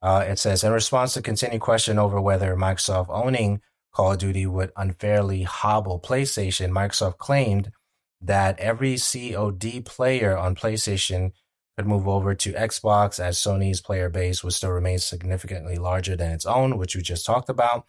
Uh, 0.02 0.24
it 0.26 0.38
says 0.38 0.64
in 0.64 0.72
response 0.72 1.14
to 1.14 1.22
continued 1.22 1.60
question 1.60 1.98
over 1.98 2.20
whether 2.20 2.56
Microsoft 2.56 3.06
owning 3.10 3.60
Call 3.92 4.12
of 4.12 4.18
Duty 4.18 4.46
would 4.46 4.72
unfairly 4.76 5.42
hobble 5.42 6.00
PlayStation, 6.00 6.70
Microsoft 6.70 7.18
claimed 7.18 7.72
that 8.20 8.58
every 8.58 8.96
COD 8.96 9.84
player 9.84 10.36
on 10.36 10.54
PlayStation 10.54 11.32
could 11.80 11.88
move 11.88 12.06
over 12.06 12.34
to 12.34 12.52
Xbox 12.52 13.18
as 13.18 13.38
Sony's 13.38 13.80
player 13.80 14.10
base 14.10 14.44
would 14.44 14.52
still 14.52 14.70
remain 14.70 14.98
significantly 14.98 15.76
larger 15.76 16.14
than 16.14 16.32
its 16.32 16.44
own, 16.44 16.76
which 16.76 16.94
we 16.94 17.00
just 17.00 17.24
talked 17.24 17.48
about. 17.48 17.86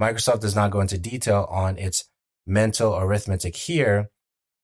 Microsoft 0.00 0.42
does 0.42 0.54
not 0.54 0.70
go 0.70 0.80
into 0.80 0.96
detail 0.96 1.48
on 1.50 1.76
its 1.76 2.04
mental 2.46 2.96
arithmetic 2.96 3.56
here, 3.56 4.10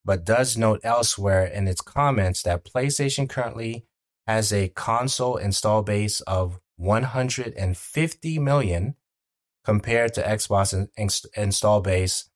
but 0.05 0.23
does 0.23 0.57
note 0.57 0.79
elsewhere 0.81 1.45
in 1.45 1.67
its 1.67 1.81
comments 1.81 2.41
that 2.43 2.63
PlayStation 2.63 3.27
currently 3.27 3.85
has 4.27 4.53
a 4.53 4.69
console 4.69 5.35
install 5.35 5.81
base 5.81 6.21
of 6.21 6.61
150 6.77 8.39
million 8.39 8.95
compared 9.65 10.13
to 10.13 10.23
Xbox 10.23 10.73
in, 10.73 10.87
in, 10.95 11.09
install 11.35 11.81
base 11.81 12.29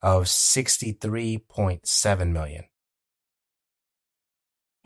of 0.00 0.26
63.7 0.26 2.32
million. 2.32 2.66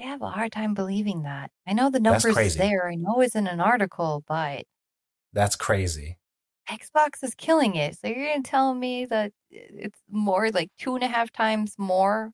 I 0.00 0.05
have 0.05 0.22
a 0.22 0.28
hard 0.31 0.52
time 0.52 0.74
believing 0.74 1.22
that. 1.22 1.50
I 1.66 1.72
know 1.74 1.90
the 1.90 2.00
numbers 2.00 2.37
is 2.37 2.57
there. 2.57 2.88
I 2.88 2.96
know 2.96 3.20
it's 3.20 3.37
in 3.37 3.46
an 3.46 3.61
article, 3.61 4.24
but 4.26 4.64
that's 5.33 5.57
crazy. 5.57 6.18
Xbox 6.68 7.22
is 7.22 7.35
killing 7.35 7.74
it. 7.74 7.98
So 7.98 8.09
you're 8.09 8.28
gonna 8.28 8.42
tell 8.42 8.74
me 8.74 9.05
that 9.07 9.33
it's 9.50 9.98
more 10.11 10.50
like 10.50 10.70
two 10.78 10.94
and 10.94 11.05
a 11.05 11.09
half 11.09 11.33
times 11.33 11.74
more 11.78 12.33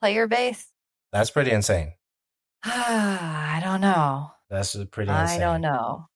player 0.00 0.26
base? 0.26 0.68
That's 1.12 1.30
pretty 1.30 1.50
insane. 1.50 1.94
I 2.64 3.60
don't 3.62 3.80
know. 3.80 4.30
That's 4.50 4.76
pretty 4.90 5.10
insane. 5.10 5.36
I 5.36 5.38
don't 5.38 5.60
know. 5.60 6.06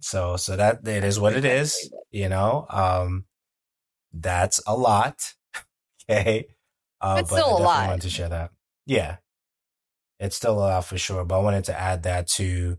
So 0.00 0.36
so 0.36 0.56
that 0.56 0.86
it 0.86 1.04
is 1.04 1.18
what 1.18 1.34
it 1.34 1.44
is, 1.44 1.90
you 2.10 2.28
know. 2.28 2.66
Um 2.70 3.24
that's 4.12 4.60
a 4.66 4.76
lot. 4.76 5.34
okay. 6.10 6.46
Uh, 7.04 7.16
it's 7.20 7.30
but 7.30 7.36
still 7.36 7.56
I 7.56 7.60
a 7.60 7.62
lot. 7.62 7.86
wanted 7.88 8.02
to 8.02 8.10
share 8.10 8.28
that. 8.30 8.50
Yeah. 8.86 9.16
It's 10.18 10.36
still 10.36 10.54
a 10.54 10.60
lot 10.60 10.84
for 10.84 10.96
sure. 10.96 11.24
But 11.24 11.38
I 11.38 11.42
wanted 11.42 11.64
to 11.64 11.78
add 11.78 12.02
that 12.04 12.28
to 12.28 12.78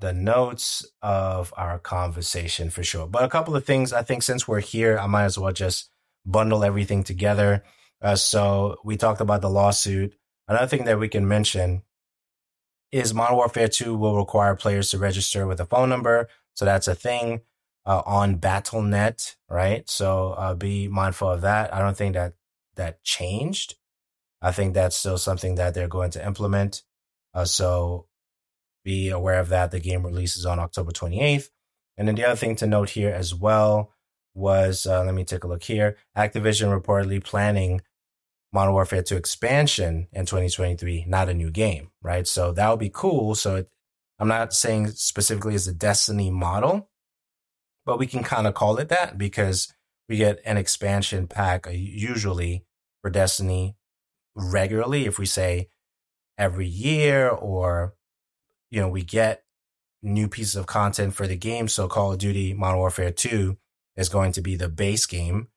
the 0.00 0.12
notes 0.12 0.84
of 1.00 1.54
our 1.56 1.78
conversation 1.78 2.70
for 2.70 2.82
sure. 2.82 3.06
But 3.06 3.22
a 3.24 3.28
couple 3.28 3.54
of 3.56 3.64
things 3.64 3.92
I 3.92 4.02
think 4.02 4.22
since 4.22 4.46
we're 4.46 4.60
here, 4.60 4.98
I 4.98 5.06
might 5.06 5.24
as 5.24 5.38
well 5.38 5.52
just 5.52 5.90
bundle 6.26 6.64
everything 6.64 7.02
together. 7.04 7.62
Uh, 8.00 8.16
so 8.16 8.76
we 8.84 8.96
talked 8.96 9.20
about 9.20 9.42
the 9.42 9.50
lawsuit. 9.50 10.14
Another 10.48 10.66
thing 10.66 10.84
that 10.84 10.98
we 10.98 11.08
can 11.08 11.26
mention 11.26 11.82
is 12.90 13.14
Modern 13.14 13.36
Warfare 13.36 13.68
2 13.68 13.96
will 13.96 14.16
require 14.16 14.54
players 14.54 14.90
to 14.90 14.98
register 14.98 15.46
with 15.46 15.60
a 15.60 15.66
phone 15.66 15.88
number. 15.88 16.28
So 16.54 16.64
that's 16.64 16.88
a 16.88 16.94
thing 16.94 17.40
uh, 17.86 18.02
on 18.04 18.36
Battle.net, 18.36 19.36
right? 19.48 19.88
So 19.88 20.32
uh, 20.32 20.54
be 20.54 20.88
mindful 20.88 21.30
of 21.30 21.40
that. 21.42 21.72
I 21.72 21.78
don't 21.78 21.96
think 21.96 22.14
that 22.14 22.34
that 22.76 23.02
changed. 23.04 23.76
I 24.40 24.52
think 24.52 24.74
that's 24.74 24.96
still 24.96 25.18
something 25.18 25.54
that 25.56 25.74
they're 25.74 25.88
going 25.88 26.10
to 26.12 26.26
implement. 26.26 26.82
Uh, 27.32 27.44
so 27.44 28.06
be 28.84 29.08
aware 29.08 29.38
of 29.38 29.48
that. 29.50 29.70
The 29.70 29.80
game 29.80 30.04
releases 30.04 30.44
on 30.44 30.58
October 30.58 30.92
28th. 30.92 31.48
And 31.96 32.08
then 32.08 32.14
the 32.14 32.24
other 32.24 32.36
thing 32.36 32.56
to 32.56 32.66
note 32.66 32.90
here 32.90 33.10
as 33.10 33.34
well 33.34 33.92
was, 34.34 34.86
uh, 34.86 35.04
let 35.04 35.14
me 35.14 35.24
take 35.24 35.44
a 35.44 35.48
look 35.48 35.62
here. 35.62 35.96
Activision 36.16 36.76
reportedly 36.78 37.22
planning 37.22 37.82
Modern 38.52 38.74
Warfare 38.74 39.02
2 39.02 39.16
expansion 39.16 40.08
in 40.12 40.26
2023, 40.26 41.06
not 41.08 41.28
a 41.28 41.34
new 41.34 41.50
game, 41.50 41.90
right? 42.02 42.26
So 42.26 42.52
that 42.52 42.68
would 42.68 42.78
be 42.78 42.90
cool. 42.92 43.34
So 43.34 43.56
it, 43.56 43.70
I'm 44.18 44.28
not 44.28 44.52
saying 44.52 44.88
specifically 44.88 45.54
as 45.54 45.66
a 45.66 45.72
Destiny 45.72 46.30
model, 46.30 46.90
but 47.86 47.98
we 47.98 48.06
can 48.06 48.22
kind 48.22 48.46
of 48.46 48.54
call 48.54 48.78
it 48.78 48.88
that 48.90 49.16
because 49.16 49.72
we 50.08 50.16
get 50.16 50.40
an 50.44 50.56
expansion 50.56 51.26
pack 51.26 51.66
uh, 51.66 51.70
usually 51.70 52.64
for 53.00 53.10
Destiny 53.10 53.76
regularly. 54.34 55.06
If 55.06 55.18
we 55.18 55.26
say 55.26 55.68
every 56.38 56.66
year 56.66 57.28
or 57.28 57.94
you 58.72 58.80
know, 58.80 58.88
we 58.88 59.04
get 59.04 59.44
new 60.02 60.26
pieces 60.26 60.56
of 60.56 60.66
content 60.66 61.14
for 61.14 61.26
the 61.26 61.36
game. 61.36 61.68
So 61.68 61.86
Call 61.86 62.12
of 62.12 62.18
Duty 62.18 62.54
Modern 62.54 62.78
Warfare 62.78 63.12
2 63.12 63.56
is 63.96 64.08
going 64.08 64.32
to 64.32 64.40
be 64.40 64.56
the 64.56 64.70
base 64.70 65.04
game 65.04 65.48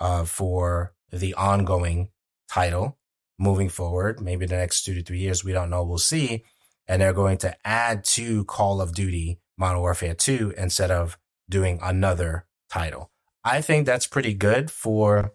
uh, 0.00 0.24
for 0.24 0.94
the 1.12 1.34
ongoing 1.34 2.08
title 2.48 2.98
moving 3.38 3.68
forward. 3.68 4.22
Maybe 4.22 4.46
the 4.46 4.56
next 4.56 4.84
two 4.84 4.94
to 4.94 5.02
three 5.02 5.18
years, 5.18 5.44
we 5.44 5.52
don't 5.52 5.68
know. 5.68 5.84
We'll 5.84 5.98
see. 5.98 6.44
And 6.88 7.02
they're 7.02 7.12
going 7.12 7.36
to 7.38 7.54
add 7.64 8.04
to 8.04 8.44
Call 8.46 8.80
of 8.80 8.94
Duty 8.94 9.38
Modern 9.58 9.80
Warfare 9.80 10.14
2 10.14 10.54
instead 10.56 10.90
of 10.90 11.18
doing 11.50 11.78
another 11.82 12.46
title. 12.70 13.11
I 13.44 13.60
think 13.60 13.86
that's 13.86 14.06
pretty 14.06 14.34
good 14.34 14.70
for 14.70 15.32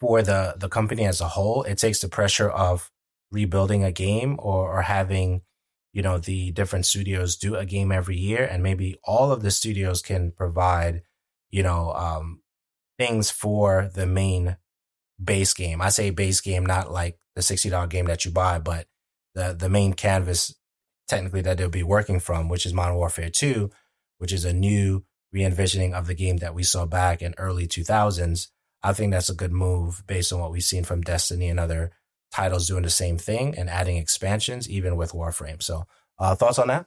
for 0.00 0.22
the 0.22 0.54
the 0.56 0.68
company 0.68 1.06
as 1.06 1.20
a 1.20 1.28
whole. 1.28 1.62
It 1.64 1.78
takes 1.78 2.00
the 2.00 2.08
pressure 2.08 2.50
of 2.50 2.90
rebuilding 3.32 3.82
a 3.82 3.92
game 3.92 4.36
or, 4.38 4.78
or 4.78 4.82
having 4.82 5.42
you 5.96 6.02
know, 6.02 6.18
the 6.18 6.50
different 6.50 6.84
studios 6.84 7.36
do 7.36 7.54
a 7.54 7.64
game 7.64 7.90
every 7.90 8.18
year 8.18 8.44
and 8.44 8.62
maybe 8.62 8.98
all 9.02 9.32
of 9.32 9.40
the 9.40 9.50
studios 9.50 10.02
can 10.02 10.30
provide, 10.30 11.00
you 11.50 11.62
know, 11.62 11.90
um, 11.94 12.42
things 12.98 13.30
for 13.30 13.90
the 13.94 14.06
main 14.06 14.58
base 15.24 15.54
game. 15.54 15.80
I 15.80 15.88
say 15.88 16.10
base 16.10 16.42
game, 16.42 16.66
not 16.66 16.92
like 16.92 17.18
the 17.34 17.40
$60 17.40 17.88
game 17.88 18.04
that 18.04 18.26
you 18.26 18.30
buy, 18.30 18.58
but 18.58 18.88
the, 19.34 19.56
the 19.58 19.70
main 19.70 19.94
canvas 19.94 20.54
technically 21.08 21.40
that 21.40 21.56
they'll 21.56 21.70
be 21.70 21.82
working 21.82 22.20
from, 22.20 22.50
which 22.50 22.66
is 22.66 22.74
Modern 22.74 22.96
Warfare 22.96 23.30
2, 23.30 23.70
which 24.18 24.34
is 24.34 24.44
a 24.44 24.52
new 24.52 25.05
re-envisioning 25.32 25.94
of 25.94 26.06
the 26.06 26.14
game 26.14 26.38
that 26.38 26.54
we 26.54 26.62
saw 26.62 26.86
back 26.86 27.22
in 27.22 27.34
early 27.38 27.66
2000s. 27.66 28.48
I 28.82 28.92
think 28.92 29.12
that's 29.12 29.30
a 29.30 29.34
good 29.34 29.52
move 29.52 30.04
based 30.06 30.32
on 30.32 30.40
what 30.40 30.52
we've 30.52 30.62
seen 30.62 30.84
from 30.84 31.02
Destiny 31.02 31.48
and 31.48 31.58
other 31.58 31.92
titles 32.32 32.68
doing 32.68 32.82
the 32.82 32.90
same 32.90 33.18
thing 33.18 33.56
and 33.56 33.68
adding 33.68 33.96
expansions, 33.96 34.68
even 34.68 34.96
with 34.96 35.12
Warframe. 35.12 35.62
So, 35.62 35.84
uh, 36.18 36.34
thoughts 36.34 36.58
on 36.58 36.68
that? 36.68 36.86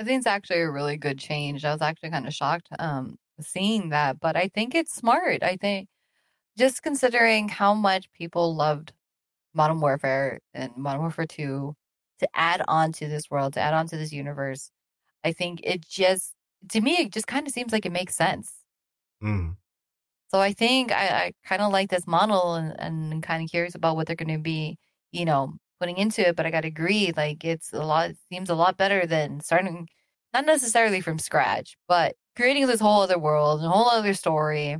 I 0.00 0.04
think 0.04 0.18
it's 0.18 0.26
actually 0.26 0.60
a 0.60 0.70
really 0.70 0.96
good 0.96 1.18
change. 1.18 1.64
I 1.64 1.72
was 1.72 1.82
actually 1.82 2.10
kind 2.10 2.26
of 2.26 2.34
shocked 2.34 2.68
um, 2.78 3.18
seeing 3.40 3.90
that, 3.90 4.20
but 4.20 4.36
I 4.36 4.48
think 4.48 4.74
it's 4.74 4.94
smart. 4.94 5.42
I 5.42 5.56
think 5.56 5.88
just 6.58 6.82
considering 6.82 7.48
how 7.48 7.74
much 7.74 8.12
people 8.12 8.54
loved 8.54 8.92
Modern 9.54 9.80
Warfare 9.80 10.40
and 10.54 10.76
Modern 10.76 11.02
Warfare 11.02 11.26
2 11.26 11.74
to 12.20 12.28
add 12.34 12.62
on 12.68 12.92
to 12.92 13.08
this 13.08 13.30
world, 13.30 13.54
to 13.54 13.60
add 13.60 13.74
on 13.74 13.86
to 13.88 13.96
this 13.96 14.12
universe, 14.12 14.70
I 15.24 15.32
think 15.32 15.60
it 15.62 15.86
just, 15.86 16.34
to 16.70 16.80
me, 16.80 16.92
it 16.92 17.12
just 17.12 17.26
kind 17.26 17.46
of 17.46 17.52
seems 17.52 17.72
like 17.72 17.86
it 17.86 17.92
makes 17.92 18.16
sense. 18.16 18.52
Mm. 19.22 19.56
So 20.30 20.40
I 20.40 20.52
think 20.52 20.92
I, 20.92 21.06
I 21.08 21.32
kind 21.44 21.62
of 21.62 21.72
like 21.72 21.90
this 21.90 22.06
model 22.06 22.54
and, 22.54 22.74
and 22.78 23.22
kind 23.22 23.42
of 23.42 23.50
curious 23.50 23.74
about 23.74 23.96
what 23.96 24.06
they're 24.06 24.16
going 24.16 24.36
to 24.36 24.42
be, 24.42 24.78
you 25.10 25.24
know, 25.24 25.54
putting 25.78 25.98
into 25.98 26.26
it. 26.26 26.36
But 26.36 26.46
I 26.46 26.50
got 26.50 26.62
to 26.62 26.68
agree, 26.68 27.12
like 27.16 27.44
it's 27.44 27.72
a 27.72 27.84
lot, 27.84 28.10
it 28.10 28.16
seems 28.32 28.48
a 28.48 28.54
lot 28.54 28.76
better 28.76 29.06
than 29.06 29.40
starting, 29.40 29.88
not 30.32 30.46
necessarily 30.46 31.00
from 31.00 31.18
scratch, 31.18 31.76
but 31.86 32.14
creating 32.36 32.66
this 32.66 32.80
whole 32.80 33.02
other 33.02 33.18
world, 33.18 33.62
a 33.62 33.68
whole 33.68 33.90
other 33.90 34.14
story. 34.14 34.78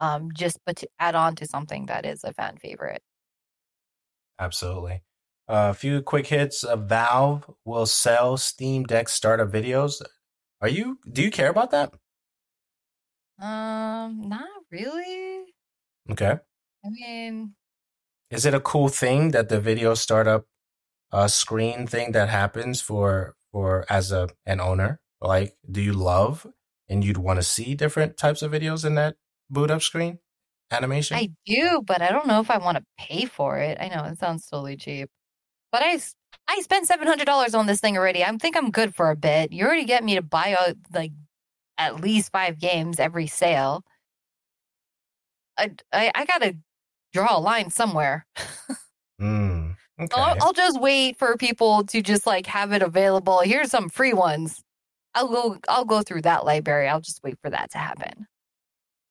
Um, 0.00 0.30
just 0.34 0.58
but 0.66 0.76
to 0.78 0.88
add 0.98 1.14
on 1.14 1.36
to 1.36 1.46
something 1.46 1.86
that 1.86 2.04
is 2.04 2.24
a 2.24 2.32
fan 2.32 2.56
favorite. 2.56 3.02
Absolutely. 4.38 5.02
Uh, 5.48 5.68
a 5.70 5.74
few 5.74 6.02
quick 6.02 6.26
hits. 6.26 6.64
Valve 6.76 7.48
will 7.64 7.86
sell 7.86 8.36
Steam 8.36 8.84
Deck 8.84 9.08
startup 9.08 9.48
videos. 9.50 10.02
Are 10.62 10.68
you? 10.68 11.00
Do 11.10 11.22
you 11.22 11.30
care 11.32 11.50
about 11.50 11.72
that? 11.72 11.92
Um, 13.40 14.28
not 14.28 14.48
really. 14.70 15.52
Okay. 16.08 16.38
I 16.84 16.88
mean, 16.88 17.54
is 18.30 18.46
it 18.46 18.54
a 18.54 18.60
cool 18.60 18.88
thing 18.88 19.32
that 19.32 19.48
the 19.48 19.60
video 19.60 19.94
startup 19.94 20.46
uh, 21.10 21.26
screen 21.26 21.88
thing 21.88 22.12
that 22.12 22.28
happens 22.28 22.80
for 22.80 23.34
for 23.50 23.84
as 23.90 24.12
a 24.12 24.28
an 24.46 24.60
owner? 24.60 25.00
Like, 25.20 25.56
do 25.68 25.82
you 25.82 25.92
love 25.92 26.46
and 26.88 27.04
you'd 27.04 27.18
want 27.18 27.38
to 27.38 27.42
see 27.42 27.74
different 27.74 28.16
types 28.16 28.40
of 28.40 28.52
videos 28.52 28.84
in 28.84 28.94
that 28.94 29.16
boot 29.50 29.70
up 29.70 29.82
screen 29.82 30.20
animation? 30.70 31.16
I 31.16 31.30
do, 31.44 31.82
but 31.84 32.02
I 32.02 32.10
don't 32.10 32.28
know 32.28 32.40
if 32.40 32.52
I 32.52 32.58
want 32.58 32.78
to 32.78 32.84
pay 32.98 33.24
for 33.24 33.58
it. 33.58 33.78
I 33.80 33.88
know 33.88 34.04
it 34.04 34.18
sounds 34.18 34.46
totally 34.46 34.76
cheap, 34.76 35.10
but 35.72 35.82
I 35.82 35.98
I 36.48 36.60
spent 36.60 36.86
seven 36.86 37.06
hundred 37.06 37.26
dollars 37.26 37.54
on 37.54 37.66
this 37.66 37.80
thing 37.80 37.96
already. 37.96 38.24
I 38.24 38.36
think 38.36 38.56
I'm 38.56 38.70
good 38.70 38.94
for 38.94 39.10
a 39.10 39.16
bit. 39.16 39.52
You 39.52 39.64
already 39.64 39.84
get 39.84 40.04
me 40.04 40.14
to 40.16 40.22
buy 40.22 40.56
out 40.58 40.76
like 40.92 41.12
at 41.78 42.00
least 42.00 42.32
five 42.32 42.58
games 42.58 43.00
every 43.00 43.26
sale. 43.26 43.84
I 45.58 45.70
I, 45.92 46.10
I 46.14 46.24
gotta 46.24 46.56
draw 47.12 47.36
a 47.36 47.40
line 47.40 47.70
somewhere. 47.70 48.26
mm, 49.20 49.74
okay. 50.00 50.20
I'll, 50.20 50.36
I'll 50.40 50.52
just 50.52 50.80
wait 50.80 51.18
for 51.18 51.36
people 51.36 51.84
to 51.84 52.02
just 52.02 52.26
like 52.26 52.46
have 52.46 52.72
it 52.72 52.82
available. 52.82 53.40
Here's 53.40 53.70
some 53.70 53.88
free 53.88 54.12
ones. 54.12 54.62
I'll 55.14 55.28
go. 55.28 55.58
I'll 55.68 55.84
go 55.84 56.02
through 56.02 56.22
that 56.22 56.44
library. 56.44 56.88
I'll 56.88 57.00
just 57.00 57.22
wait 57.22 57.38
for 57.42 57.50
that 57.50 57.70
to 57.72 57.78
happen. 57.78 58.26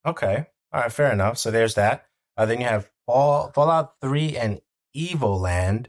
Okay. 0.05 0.45
All 0.73 0.81
right. 0.81 0.91
Fair 0.91 1.11
enough. 1.11 1.37
So 1.37 1.51
there's 1.51 1.75
that. 1.75 2.05
Uh, 2.37 2.45
then 2.45 2.59
you 2.59 2.65
have 2.65 2.89
Fall, 3.05 3.51
Fallout 3.53 3.93
3 4.01 4.37
and 4.37 4.61
Evoland. 4.95 5.87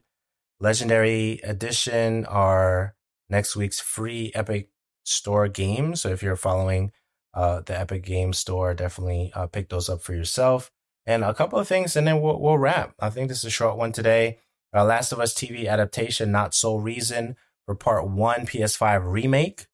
Legendary 0.62 1.40
Edition 1.42 2.24
are 2.26 2.94
next 3.28 3.56
week's 3.56 3.80
free 3.80 4.30
Epic 4.32 4.68
Store 5.02 5.48
games. 5.48 6.02
So 6.02 6.10
if 6.10 6.22
you're 6.22 6.36
following 6.36 6.92
uh, 7.34 7.62
the 7.66 7.76
Epic 7.76 8.04
Game 8.04 8.32
Store, 8.32 8.72
definitely 8.72 9.32
uh, 9.34 9.48
pick 9.48 9.70
those 9.70 9.88
up 9.88 10.02
for 10.02 10.14
yourself. 10.14 10.70
And 11.04 11.24
a 11.24 11.34
couple 11.34 11.58
of 11.58 11.66
things, 11.66 11.96
and 11.96 12.06
then 12.06 12.20
we'll, 12.20 12.40
we'll 12.40 12.58
wrap. 12.58 12.94
I 13.00 13.10
think 13.10 13.28
this 13.28 13.38
is 13.38 13.46
a 13.46 13.50
short 13.50 13.76
one 13.76 13.90
today. 13.90 14.38
Uh, 14.72 14.84
Last 14.84 15.10
of 15.10 15.18
Us 15.18 15.34
TV 15.34 15.66
adaptation, 15.66 16.30
Not 16.30 16.54
Sole 16.54 16.80
Reason 16.80 17.34
for 17.66 17.74
Part 17.74 18.08
1 18.08 18.46
PS5 18.46 19.10
remake. 19.10 19.66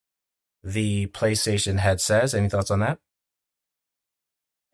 The 0.64 1.08
PlayStation 1.08 1.80
head 1.80 2.00
says. 2.00 2.34
Any 2.34 2.48
thoughts 2.48 2.70
on 2.70 2.80
that? 2.80 2.98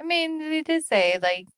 I 0.01 0.05
mean, 0.05 0.39
they 0.39 0.63
did 0.63 0.85
say 0.85 1.19
like 1.21 1.49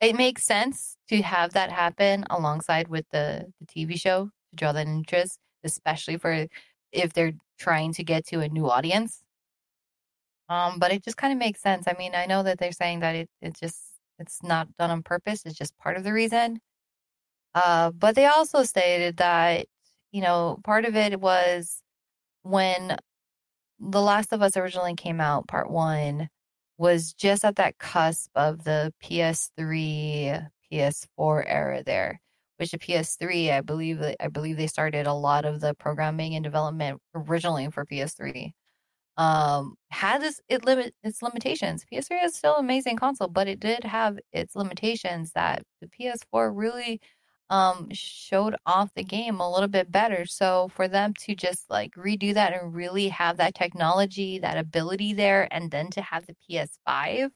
it 0.00 0.16
makes 0.16 0.44
sense 0.44 0.96
to 1.08 1.22
have 1.22 1.52
that 1.52 1.70
happen 1.70 2.24
alongside 2.30 2.88
with 2.88 3.04
the, 3.12 3.46
the 3.60 3.66
TV 3.66 4.00
show 4.00 4.26
to 4.26 4.56
draw 4.56 4.72
that 4.72 4.86
interest, 4.86 5.38
especially 5.64 6.16
for 6.16 6.46
if 6.92 7.12
they're 7.12 7.32
trying 7.58 7.92
to 7.94 8.04
get 8.04 8.26
to 8.28 8.40
a 8.40 8.48
new 8.48 8.68
audience. 8.68 9.22
Um, 10.48 10.78
but 10.78 10.92
it 10.92 11.04
just 11.04 11.16
kind 11.16 11.32
of 11.32 11.38
makes 11.38 11.60
sense. 11.60 11.86
I 11.86 11.94
mean, 11.98 12.14
I 12.14 12.26
know 12.26 12.42
that 12.42 12.58
they're 12.58 12.72
saying 12.72 13.00
that 13.00 13.14
it 13.14 13.30
it 13.40 13.54
just 13.58 13.78
it's 14.18 14.42
not 14.42 14.68
done 14.78 14.90
on 14.90 15.02
purpose. 15.02 15.42
It's 15.46 15.56
just 15.56 15.78
part 15.78 15.96
of 15.96 16.04
the 16.04 16.12
reason. 16.12 16.60
Uh, 17.54 17.90
but 17.92 18.14
they 18.16 18.26
also 18.26 18.62
stated 18.64 19.18
that 19.18 19.66
you 20.12 20.22
know 20.22 20.58
part 20.64 20.84
of 20.84 20.96
it 20.96 21.20
was 21.20 21.82
when 22.42 22.96
The 23.80 24.00
Last 24.02 24.32
of 24.32 24.42
Us 24.42 24.56
originally 24.56 24.94
came 24.96 25.20
out, 25.20 25.48
part 25.48 25.70
one 25.70 26.28
was 26.80 27.12
just 27.12 27.44
at 27.44 27.56
that 27.56 27.76
cusp 27.78 28.30
of 28.34 28.64
the 28.64 28.92
PS3, 29.04 30.48
PS4 30.72 31.44
era 31.46 31.82
there. 31.84 32.20
Which 32.56 32.72
the 32.72 32.78
PS3, 32.78 33.52
I 33.52 33.60
believe, 33.60 34.02
I 34.18 34.28
believe 34.28 34.56
they 34.56 34.66
started 34.66 35.06
a 35.06 35.14
lot 35.14 35.44
of 35.44 35.60
the 35.60 35.74
programming 35.74 36.34
and 36.34 36.42
development 36.44 37.00
originally 37.14 37.70
for 37.70 37.84
PS3. 37.84 38.52
Um, 39.18 39.74
had 39.90 40.22
this 40.22 40.40
it 40.48 40.64
limit 40.64 40.94
its 41.02 41.22
limitations. 41.22 41.84
PS3 41.92 42.24
is 42.24 42.34
still 42.34 42.56
an 42.56 42.64
amazing 42.64 42.96
console, 42.96 43.28
but 43.28 43.48
it 43.48 43.60
did 43.60 43.84
have 43.84 44.18
its 44.32 44.56
limitations 44.56 45.32
that 45.32 45.62
the 45.82 45.88
PS4 45.88 46.50
really 46.54 47.00
um 47.50 47.88
showed 47.92 48.56
off 48.66 48.94
the 48.94 49.04
game 49.04 49.40
a 49.40 49.50
little 49.52 49.68
bit 49.68 49.92
better. 49.92 50.26
So 50.26 50.68
for 50.74 50.88
them 50.88 51.14
to 51.20 51.34
just 51.34 51.68
like 51.70 51.92
redo 51.96 52.34
that 52.34 52.52
and 52.54 52.74
really 52.74 53.08
have 53.08 53.36
that 53.38 53.54
technology, 53.54 54.38
that 54.40 54.58
ability 54.58 55.12
there, 55.14 55.48
and 55.52 55.70
then 55.70 55.90
to 55.92 56.02
have 56.02 56.26
the 56.26 56.36
PS5, 56.48 57.30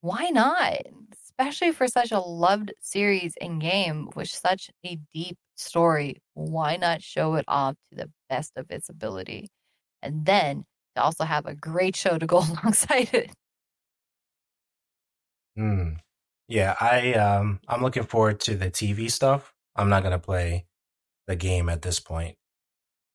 why 0.00 0.30
not? 0.30 0.78
Especially 1.12 1.72
for 1.72 1.88
such 1.88 2.12
a 2.12 2.20
loved 2.20 2.72
series 2.80 3.34
and 3.40 3.60
game 3.60 4.10
with 4.14 4.28
such 4.28 4.70
a 4.86 4.98
deep 5.12 5.38
story, 5.56 6.20
why 6.34 6.76
not 6.76 7.02
show 7.02 7.34
it 7.36 7.44
off 7.48 7.76
to 7.90 7.96
the 7.96 8.10
best 8.28 8.52
of 8.56 8.70
its 8.70 8.88
ability? 8.88 9.48
And 10.02 10.26
then 10.26 10.64
to 10.96 11.02
also 11.02 11.24
have 11.24 11.46
a 11.46 11.54
great 11.54 11.96
show 11.96 12.18
to 12.18 12.26
go 12.26 12.38
alongside 12.62 13.14
it. 13.14 13.30
Hmm. 15.56 15.94
Yeah, 16.48 16.74
I 16.80 17.14
um 17.14 17.60
I'm 17.68 17.82
looking 17.82 18.04
forward 18.04 18.40
to 18.40 18.54
the 18.56 18.70
TV 18.70 19.10
stuff. 19.10 19.54
I'm 19.76 19.88
not 19.88 20.02
gonna 20.02 20.18
play 20.18 20.66
the 21.26 21.36
game 21.36 21.68
at 21.68 21.82
this 21.82 22.00
point. 22.00 22.36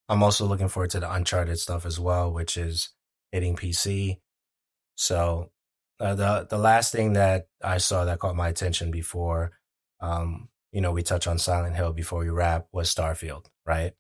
I'm 0.09 0.23
also 0.23 0.45
looking 0.45 0.69
forward 0.69 0.91
to 0.91 0.99
the 0.99 1.11
Uncharted 1.11 1.59
stuff 1.59 1.85
as 1.85 1.99
well, 1.99 2.31
which 2.33 2.57
is 2.57 2.89
hitting 3.31 3.55
PC. 3.55 4.19
So 4.95 5.51
uh, 5.99 6.15
the 6.15 6.47
the 6.49 6.57
last 6.57 6.91
thing 6.93 7.13
that 7.13 7.47
I 7.63 7.77
saw 7.79 8.05
that 8.05 8.19
caught 8.19 8.35
my 8.35 8.49
attention 8.49 8.91
before, 8.91 9.53
um, 10.01 10.49
you 10.71 10.81
know, 10.81 10.91
we 10.91 11.03
touch 11.03 11.27
on 11.27 11.37
Silent 11.39 11.75
Hill 11.75 11.93
before 11.93 12.19
we 12.19 12.29
wrap 12.29 12.67
was 12.71 12.93
Starfield, 12.93 13.47
right? 13.65 13.93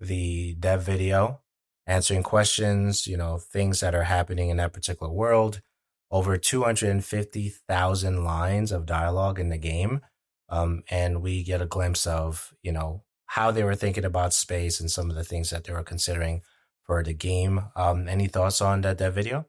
The 0.00 0.54
dev 0.60 0.82
video 0.82 1.42
answering 1.86 2.22
questions, 2.22 3.06
you 3.06 3.16
know, 3.16 3.38
things 3.38 3.80
that 3.80 3.94
are 3.94 4.04
happening 4.04 4.50
in 4.50 4.58
that 4.58 4.72
particular 4.72 5.12
world 5.12 5.60
over 6.10 6.36
250,000 6.36 8.24
lines 8.24 8.72
of 8.72 8.86
dialogue 8.86 9.38
in 9.38 9.48
the 9.48 9.58
game. 9.58 10.00
Um, 10.48 10.82
and 10.90 11.22
we 11.22 11.44
get 11.44 11.62
a 11.62 11.66
glimpse 11.66 12.06
of, 12.06 12.52
you 12.62 12.72
know, 12.72 13.04
how 13.26 13.52
they 13.52 13.62
were 13.62 13.76
thinking 13.76 14.04
about 14.04 14.34
space 14.34 14.80
and 14.80 14.90
some 14.90 15.08
of 15.08 15.16
the 15.16 15.22
things 15.22 15.50
that 15.50 15.64
they 15.64 15.72
were 15.72 15.84
considering 15.84 16.42
for 16.82 17.04
the 17.04 17.14
game. 17.14 17.66
Um, 17.76 18.08
any 18.08 18.26
thoughts 18.26 18.60
on 18.60 18.80
that, 18.80 18.98
that 18.98 19.12
video? 19.12 19.46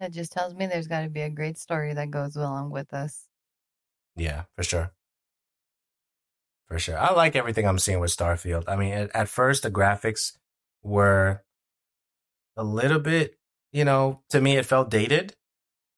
That 0.00 0.12
just 0.12 0.32
tells 0.32 0.54
me 0.54 0.66
there's 0.66 0.88
got 0.88 1.02
to 1.02 1.08
be 1.08 1.20
a 1.20 1.30
great 1.30 1.56
story 1.56 1.94
that 1.94 2.10
goes 2.10 2.34
along 2.34 2.70
with 2.70 2.88
this. 2.88 3.28
Yeah, 4.16 4.44
for 4.56 4.64
sure. 4.64 4.92
For 6.66 6.80
sure. 6.80 6.98
I 6.98 7.12
like 7.12 7.36
everything 7.36 7.68
I'm 7.68 7.78
seeing 7.78 8.00
with 8.00 8.14
Starfield. 8.14 8.64
I 8.66 8.74
mean, 8.74 8.92
at, 8.92 9.14
at 9.14 9.28
first, 9.28 9.62
the 9.62 9.70
graphics 9.70 10.32
were 10.82 11.44
a 12.56 12.64
little 12.64 12.98
bit, 12.98 13.36
you 13.72 13.84
know, 13.84 14.22
to 14.30 14.40
me, 14.40 14.56
it 14.56 14.66
felt 14.66 14.90
dated 14.90 15.36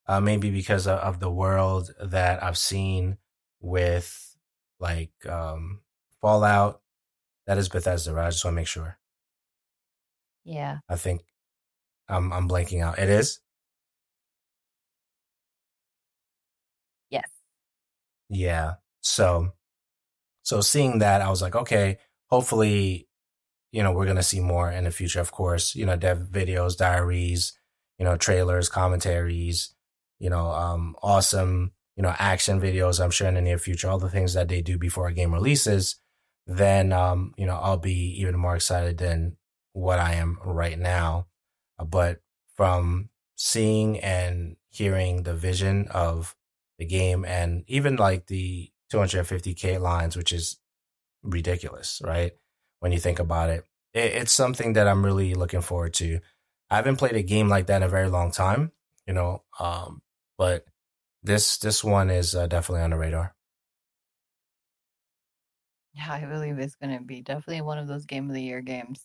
uh, 0.09 0.21
maybe 0.21 0.51
because 0.51 0.87
of, 0.87 0.99
of, 1.01 1.21
the 1.21 1.31
world 1.31 1.91
that 2.01 2.43
I've 2.43 2.59
seen 2.59 3.19
with 3.61 4.37
like 4.79 5.13
um, 5.29 5.81
Fallout. 6.21 6.81
That 7.47 7.59
is 7.59 7.69
Bethesda, 7.69 8.13
right? 8.13 8.27
I 8.27 8.31
just 8.31 8.45
want 8.45 8.55
to 8.55 8.57
make 8.57 8.67
sure. 8.67 8.99
Yeah. 10.45 10.79
I 10.89 10.97
think 10.97 11.23
I'm 12.09 12.33
I'm 12.33 12.49
blanking 12.49 12.83
out. 12.83 12.99
It 12.99 13.09
is. 13.09 13.41
Yes. 17.11 17.29
Yeah. 18.29 18.75
So, 19.01 19.53
so 20.43 20.61
seeing 20.61 21.01
that, 21.01 21.23
I 21.23 21.31
was 21.31 21.43
like, 21.43 21.57
okay, 21.57 21.99
hopefully, 22.29 23.09
you 23.73 23.83
know, 23.83 23.93
we're 23.93 24.07
gonna 24.07 24.23
see 24.23 24.41
more 24.41 24.71
in 24.71 24.85
the 24.85 24.91
future. 24.91 25.21
Of 25.21 25.33
course, 25.33 25.75
you 25.75 25.87
know, 25.87 25.97
dev 25.97 26.29
videos, 26.31 26.77
diaries, 26.77 27.59
you 27.99 28.05
know, 28.05 28.17
trailers, 28.17 28.69
commentaries, 28.69 29.75
you 30.19 30.31
know, 30.31 30.51
um, 30.51 30.97
awesome, 31.03 31.73
you 31.97 32.03
know, 32.03 32.14
action 32.19 32.61
videos, 32.61 33.03
I'm 33.03 33.11
sure 33.11 33.29
in 33.29 33.35
the 33.35 33.41
near 33.41 33.59
future, 33.59 33.89
all 33.89 33.99
the 33.99 34.11
things 34.11 34.35
that 34.35 34.49
they 34.49 34.62
do 34.62 34.79
before 34.79 35.07
a 35.09 35.12
game 35.12 35.33
releases, 35.33 35.97
then, 36.47 36.93
um, 36.93 37.35
you 37.37 37.47
know, 37.47 37.57
I'll 37.57 37.77
be 37.77 38.21
even 38.21 38.37
more 38.37 38.55
excited 38.55 38.99
than 38.99 39.37
what 39.73 39.99
I 39.99 40.14
am 40.14 40.39
right 40.45 40.79
now. 40.79 41.27
Uh, 41.79 41.85
but 41.85 42.21
from 42.55 43.11
seeing 43.37 43.99
and 44.01 44.57
hearing 44.71 45.23
the 45.23 45.35
vision 45.35 45.89
of 45.91 46.35
the 46.79 46.87
game 46.87 47.25
and 47.25 47.64
even 47.67 47.97
like 47.97 48.27
the 48.27 48.71
250k 48.93 49.81
lines, 49.81 50.17
which 50.17 50.33
is 50.33 50.59
ridiculous, 51.23 52.01
right? 52.05 52.33
When 52.81 52.93
you 52.93 52.99
think 52.99 53.19
about 53.19 53.51
it, 53.51 53.64
it 53.93 54.12
it's 54.14 54.33
something 54.33 54.75
that 54.75 54.87
I'm 54.87 55.05
really 55.05 55.35
looking 55.35 55.62
forward 55.62 55.95
to 55.95 56.21
I 56.71 56.77
haven't 56.77 56.97
played 56.97 57.17
a 57.17 57.23
game 57.23 57.49
like 57.49 57.67
that 57.67 57.77
in 57.77 57.83
a 57.83 57.89
very 57.89 58.09
long 58.09 58.31
time, 58.31 58.73
you 59.07 59.14
know. 59.14 59.43
Um, 59.61 60.03
but 60.39 60.66
this 61.22 61.59
this 61.59 61.84
one 61.84 62.11
is 62.11 62.34
uh, 62.34 62.47
definitely 62.47 62.82
on 62.82 62.91
the 62.91 62.99
radar. 62.99 63.34
Yeah, 65.95 66.12
I 66.12 66.24
believe 66.26 66.59
it's 66.61 66.76
going 66.76 66.97
to 66.97 67.03
be 67.05 67.22
definitely 67.22 67.62
one 67.62 67.78
of 67.78 67.89
those 67.89 68.07
game 68.07 68.28
of 68.28 68.34
the 68.34 68.43
year 68.43 68.61
games. 68.61 69.05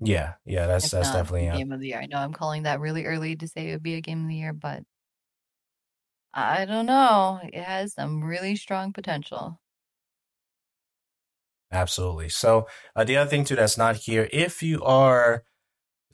Yeah, 0.00 0.34
yeah, 0.44 0.66
that's 0.66 0.90
If 0.90 0.90
that's 0.90 1.12
not 1.12 1.12
definitely 1.12 1.48
uh, 1.48 1.60
game 1.60 1.72
of 1.72 1.80
the 1.80 1.88
year. 1.88 1.98
I 2.00 2.06
know 2.06 2.18
I'm 2.18 2.32
calling 2.32 2.62
that 2.64 2.80
really 2.80 3.04
early 3.06 3.36
to 3.36 3.48
say 3.48 3.68
it 3.68 3.72
would 3.72 3.82
be 3.82 3.94
a 3.94 4.00
game 4.00 4.22
of 4.22 4.28
the 4.28 4.36
year, 4.36 4.52
but 4.52 4.84
I 6.34 6.66
don't 6.66 6.86
know. 6.86 7.40
It 7.42 7.64
has 7.64 7.94
some 7.94 8.22
really 8.22 8.54
strong 8.54 8.92
potential. 8.92 9.58
absolutely. 11.70 12.28
So 12.28 12.66
uh, 12.94 13.04
the 13.04 13.16
other 13.16 13.30
thing 13.30 13.44
too 13.44 13.56
that's 13.56 13.78
not 13.78 13.96
here, 13.96 14.28
if 14.32 14.62
you 14.62 14.82
are 14.84 15.44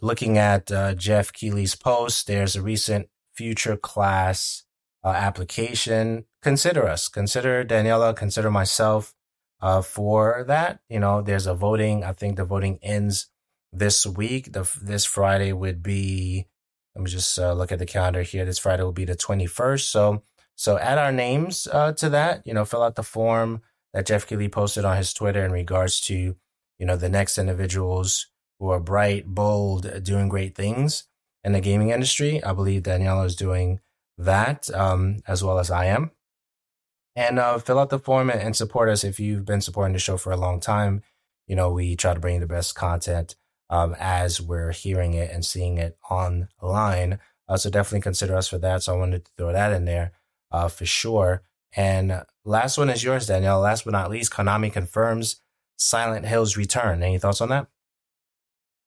looking 0.00 0.38
at 0.38 0.72
uh, 0.72 0.94
Jeff 0.94 1.32
Keighley's 1.32 1.76
post, 1.76 2.26
there's 2.28 2.56
a 2.56 2.62
recent 2.62 3.08
future 3.42 3.76
class 3.76 4.62
uh, 5.02 5.08
application. 5.08 6.24
Consider 6.42 6.86
us, 6.86 7.08
consider 7.08 7.64
Daniela, 7.64 8.14
consider 8.14 8.52
myself 8.52 9.14
uh, 9.60 9.82
for 9.82 10.44
that. 10.46 10.78
You 10.88 11.00
know, 11.00 11.22
there's 11.22 11.48
a 11.48 11.54
voting. 11.54 12.04
I 12.04 12.12
think 12.12 12.36
the 12.36 12.44
voting 12.44 12.78
ends 12.82 13.26
this 13.72 14.06
week. 14.06 14.52
The 14.52 14.62
this 14.80 15.04
Friday 15.04 15.52
would 15.52 15.82
be. 15.82 16.46
Let 16.94 17.02
me 17.02 17.10
just 17.10 17.36
uh, 17.36 17.52
look 17.54 17.72
at 17.72 17.80
the 17.80 17.86
calendar 17.86 18.22
here. 18.22 18.44
This 18.44 18.60
Friday 18.60 18.84
will 18.84 18.92
be 18.92 19.06
the 19.06 19.16
21st. 19.16 19.80
So 19.80 20.22
so 20.54 20.78
add 20.78 20.98
our 20.98 21.10
names 21.10 21.66
uh, 21.66 21.92
to 21.94 22.08
that. 22.10 22.46
You 22.46 22.54
know, 22.54 22.64
fill 22.64 22.84
out 22.84 22.94
the 22.94 23.02
form 23.02 23.62
that 23.92 24.06
Jeff 24.06 24.24
Keighley 24.24 24.48
posted 24.48 24.84
on 24.84 24.98
his 24.98 25.12
Twitter 25.12 25.44
in 25.44 25.50
regards 25.50 26.00
to 26.02 26.36
you 26.78 26.86
know 26.86 26.96
the 26.96 27.08
next 27.08 27.38
individuals 27.38 28.28
who 28.60 28.70
are 28.70 28.78
bright, 28.78 29.26
bold, 29.26 30.04
doing 30.04 30.28
great 30.28 30.54
things 30.54 31.08
in 31.44 31.52
the 31.52 31.60
gaming 31.60 31.90
industry. 31.90 32.42
I 32.42 32.52
believe 32.52 32.82
Daniela 32.82 33.26
is 33.26 33.36
doing 33.36 33.80
that 34.18 34.70
um, 34.74 35.18
as 35.26 35.42
well 35.42 35.58
as 35.58 35.70
I 35.70 35.86
am. 35.86 36.10
And 37.14 37.38
uh, 37.38 37.58
fill 37.58 37.78
out 37.78 37.90
the 37.90 37.98
form 37.98 38.30
and, 38.30 38.56
support 38.56 38.88
us 38.88 39.04
if 39.04 39.20
you've 39.20 39.44
been 39.44 39.60
supporting 39.60 39.92
the 39.92 39.98
show 39.98 40.16
for 40.16 40.32
a 40.32 40.36
long 40.36 40.60
time. 40.60 41.02
You 41.46 41.56
know, 41.56 41.70
we 41.70 41.94
try 41.94 42.14
to 42.14 42.20
bring 42.20 42.34
you 42.34 42.40
the 42.40 42.46
best 42.46 42.74
content 42.74 43.36
um, 43.68 43.94
as 43.98 44.40
we're 44.40 44.72
hearing 44.72 45.12
it 45.12 45.30
and 45.30 45.44
seeing 45.44 45.76
it 45.76 45.98
online. 46.10 47.18
Uh, 47.48 47.56
so 47.58 47.68
definitely 47.68 48.00
consider 48.00 48.34
us 48.34 48.48
for 48.48 48.58
that. 48.58 48.82
So 48.82 48.94
I 48.94 48.98
wanted 48.98 49.26
to 49.26 49.30
throw 49.36 49.52
that 49.52 49.72
in 49.72 49.84
there 49.84 50.12
uh, 50.50 50.68
for 50.68 50.86
sure. 50.86 51.42
And 51.74 52.22
last 52.44 52.78
one 52.78 52.88
is 52.88 53.04
yours, 53.04 53.26
Danielle. 53.26 53.60
Last 53.60 53.84
but 53.84 53.92
not 53.92 54.10
least, 54.10 54.32
Konami 54.32 54.72
confirms 54.72 55.40
Silent 55.76 56.26
Hill's 56.26 56.56
return. 56.56 57.02
Any 57.02 57.18
thoughts 57.18 57.40
on 57.40 57.48
that? 57.48 57.66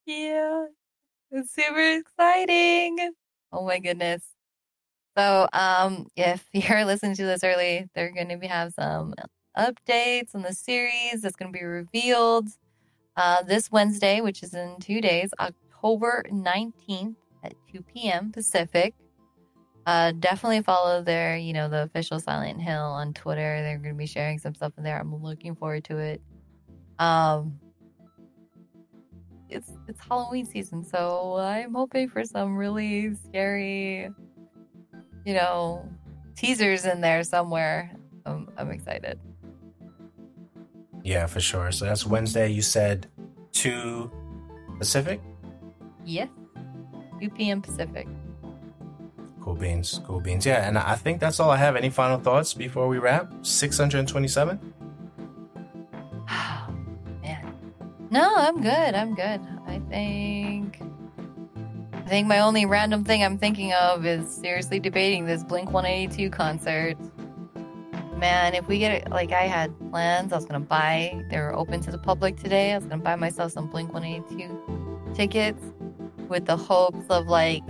Yeah, 0.05 0.67
it's 1.31 1.53
super 1.53 1.99
exciting. 1.99 3.13
Oh 3.51 3.65
my 3.65 3.79
goodness. 3.79 4.23
So, 5.17 5.47
um, 5.53 6.07
if 6.15 6.45
you're 6.53 6.85
listening 6.85 7.15
to 7.15 7.25
this 7.25 7.43
early, 7.43 7.87
they're 7.95 8.11
going 8.11 8.29
to 8.29 8.37
be 8.37 8.47
have 8.47 8.73
some 8.73 9.13
updates 9.57 10.35
on 10.35 10.41
the 10.41 10.53
series 10.53 11.21
that's 11.21 11.35
going 11.35 11.51
to 11.51 11.57
be 11.57 11.63
revealed 11.65 12.49
uh, 13.15 13.43
this 13.43 13.71
Wednesday, 13.71 14.21
which 14.21 14.43
is 14.43 14.53
in 14.53 14.75
two 14.79 15.01
days, 15.01 15.31
October 15.39 16.23
19th 16.29 17.15
at 17.43 17.53
2 17.73 17.81
p.m. 17.93 18.31
Pacific. 18.31 18.93
Uh, 19.85 20.11
definitely 20.19 20.63
follow 20.63 21.03
their, 21.03 21.37
you 21.37 21.53
know, 21.53 21.69
the 21.69 21.83
official 21.83 22.19
Silent 22.19 22.59
Hill 22.59 22.81
on 22.81 23.13
Twitter. 23.13 23.61
They're 23.61 23.77
going 23.77 23.93
to 23.93 23.97
be 23.97 24.07
sharing 24.07 24.39
some 24.39 24.55
stuff 24.55 24.73
in 24.77 24.83
there. 24.83 24.99
I'm 24.99 25.15
looking 25.23 25.55
forward 25.55 25.83
to 25.85 25.97
it. 25.97 26.21
Um, 26.97 27.59
it's 29.49 29.71
it's 29.87 29.99
Halloween 30.07 30.45
season, 30.45 30.83
so 30.83 31.37
I'm 31.37 31.73
hoping 31.73 32.09
for 32.09 32.23
some 32.23 32.55
really 32.55 33.15
scary, 33.15 34.09
you 35.25 35.33
know, 35.33 35.87
teasers 36.35 36.85
in 36.85 37.01
there 37.01 37.23
somewhere. 37.23 37.91
I'm, 38.25 38.49
I'm 38.57 38.71
excited. 38.71 39.19
Yeah, 41.03 41.27
for 41.27 41.39
sure. 41.39 41.71
So 41.71 41.85
that's 41.85 42.05
Wednesday. 42.05 42.49
You 42.49 42.63
said 42.63 43.07
2 43.51 44.11
Pacific? 44.79 45.21
Yes, 46.03 46.29
2 47.21 47.29
p.m. 47.29 47.61
Pacific. 47.61 48.07
Cool 49.39 49.53
beans. 49.53 50.01
Cool 50.05 50.21
beans. 50.21 50.45
Yeah, 50.45 50.67
and 50.67 50.75
I 50.77 50.95
think 50.95 51.19
that's 51.19 51.39
all 51.39 51.51
I 51.51 51.57
have. 51.57 51.75
Any 51.75 51.91
final 51.91 52.17
thoughts 52.17 52.55
before 52.55 52.87
we 52.87 52.97
wrap? 52.97 53.31
627? 53.43 54.59
Man, 54.59 54.73
no, 58.09 58.33
I'm 58.35 58.61
good. 58.61 58.95
I'm 58.95 59.15
good. 59.15 59.41
I 59.67 59.81
think. 59.89 60.81
I 61.93 62.07
think 62.07 62.27
my 62.27 62.39
only 62.39 62.65
random 62.65 63.03
thing 63.03 63.23
I'm 63.23 63.37
thinking 63.39 63.73
of 63.73 64.05
is 64.05 64.29
seriously 64.29 64.79
debating 64.79 65.25
this 65.25 65.43
Blink 65.43 65.71
182 65.71 66.29
concert. 66.29 66.95
Man, 68.17 68.53
if 68.53 68.67
we 68.67 68.77
get 68.77 68.91
it, 68.91 69.09
like 69.09 69.31
I 69.31 69.43
had 69.47 69.73
plans, 69.89 70.31
I 70.31 70.35
was 70.35 70.45
gonna 70.45 70.59
buy. 70.59 71.25
They 71.31 71.39
were 71.39 71.53
open 71.55 71.81
to 71.81 71.91
the 71.91 71.97
public 71.97 72.37
today. 72.37 72.73
I 72.73 72.77
was 72.77 72.85
gonna 72.85 73.01
buy 73.01 73.15
myself 73.15 73.53
some 73.53 73.67
Blink 73.71 73.91
182 73.91 75.13
tickets 75.15 75.63
with 76.29 76.45
the 76.45 76.55
hopes 76.55 77.05
of 77.09 77.27
like. 77.27 77.63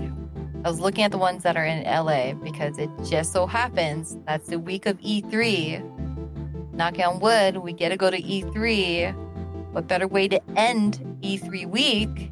I 0.65 0.69
was 0.69 0.79
looking 0.79 1.03
at 1.03 1.11
the 1.11 1.17
ones 1.17 1.43
that 1.43 1.55
are 1.55 1.65
in 1.65 1.83
LA 1.83 2.33
because 2.33 2.77
it 2.77 2.89
just 3.05 3.31
so 3.31 3.45
happens 3.45 4.17
that's 4.25 4.49
the 4.49 4.59
week 4.59 4.85
of 4.85 4.99
E3. 4.99 6.73
Knock 6.73 6.99
on 6.99 7.19
wood, 7.19 7.57
we 7.57 7.71
get 7.71 7.89
to 7.89 7.97
go 7.97 8.09
to 8.09 8.21
E3. 8.21 9.24
What 9.75 9.89
better 9.89 10.07
way 10.07 10.29
to 10.29 10.39
end 10.55 10.99
E3 11.21 11.65
week 11.69 12.31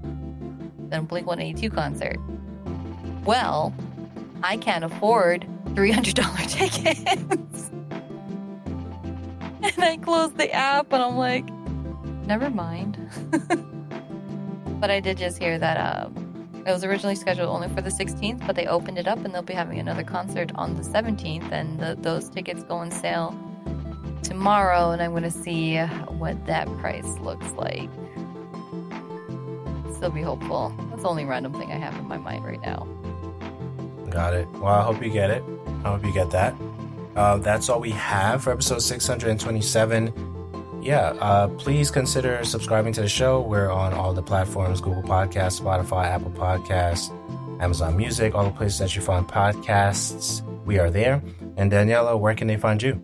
than 0.88 1.04
Blink 1.04 1.28
182 1.28 1.70
concert? 1.72 2.16
Well, 3.26 3.74
I 4.42 4.56
can't 4.56 4.86
afford 4.86 5.46
$300 5.72 6.48
tickets. 6.50 7.70
and 9.76 9.84
I 9.84 9.98
closed 9.98 10.38
the 10.38 10.54
app 10.54 10.94
and 10.94 11.04
I'm 11.04 11.18
like, 11.18 11.46
never 12.26 12.50
mind. 12.50 12.98
but 14.80 14.90
I 14.90 15.02
did 15.02 15.18
just 15.18 15.38
hear 15.38 15.60
that 15.60 15.76
um, 15.76 16.64
it 16.66 16.72
was 16.72 16.86
originally 16.86 17.16
scheduled 17.16 17.50
only 17.50 17.68
for 17.68 17.82
the 17.82 17.90
16th, 17.90 18.48
but 18.48 18.56
they 18.56 18.68
opened 18.68 18.98
it 18.98 19.06
up 19.06 19.26
and 19.26 19.36
they'll 19.36 19.42
be 19.42 19.54
having 19.54 19.80
another 19.80 20.06
concert 20.06 20.54
on 20.56 20.78
the 20.78 20.82
17th. 20.82 21.52
And 21.52 21.78
the, 21.78 21.98
those 22.00 22.30
tickets 22.30 22.64
go 22.64 22.76
on 22.76 22.90
sale 22.90 23.38
tomorrow. 24.24 24.92
And 24.92 25.02
I'm 25.02 25.12
going 25.12 25.24
to 25.24 25.32
see 25.32 25.78
what 25.78 26.46
that 26.46 26.68
price 26.78 27.18
looks 27.20 27.52
like. 27.54 27.90
Still 29.96 30.12
be 30.12 30.22
hopeful. 30.22 30.74
That's 30.90 31.04
the 31.04 31.10
only 31.10 31.26
random 31.26 31.54
thing 31.54 31.72
I 31.72 31.78
have 31.78 31.96
in 31.96 32.08
my 32.08 32.18
mind 32.18 32.44
right 32.46 32.62
now. 32.62 32.88
Got 34.10 34.34
it. 34.34 34.48
Well, 34.54 34.74
I 34.74 34.84
hope 34.84 35.04
you 35.04 35.10
get 35.10 35.30
it. 35.30 35.44
I 35.84 35.90
hope 35.90 36.06
you 36.06 36.14
get 36.14 36.30
that. 36.32 36.56
Uh, 37.16 37.38
that's 37.38 37.70
all 37.70 37.80
we 37.80 37.92
have 37.92 38.44
for 38.44 38.52
episode 38.52 38.82
627. 38.82 40.80
Yeah, 40.82 41.00
uh, 41.20 41.48
please 41.48 41.90
consider 41.90 42.44
subscribing 42.44 42.92
to 42.94 43.02
the 43.02 43.08
show. 43.08 43.42
We're 43.42 43.70
on 43.70 43.94
all 43.94 44.14
the 44.14 44.22
platforms 44.22 44.82
Google 44.82 45.04
Podcasts, 45.04 45.62
Spotify, 45.62 46.06
Apple 46.06 46.32
Podcasts, 46.32 47.12
Amazon 47.62 47.96
Music, 47.96 48.36
all 48.36 48.44
the 48.44 48.52
places 48.52 48.80
that 48.80 48.96
you 48.96 49.02
find 49.02 49.26
podcasts. 49.28 50.42
We 50.66 50.80
are 50.80 50.90
there. 50.90 51.22
And 51.56 51.72
Daniela, 51.72 52.20
where 52.20 52.36
can 52.36 52.48
they 52.48 52.58
find 52.58 52.82
you? 52.84 53.02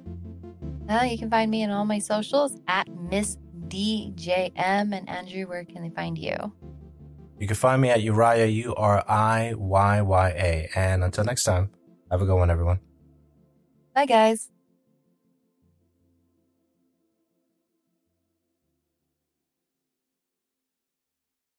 Uh, 0.90 1.04
you 1.04 1.18
can 1.20 1.30
find 1.30 1.52
me 1.52 1.64
on 1.64 1.70
all 1.70 1.86
my 1.86 2.00
socials 2.00 2.58
at 2.68 2.88
Miss 2.90 3.38
DJM. 3.68 4.56
And 4.58 5.08
Andrew, 5.08 5.46
where 5.48 5.64
can 5.64 5.84
they 5.84 5.92
find 5.92 6.18
you? 6.18 6.36
You 7.40 7.48
can 7.48 7.56
find 7.56 7.82
me 7.82 7.90
at 7.90 8.02
Uriah, 8.02 8.48
U 8.48 8.76
R 8.76 9.04
I 9.08 9.54
Y 9.56 10.02
Y 10.02 10.30
A. 10.30 10.70
And 10.76 11.04
until 11.04 11.24
next 11.24 11.44
time, 11.44 11.70
have 12.10 12.22
a 12.22 12.26
good 12.26 12.36
one, 12.36 12.50
everyone. 12.50 12.80
Bye, 13.94 14.08
guys. 14.08 14.50